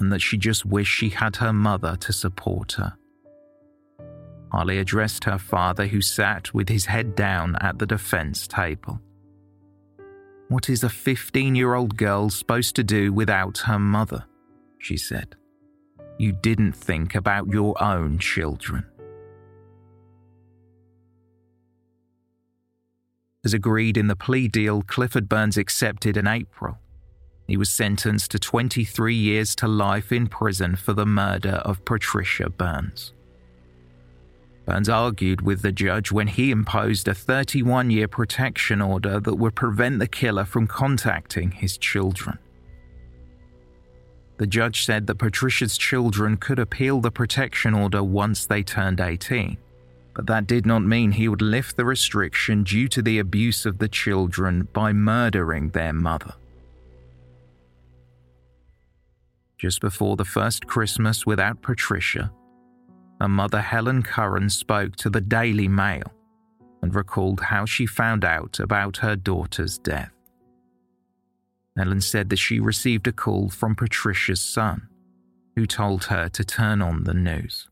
and 0.00 0.10
that 0.10 0.20
she 0.20 0.38
just 0.38 0.64
wished 0.64 0.92
she 0.92 1.10
had 1.10 1.36
her 1.36 1.52
mother 1.52 1.96
to 1.96 2.12
support 2.12 2.72
her. 2.72 2.94
Harley 4.50 4.78
addressed 4.78 5.24
her 5.24 5.38
father, 5.38 5.86
who 5.86 6.00
sat 6.00 6.54
with 6.54 6.68
his 6.68 6.86
head 6.86 7.14
down 7.14 7.56
at 7.60 7.78
the 7.78 7.86
defense 7.86 8.46
table. 8.46 9.00
What 10.48 10.68
is 10.68 10.84
a 10.84 10.88
15 10.88 11.54
year 11.54 11.74
old 11.74 11.96
girl 11.96 12.30
supposed 12.30 12.76
to 12.76 12.84
do 12.84 13.12
without 13.12 13.58
her 13.58 13.78
mother? 13.78 14.24
She 14.78 14.96
said. 14.96 15.34
You 16.18 16.32
didn't 16.32 16.72
think 16.72 17.14
about 17.14 17.48
your 17.48 17.82
own 17.82 18.18
children. 18.18 18.86
As 23.44 23.52
agreed 23.52 23.96
in 23.96 24.06
the 24.06 24.16
plea 24.16 24.48
deal 24.48 24.82
Clifford 24.82 25.28
Burns 25.28 25.58
accepted 25.58 26.16
in 26.16 26.26
April, 26.26 26.78
he 27.46 27.58
was 27.58 27.68
sentenced 27.68 28.30
to 28.30 28.38
23 28.38 29.14
years 29.14 29.54
to 29.56 29.68
life 29.68 30.10
in 30.12 30.28
prison 30.28 30.76
for 30.76 30.94
the 30.94 31.04
murder 31.04 31.60
of 31.64 31.84
Patricia 31.84 32.48
Burns. 32.48 33.12
Burns 34.64 34.88
argued 34.88 35.42
with 35.42 35.60
the 35.60 35.72
judge 35.72 36.10
when 36.10 36.26
he 36.26 36.50
imposed 36.50 37.06
a 37.06 37.14
31 37.14 37.90
year 37.90 38.08
protection 38.08 38.80
order 38.80 39.20
that 39.20 39.34
would 39.34 39.54
prevent 39.54 39.98
the 39.98 40.08
killer 40.08 40.46
from 40.46 40.66
contacting 40.66 41.50
his 41.50 41.76
children. 41.76 42.38
The 44.38 44.46
judge 44.46 44.86
said 44.86 45.06
that 45.06 45.16
Patricia's 45.16 45.76
children 45.76 46.38
could 46.38 46.58
appeal 46.58 47.00
the 47.00 47.10
protection 47.10 47.74
order 47.74 48.02
once 48.02 48.46
they 48.46 48.62
turned 48.62 49.00
18, 49.00 49.58
but 50.14 50.26
that 50.26 50.46
did 50.46 50.64
not 50.64 50.82
mean 50.82 51.12
he 51.12 51.28
would 51.28 51.42
lift 51.42 51.76
the 51.76 51.84
restriction 51.84 52.62
due 52.62 52.88
to 52.88 53.02
the 53.02 53.18
abuse 53.18 53.66
of 53.66 53.78
the 53.78 53.88
children 53.88 54.68
by 54.72 54.92
murdering 54.92 55.70
their 55.70 55.92
mother. 55.92 56.34
Just 59.58 59.80
before 59.80 60.16
the 60.16 60.24
first 60.24 60.66
Christmas 60.66 61.26
without 61.26 61.62
Patricia, 61.62 62.30
her 63.20 63.28
mother 63.28 63.60
Helen 63.60 64.02
Curran 64.02 64.50
spoke 64.50 64.96
to 64.96 65.10
the 65.10 65.20
Daily 65.20 65.68
Mail 65.68 66.12
and 66.82 66.94
recalled 66.94 67.40
how 67.40 67.64
she 67.64 67.86
found 67.86 68.24
out 68.24 68.60
about 68.60 68.98
her 68.98 69.16
daughter's 69.16 69.78
death. 69.78 70.10
Helen 71.76 72.00
said 72.00 72.28
that 72.28 72.36
she 72.36 72.60
received 72.60 73.08
a 73.08 73.12
call 73.12 73.48
from 73.48 73.74
Patricia's 73.74 74.40
son, 74.40 74.88
who 75.56 75.66
told 75.66 76.04
her 76.04 76.28
to 76.28 76.44
turn 76.44 76.82
on 76.82 77.04
the 77.04 77.14
news. 77.14 77.68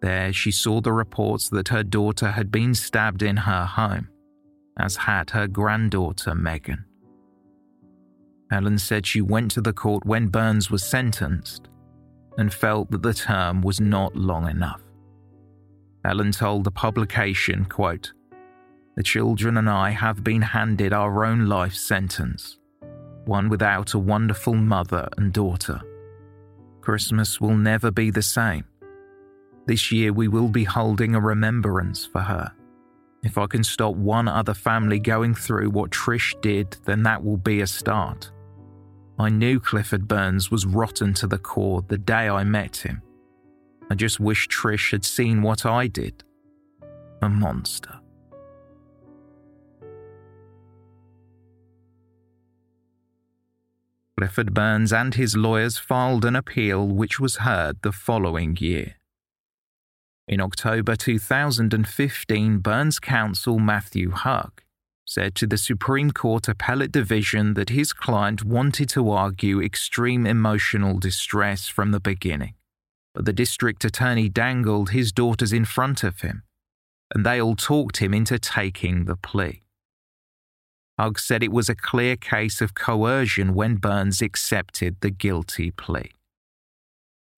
There, 0.00 0.32
she 0.32 0.50
saw 0.50 0.80
the 0.80 0.92
reports 0.92 1.48
that 1.50 1.68
her 1.68 1.82
daughter 1.82 2.30
had 2.30 2.50
been 2.50 2.74
stabbed 2.74 3.22
in 3.22 3.36
her 3.38 3.64
home, 3.64 4.08
as 4.78 4.96
had 4.96 5.30
her 5.30 5.46
granddaughter 5.46 6.34
Megan. 6.34 6.84
Helen 8.50 8.78
said 8.78 9.06
she 9.06 9.20
went 9.20 9.50
to 9.52 9.60
the 9.60 9.72
court 9.72 10.04
when 10.04 10.28
Burns 10.28 10.70
was 10.70 10.84
sentenced 10.84 11.68
and 12.38 12.52
felt 12.52 12.90
that 12.90 13.02
the 13.02 13.14
term 13.14 13.62
was 13.62 13.80
not 13.80 14.14
long 14.14 14.48
enough. 14.48 14.82
Helen 16.04 16.30
told 16.30 16.64
the 16.64 16.70
publication, 16.70 17.64
quote, 17.64 18.12
The 18.96 19.02
children 19.02 19.56
and 19.56 19.68
I 19.68 19.90
have 19.90 20.22
been 20.22 20.42
handed 20.42 20.92
our 20.92 21.24
own 21.24 21.46
life 21.46 21.74
sentence, 21.74 22.58
one 23.24 23.48
without 23.48 23.94
a 23.94 23.98
wonderful 23.98 24.54
mother 24.54 25.08
and 25.16 25.32
daughter. 25.32 25.80
Christmas 26.80 27.40
will 27.40 27.56
never 27.56 27.90
be 27.90 28.10
the 28.10 28.22
same. 28.22 28.64
This 29.66 29.90
year 29.90 30.12
we 30.12 30.28
will 30.28 30.48
be 30.48 30.64
holding 30.64 31.14
a 31.14 31.20
remembrance 31.20 32.06
for 32.06 32.20
her. 32.20 32.52
If 33.24 33.36
I 33.36 33.46
can 33.46 33.64
stop 33.64 33.96
one 33.96 34.28
other 34.28 34.54
family 34.54 35.00
going 35.00 35.34
through 35.34 35.70
what 35.70 35.90
Trish 35.90 36.40
did, 36.40 36.76
then 36.84 37.02
that 37.02 37.24
will 37.24 37.36
be 37.36 37.60
a 37.60 37.66
start. 37.66 38.30
I 39.18 39.30
knew 39.30 39.58
Clifford 39.58 40.06
Burns 40.06 40.50
was 40.50 40.66
rotten 40.66 41.14
to 41.14 41.26
the 41.26 41.38
core 41.38 41.82
the 41.88 41.98
day 41.98 42.28
I 42.28 42.44
met 42.44 42.76
him. 42.76 43.02
I 43.90 43.94
just 43.94 44.20
wish 44.20 44.46
Trish 44.46 44.92
had 44.92 45.04
seen 45.04 45.42
what 45.42 45.66
I 45.66 45.88
did. 45.88 46.22
A 47.22 47.28
monster. 47.28 48.00
Clifford 54.18 54.54
Burns 54.54 54.92
and 54.92 55.14
his 55.14 55.36
lawyers 55.36 55.78
filed 55.78 56.24
an 56.24 56.36
appeal 56.36 56.86
which 56.86 57.18
was 57.18 57.36
heard 57.36 57.82
the 57.82 57.92
following 57.92 58.56
year. 58.60 58.95
In 60.28 60.40
October 60.40 60.96
2015, 60.96 62.58
Burns 62.58 62.98
counsel 62.98 63.60
Matthew 63.60 64.10
Hug 64.10 64.60
said 65.04 65.36
to 65.36 65.46
the 65.46 65.56
Supreme 65.56 66.10
Court 66.10 66.48
Appellate 66.48 66.90
Division 66.90 67.54
that 67.54 67.68
his 67.68 67.92
client 67.92 68.44
wanted 68.44 68.88
to 68.88 69.08
argue 69.12 69.62
extreme 69.62 70.26
emotional 70.26 70.98
distress 70.98 71.68
from 71.68 71.92
the 71.92 72.00
beginning, 72.00 72.54
but 73.14 73.24
the 73.24 73.32
district 73.32 73.84
attorney 73.84 74.28
dangled 74.28 74.90
his 74.90 75.12
daughters 75.12 75.52
in 75.52 75.64
front 75.64 76.02
of 76.02 76.22
him, 76.22 76.42
and 77.14 77.24
they 77.24 77.40
all 77.40 77.54
talked 77.54 77.98
him 77.98 78.12
into 78.12 78.36
taking 78.36 79.04
the 79.04 79.14
plea. 79.14 79.62
Hug 80.98 81.20
said 81.20 81.44
it 81.44 81.52
was 81.52 81.68
a 81.68 81.76
clear 81.76 82.16
case 82.16 82.60
of 82.60 82.74
coercion 82.74 83.54
when 83.54 83.76
Burns 83.76 84.20
accepted 84.20 84.96
the 85.02 85.10
guilty 85.10 85.70
plea. 85.70 86.10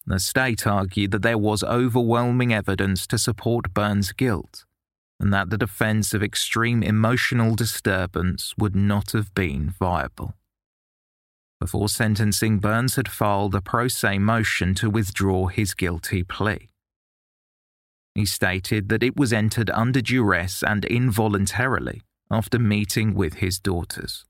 The 0.09 0.19
state 0.19 0.67
argued 0.67 1.11
that 1.11 1.21
there 1.21 1.37
was 1.37 1.63
overwhelming 1.63 2.51
evidence 2.51 3.07
to 3.09 3.19
support 3.19 3.75
Burns' 3.75 4.13
guilt, 4.13 4.65
and 5.21 5.35
that 5.35 5.51
the 5.51 5.59
defense 5.59 6.15
of 6.15 6.23
extreme 6.23 6.83
emotional 6.83 7.55
disturbance 7.55 8.55
would 8.57 8.75
not 8.75 9.13
have 9.13 9.35
been 9.35 9.69
viable. 9.69 10.33
Before 11.61 11.91
sentencing, 11.91 12.59
Burns 12.59 12.97
had 12.97 13.07
filed 13.07 13.55
a 13.55 13.61
pro 13.61 13.89
se 13.89 14.19
motion 14.19 14.75
to 14.77 14.89
withdraw 14.89 15.49
his 15.49 15.75
guilty 15.75 16.23
plea. 16.23 16.71
He 18.15 18.25
stated 18.25 18.89
that 18.89 19.03
it 19.03 19.15
was 19.15 19.35
entered 19.35 19.69
under 19.69 20.01
duress 20.01 20.63
and 20.63 20.87
involuntarily 20.87 22.01
after 22.31 22.59
meeting 22.59 23.13
with 23.13 23.35
his 23.35 23.59
daughters. 23.59 24.25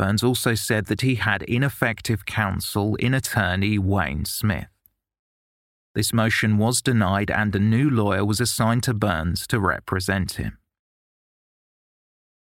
Burns 0.00 0.22
also 0.22 0.54
said 0.54 0.86
that 0.86 1.02
he 1.02 1.16
had 1.16 1.42
ineffective 1.42 2.24
counsel 2.24 2.94
in 2.94 3.12
attorney 3.12 3.78
Wayne 3.78 4.24
Smith. 4.24 4.70
This 5.94 6.14
motion 6.14 6.56
was 6.56 6.80
denied 6.80 7.30
and 7.30 7.54
a 7.54 7.58
new 7.58 7.90
lawyer 7.90 8.24
was 8.24 8.40
assigned 8.40 8.82
to 8.84 8.94
Burns 8.94 9.46
to 9.48 9.60
represent 9.60 10.38
him. 10.38 10.56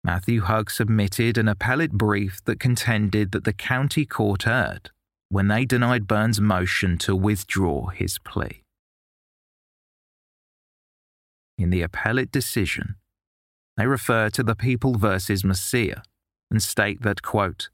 Matthew 0.02 0.40
Hug 0.40 0.70
submitted 0.70 1.36
an 1.36 1.46
appellate 1.46 1.92
brief 1.92 2.42
that 2.46 2.58
contended 2.58 3.32
that 3.32 3.44
the 3.44 3.52
county 3.52 4.06
court 4.06 4.46
erred 4.46 4.90
when 5.28 5.48
they 5.48 5.66
denied 5.66 6.06
Burns' 6.06 6.40
motion 6.40 6.96
to 6.96 7.14
withdraw 7.14 7.88
his 7.88 8.18
plea. 8.20 8.62
In 11.58 11.68
the 11.68 11.82
appellate 11.82 12.32
decision, 12.32 12.94
they 13.76 13.86
refer 13.86 14.30
to 14.30 14.42
the 14.42 14.56
People 14.56 14.96
versus 14.96 15.44
Macias 15.44 16.00
and 16.50 16.62
state 16.62 17.02
that, 17.02 17.22
quote, 17.22 17.68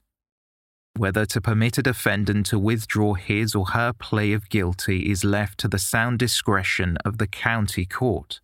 whether 0.96 1.24
to 1.24 1.40
permit 1.40 1.78
a 1.78 1.82
defendant 1.82 2.46
to 2.46 2.58
withdraw 2.58 3.14
his 3.14 3.54
or 3.54 3.66
her 3.68 3.92
plea 3.92 4.32
of 4.32 4.48
guilty 4.48 5.10
is 5.10 5.24
left 5.24 5.58
to 5.58 5.68
the 5.68 5.78
sound 5.78 6.18
discretion 6.18 6.96
of 7.04 7.18
the 7.18 7.28
county 7.28 7.86
court, 7.86 8.40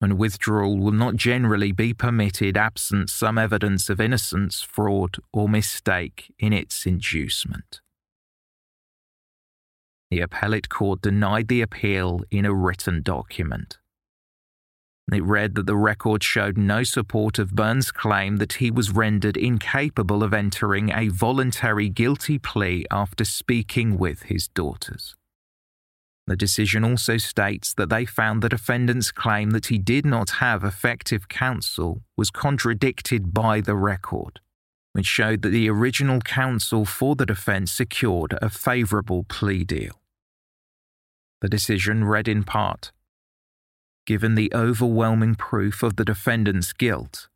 and 0.00 0.16
withdrawal 0.16 0.78
will 0.78 0.92
not 0.92 1.16
generally 1.16 1.72
be 1.72 1.92
permitted 1.92 2.56
absent 2.56 3.10
some 3.10 3.36
evidence 3.36 3.90
of 3.90 4.00
innocence, 4.00 4.62
fraud, 4.62 5.16
or 5.32 5.48
mistake 5.48 6.32
in 6.38 6.52
its 6.52 6.86
inducement. 6.86 7.80
The 10.10 10.20
appellate 10.20 10.68
court 10.68 11.02
denied 11.02 11.48
the 11.48 11.60
appeal 11.60 12.22
in 12.30 12.44
a 12.44 12.54
written 12.54 13.02
document. 13.02 13.79
It 15.12 15.24
read 15.24 15.56
that 15.56 15.66
the 15.66 15.76
record 15.76 16.22
showed 16.22 16.56
no 16.56 16.84
support 16.84 17.40
of 17.40 17.50
Burns' 17.56 17.90
claim 17.90 18.36
that 18.36 18.54
he 18.54 18.70
was 18.70 18.92
rendered 18.92 19.36
incapable 19.36 20.22
of 20.22 20.32
entering 20.32 20.90
a 20.90 21.08
voluntary 21.08 21.88
guilty 21.88 22.38
plea 22.38 22.86
after 22.92 23.24
speaking 23.24 23.98
with 23.98 24.24
his 24.24 24.46
daughters. 24.46 25.16
The 26.28 26.36
decision 26.36 26.84
also 26.84 27.16
states 27.16 27.74
that 27.74 27.88
they 27.88 28.04
found 28.04 28.40
the 28.40 28.48
defendant's 28.48 29.10
claim 29.10 29.50
that 29.50 29.66
he 29.66 29.78
did 29.78 30.06
not 30.06 30.30
have 30.38 30.62
effective 30.62 31.26
counsel 31.28 32.02
was 32.16 32.30
contradicted 32.30 33.34
by 33.34 33.60
the 33.60 33.74
record, 33.74 34.38
which 34.92 35.06
showed 35.06 35.42
that 35.42 35.48
the 35.48 35.68
original 35.68 36.20
counsel 36.20 36.84
for 36.84 37.16
the 37.16 37.26
defense 37.26 37.72
secured 37.72 38.38
a 38.40 38.48
favorable 38.48 39.24
plea 39.24 39.64
deal. 39.64 40.00
The 41.40 41.48
decision 41.48 42.04
read 42.04 42.28
in 42.28 42.44
part 42.44 42.92
given 44.10 44.34
the 44.34 44.50
overwhelming 44.52 45.36
proof 45.36 45.84
of 45.84 45.94
the 45.94 46.04
defendant's 46.04 46.72
guilt, 46.72 47.28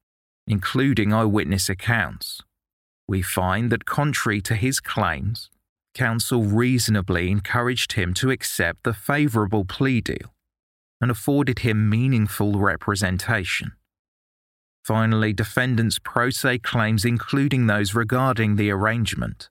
including 0.49 1.13
eyewitness 1.13 1.69
accounts, 1.69 2.43
we 3.07 3.23
find 3.23 3.71
that 3.71 3.85
contrary 3.85 4.41
to 4.41 4.57
his 4.57 4.81
claims, 4.81 5.51
counsel 5.95 6.43
reasonably 6.43 7.31
encouraged 7.31 7.93
him 7.93 8.13
to 8.13 8.29
accept 8.29 8.83
the 8.83 8.93
favourable 8.93 9.65
plea 9.65 10.01
deal 10.01 10.35
and 11.01 11.13
afforded 11.13 11.61
him 11.61 11.89
meaningful 11.89 12.59
representation. 12.59 13.71
Finally, 14.85 15.33
defendants' 15.33 16.01
pro 16.03 16.29
se 16.29 16.59
claims, 16.59 17.05
including 17.05 17.69
those 17.69 17.95
regarding 17.95 18.57
the 18.57 18.69
arraignment, 18.69 19.49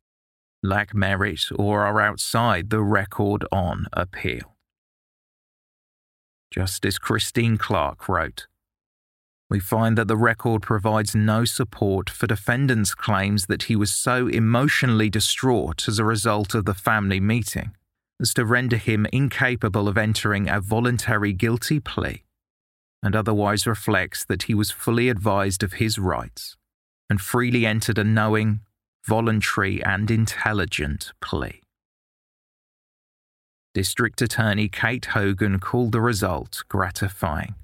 lack 0.62 0.94
merit 0.94 1.44
or 1.56 1.86
are 1.86 2.02
outside 2.02 2.70
the 2.70 2.82
record 2.82 3.46
on 3.50 3.86
appeal. 3.94 4.53
Justice 6.54 7.00
Christine 7.00 7.58
Clark 7.58 8.08
wrote 8.08 8.46
We 9.50 9.60
find 9.60 9.98
that 9.98 10.08
the 10.08 10.16
record 10.16 10.62
provides 10.62 11.16
no 11.16 11.46
support 11.46 12.12
for 12.12 12.28
defendant's 12.28 12.94
claims 12.94 13.48
that 13.48 13.64
he 13.64 13.76
was 13.76 13.92
so 13.92 14.28
emotionally 14.28 15.10
distraught 15.10 15.88
as 15.88 15.98
a 15.98 16.06
result 16.06 16.54
of 16.54 16.66
the 16.66 16.76
family 16.76 17.20
meeting 17.20 17.72
as 18.22 18.36
to 18.36 18.46
render 18.46 18.78
him 18.78 19.08
incapable 19.12 19.88
of 19.88 19.98
entering 19.98 20.48
a 20.48 20.62
voluntary 20.62 21.34
guilty 21.34 21.80
plea, 21.80 22.24
and 23.02 23.16
otherwise 23.16 23.66
reflects 23.66 24.24
that 24.24 24.44
he 24.44 24.54
was 24.54 24.70
fully 24.70 25.10
advised 25.10 25.64
of 25.64 25.74
his 25.74 25.98
rights 25.98 26.56
and 27.10 27.20
freely 27.20 27.66
entered 27.66 27.98
a 27.98 28.04
knowing, 28.04 28.60
voluntary, 29.08 29.84
and 29.84 30.12
intelligent 30.12 31.14
plea. 31.20 31.63
District 33.74 34.22
Attorney 34.22 34.70
Kate 34.70 35.06
Hogan 35.06 35.60
called 35.60 35.94
the 35.94 36.02
result 36.02 36.64
gratifying. 36.70 37.56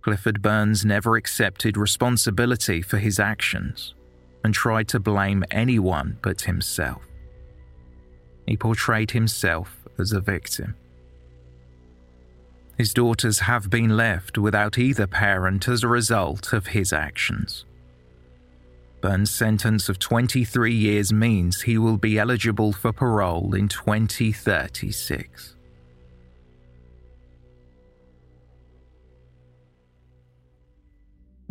Clifford 0.00 0.40
Burns 0.40 0.82
never 0.82 1.16
accepted 1.16 1.76
responsibility 1.76 2.80
for 2.80 2.96
his 2.96 3.20
actions 3.20 3.94
and 4.42 4.54
tried 4.54 4.88
to 4.88 5.00
blame 5.00 5.44
anyone 5.50 6.18
but 6.22 6.42
himself. 6.42 7.02
He 8.46 8.56
portrayed 8.56 9.10
himself 9.10 9.86
as 9.98 10.12
a 10.12 10.20
victim. 10.20 10.74
His 12.78 12.94
daughters 12.94 13.40
have 13.40 13.68
been 13.68 13.96
left 13.96 14.38
without 14.38 14.78
either 14.78 15.06
parent 15.06 15.68
as 15.68 15.82
a 15.82 15.88
result 15.88 16.52
of 16.52 16.68
his 16.68 16.92
actions. 16.92 17.66
Burns' 19.04 19.30
sentence 19.30 19.90
of 19.90 19.98
23 19.98 20.72
years 20.72 21.12
means 21.12 21.60
he 21.60 21.76
will 21.76 21.98
be 21.98 22.18
eligible 22.18 22.72
for 22.72 22.90
parole 22.90 23.54
in 23.54 23.68
2036. 23.68 25.56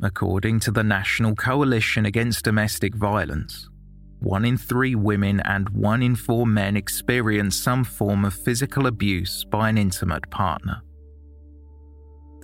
According 0.01 0.61
to 0.61 0.71
the 0.71 0.81
National 0.81 1.35
Coalition 1.35 2.07
Against 2.07 2.43
Domestic 2.43 2.95
Violence, 2.95 3.69
one 4.19 4.45
in 4.45 4.57
three 4.57 4.95
women 4.95 5.39
and 5.41 5.69
one 5.69 6.01
in 6.01 6.15
four 6.15 6.47
men 6.47 6.75
experience 6.75 7.55
some 7.55 7.83
form 7.83 8.25
of 8.25 8.33
physical 8.33 8.87
abuse 8.87 9.45
by 9.45 9.69
an 9.69 9.77
intimate 9.77 10.27
partner. 10.31 10.81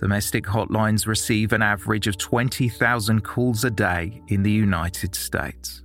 Domestic 0.00 0.44
hotlines 0.44 1.06
receive 1.06 1.52
an 1.52 1.60
average 1.60 2.06
of 2.06 2.16
20,000 2.16 3.22
calls 3.22 3.64
a 3.64 3.70
day 3.70 4.22
in 4.28 4.42
the 4.42 4.50
United 4.50 5.14
States. 5.14 5.82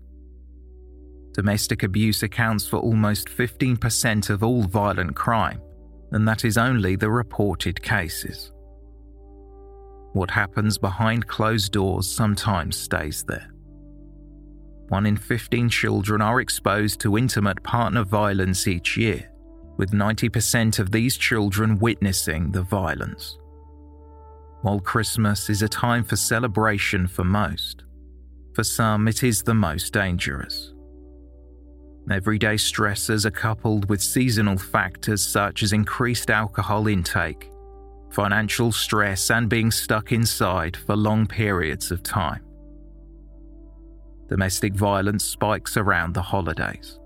Domestic 1.34 1.84
abuse 1.84 2.24
accounts 2.24 2.66
for 2.66 2.78
almost 2.78 3.28
15% 3.28 4.30
of 4.30 4.41
all 4.41 4.63
violent 4.63 5.18
crime, 5.18 5.61
and 6.13 6.26
that 6.26 6.45
is 6.45 6.57
only 6.57 6.95
the 6.95 7.11
reported 7.11 7.82
cases. 7.82 8.53
What 10.13 10.32
happens 10.32 10.78
behind 10.78 11.28
closed 11.28 11.74
doors 11.74 12.09
sometimes 12.09 12.78
stays 12.78 13.26
there. 13.26 13.51
One 14.88 15.05
in 15.05 15.18
15 15.18 15.68
children 15.68 16.22
are 16.22 16.39
exposed 16.39 17.01
to 17.01 17.18
intimate 17.18 17.61
partner 17.63 18.05
violence 18.05 18.66
each 18.66 18.95
year, 18.95 19.30
with 19.76 19.91
90% 19.91 20.80
of 20.80 20.91
these 20.91 21.18
children 21.18 21.78
witnessing 21.80 22.53
the 22.53 22.61
violence. 22.61 23.38
While 24.66 24.80
Christmas 24.80 25.47
is 25.51 25.61
a 25.61 25.70
time 25.70 26.03
for 26.03 26.16
celebration 26.16 27.05
for 27.05 27.24
most, 27.24 27.84
for 28.55 28.63
some 28.63 29.07
it 29.07 29.22
is 29.22 29.43
the 29.43 29.53
most 29.53 29.93
dangerous. 29.93 30.74
Everyday 32.09 32.55
stressors 32.55 33.26
are 33.26 33.32
coupled 33.45 33.88
with 33.91 34.01
seasonal 34.01 34.57
factors 34.57 35.22
such 35.22 35.61
as 35.61 35.72
increased 35.72 36.32
alcohol 36.32 36.88
intake, 36.88 37.51
financial 38.09 38.72
stress, 38.72 39.30
and 39.30 39.47
being 39.47 39.70
stuck 39.70 40.11
inside 40.11 40.76
for 40.76 40.95
long 40.95 41.28
periods 41.28 41.91
of 41.91 42.01
time. 42.01 42.43
Domestic 44.30 44.74
violence 44.74 45.24
spikes 45.24 45.78
around 45.78 46.16
the 46.16 46.24
holidays. 46.24 46.99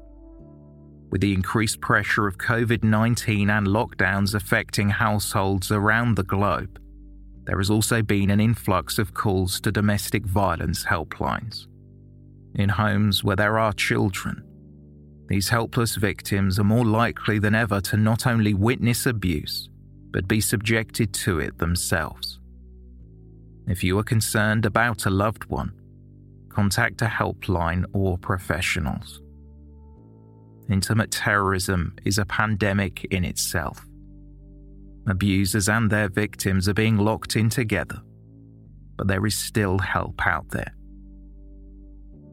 With 1.10 1.20
the 1.20 1.34
increased 1.34 1.82
pressure 1.82 2.26
of 2.26 2.38
COVID 2.38 2.86
19 2.86 3.50
and 3.50 3.68
lockdowns 3.68 4.34
affecting 4.34 4.88
households 4.88 5.72
around 5.72 6.16
the 6.16 6.24
globe, 6.24 6.80
there 7.50 7.58
has 7.58 7.72
also 7.72 8.04
been 8.04 8.30
an 8.30 8.40
influx 8.40 9.00
of 9.00 9.16
calls 9.16 9.60
to 9.60 9.72
domestic 9.72 10.24
violence 10.24 10.86
helplines. 10.86 11.66
In 12.54 12.70
homes 12.70 13.24
where 13.24 13.36
there 13.36 13.58
are 13.58 13.74
children, 13.74 14.44
these 15.30 15.50
helpless 15.50 15.96
victims 15.96 16.60
are 16.60 16.64
more 16.64 16.86
likely 16.86 17.40
than 17.40 17.56
ever 17.56 17.82
to 17.82 17.98
not 17.98 18.28
only 18.28 18.54
witness 18.54 19.08
abuse, 19.08 19.68
but 20.12 20.28
be 20.28 20.40
subjected 20.40 21.12
to 21.12 21.40
it 21.40 21.58
themselves. 21.58 22.40
If 23.66 23.84
you 23.84 23.98
are 23.98 24.04
concerned 24.04 24.68
about 24.68 25.08
a 25.08 25.10
loved 25.10 25.46
one, 25.46 25.74
contact 26.50 27.02
a 27.02 27.06
helpline 27.06 27.84
or 27.94 28.20
professionals. 28.20 29.22
Intimate 30.70 31.10
terrorism 31.10 31.96
is 32.06 32.20
a 32.20 32.26
pandemic 32.26 33.06
in 33.06 33.26
itself 33.26 33.89
Abusers 35.10 35.70
and 35.70 35.90
their 35.90 36.10
victims 36.10 36.68
are 36.70 36.74
being 36.74 36.98
locked 36.98 37.36
in 37.36 37.50
together, 37.50 38.02
but 38.98 39.08
there 39.08 39.26
is 39.26 39.38
still 39.38 39.80
help 39.80 40.26
out 40.26 40.50
there. 40.50 40.74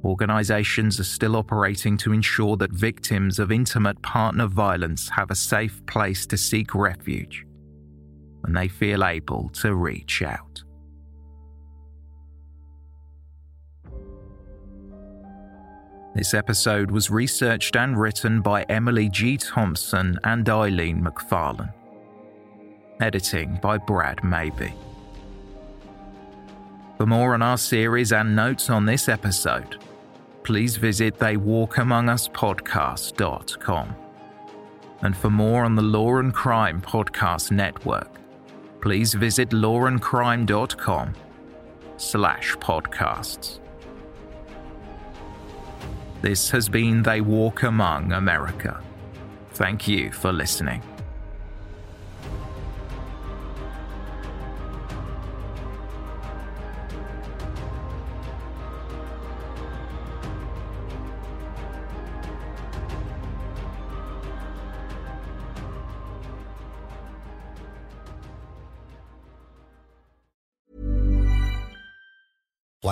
Organisations 0.04 1.00
are 1.00 1.04
still 1.04 1.36
operating 1.36 1.96
to 1.98 2.12
ensure 2.12 2.56
that 2.58 2.70
victims 2.70 3.38
of 3.38 3.50
intimate 3.50 4.00
partner 4.02 4.46
violence 4.46 5.08
have 5.08 5.30
a 5.30 5.34
safe 5.34 5.84
place 5.86 6.26
to 6.26 6.36
seek 6.36 6.74
refuge 6.74 7.44
when 8.42 8.52
they 8.52 8.68
feel 8.68 9.04
able 9.04 9.48
to 9.48 9.74
reach 9.74 10.22
out. 10.22 10.62
This 16.14 16.32
episode 16.32 16.90
was 16.90 17.10
researched 17.10 17.76
and 17.76 17.98
written 18.00 18.40
by 18.40 18.62
Emily 18.70 19.10
G. 19.10 19.36
Thompson 19.36 20.18
and 20.24 20.48
Eileen 20.48 21.02
Macfarlane. 21.02 21.75
Editing 23.00 23.58
by 23.62 23.78
Brad 23.78 24.22
Maybe. 24.24 24.74
For 26.96 27.06
more 27.06 27.34
on 27.34 27.42
our 27.42 27.58
series 27.58 28.12
and 28.12 28.34
notes 28.34 28.70
on 28.70 28.86
this 28.86 29.08
episode, 29.08 29.76
please 30.44 30.76
visit 30.76 31.18
theywalkamonguspodcast.com. 31.18 33.96
And 35.02 35.16
for 35.16 35.28
more 35.28 35.64
on 35.64 35.74
the 35.74 35.82
Law 35.82 36.16
and 36.16 36.32
Crime 36.32 36.80
Podcast 36.80 37.50
Network, 37.50 38.08
please 38.80 39.12
visit 39.12 39.50
lawandcrime.com 39.50 41.12
slash 41.98 42.56
podcasts. 42.56 43.60
This 46.22 46.48
has 46.50 46.68
been 46.68 47.02
They 47.02 47.20
Walk 47.20 47.62
Among 47.62 48.12
America. 48.12 48.82
Thank 49.50 49.86
you 49.86 50.10
for 50.12 50.32
listening. 50.32 50.82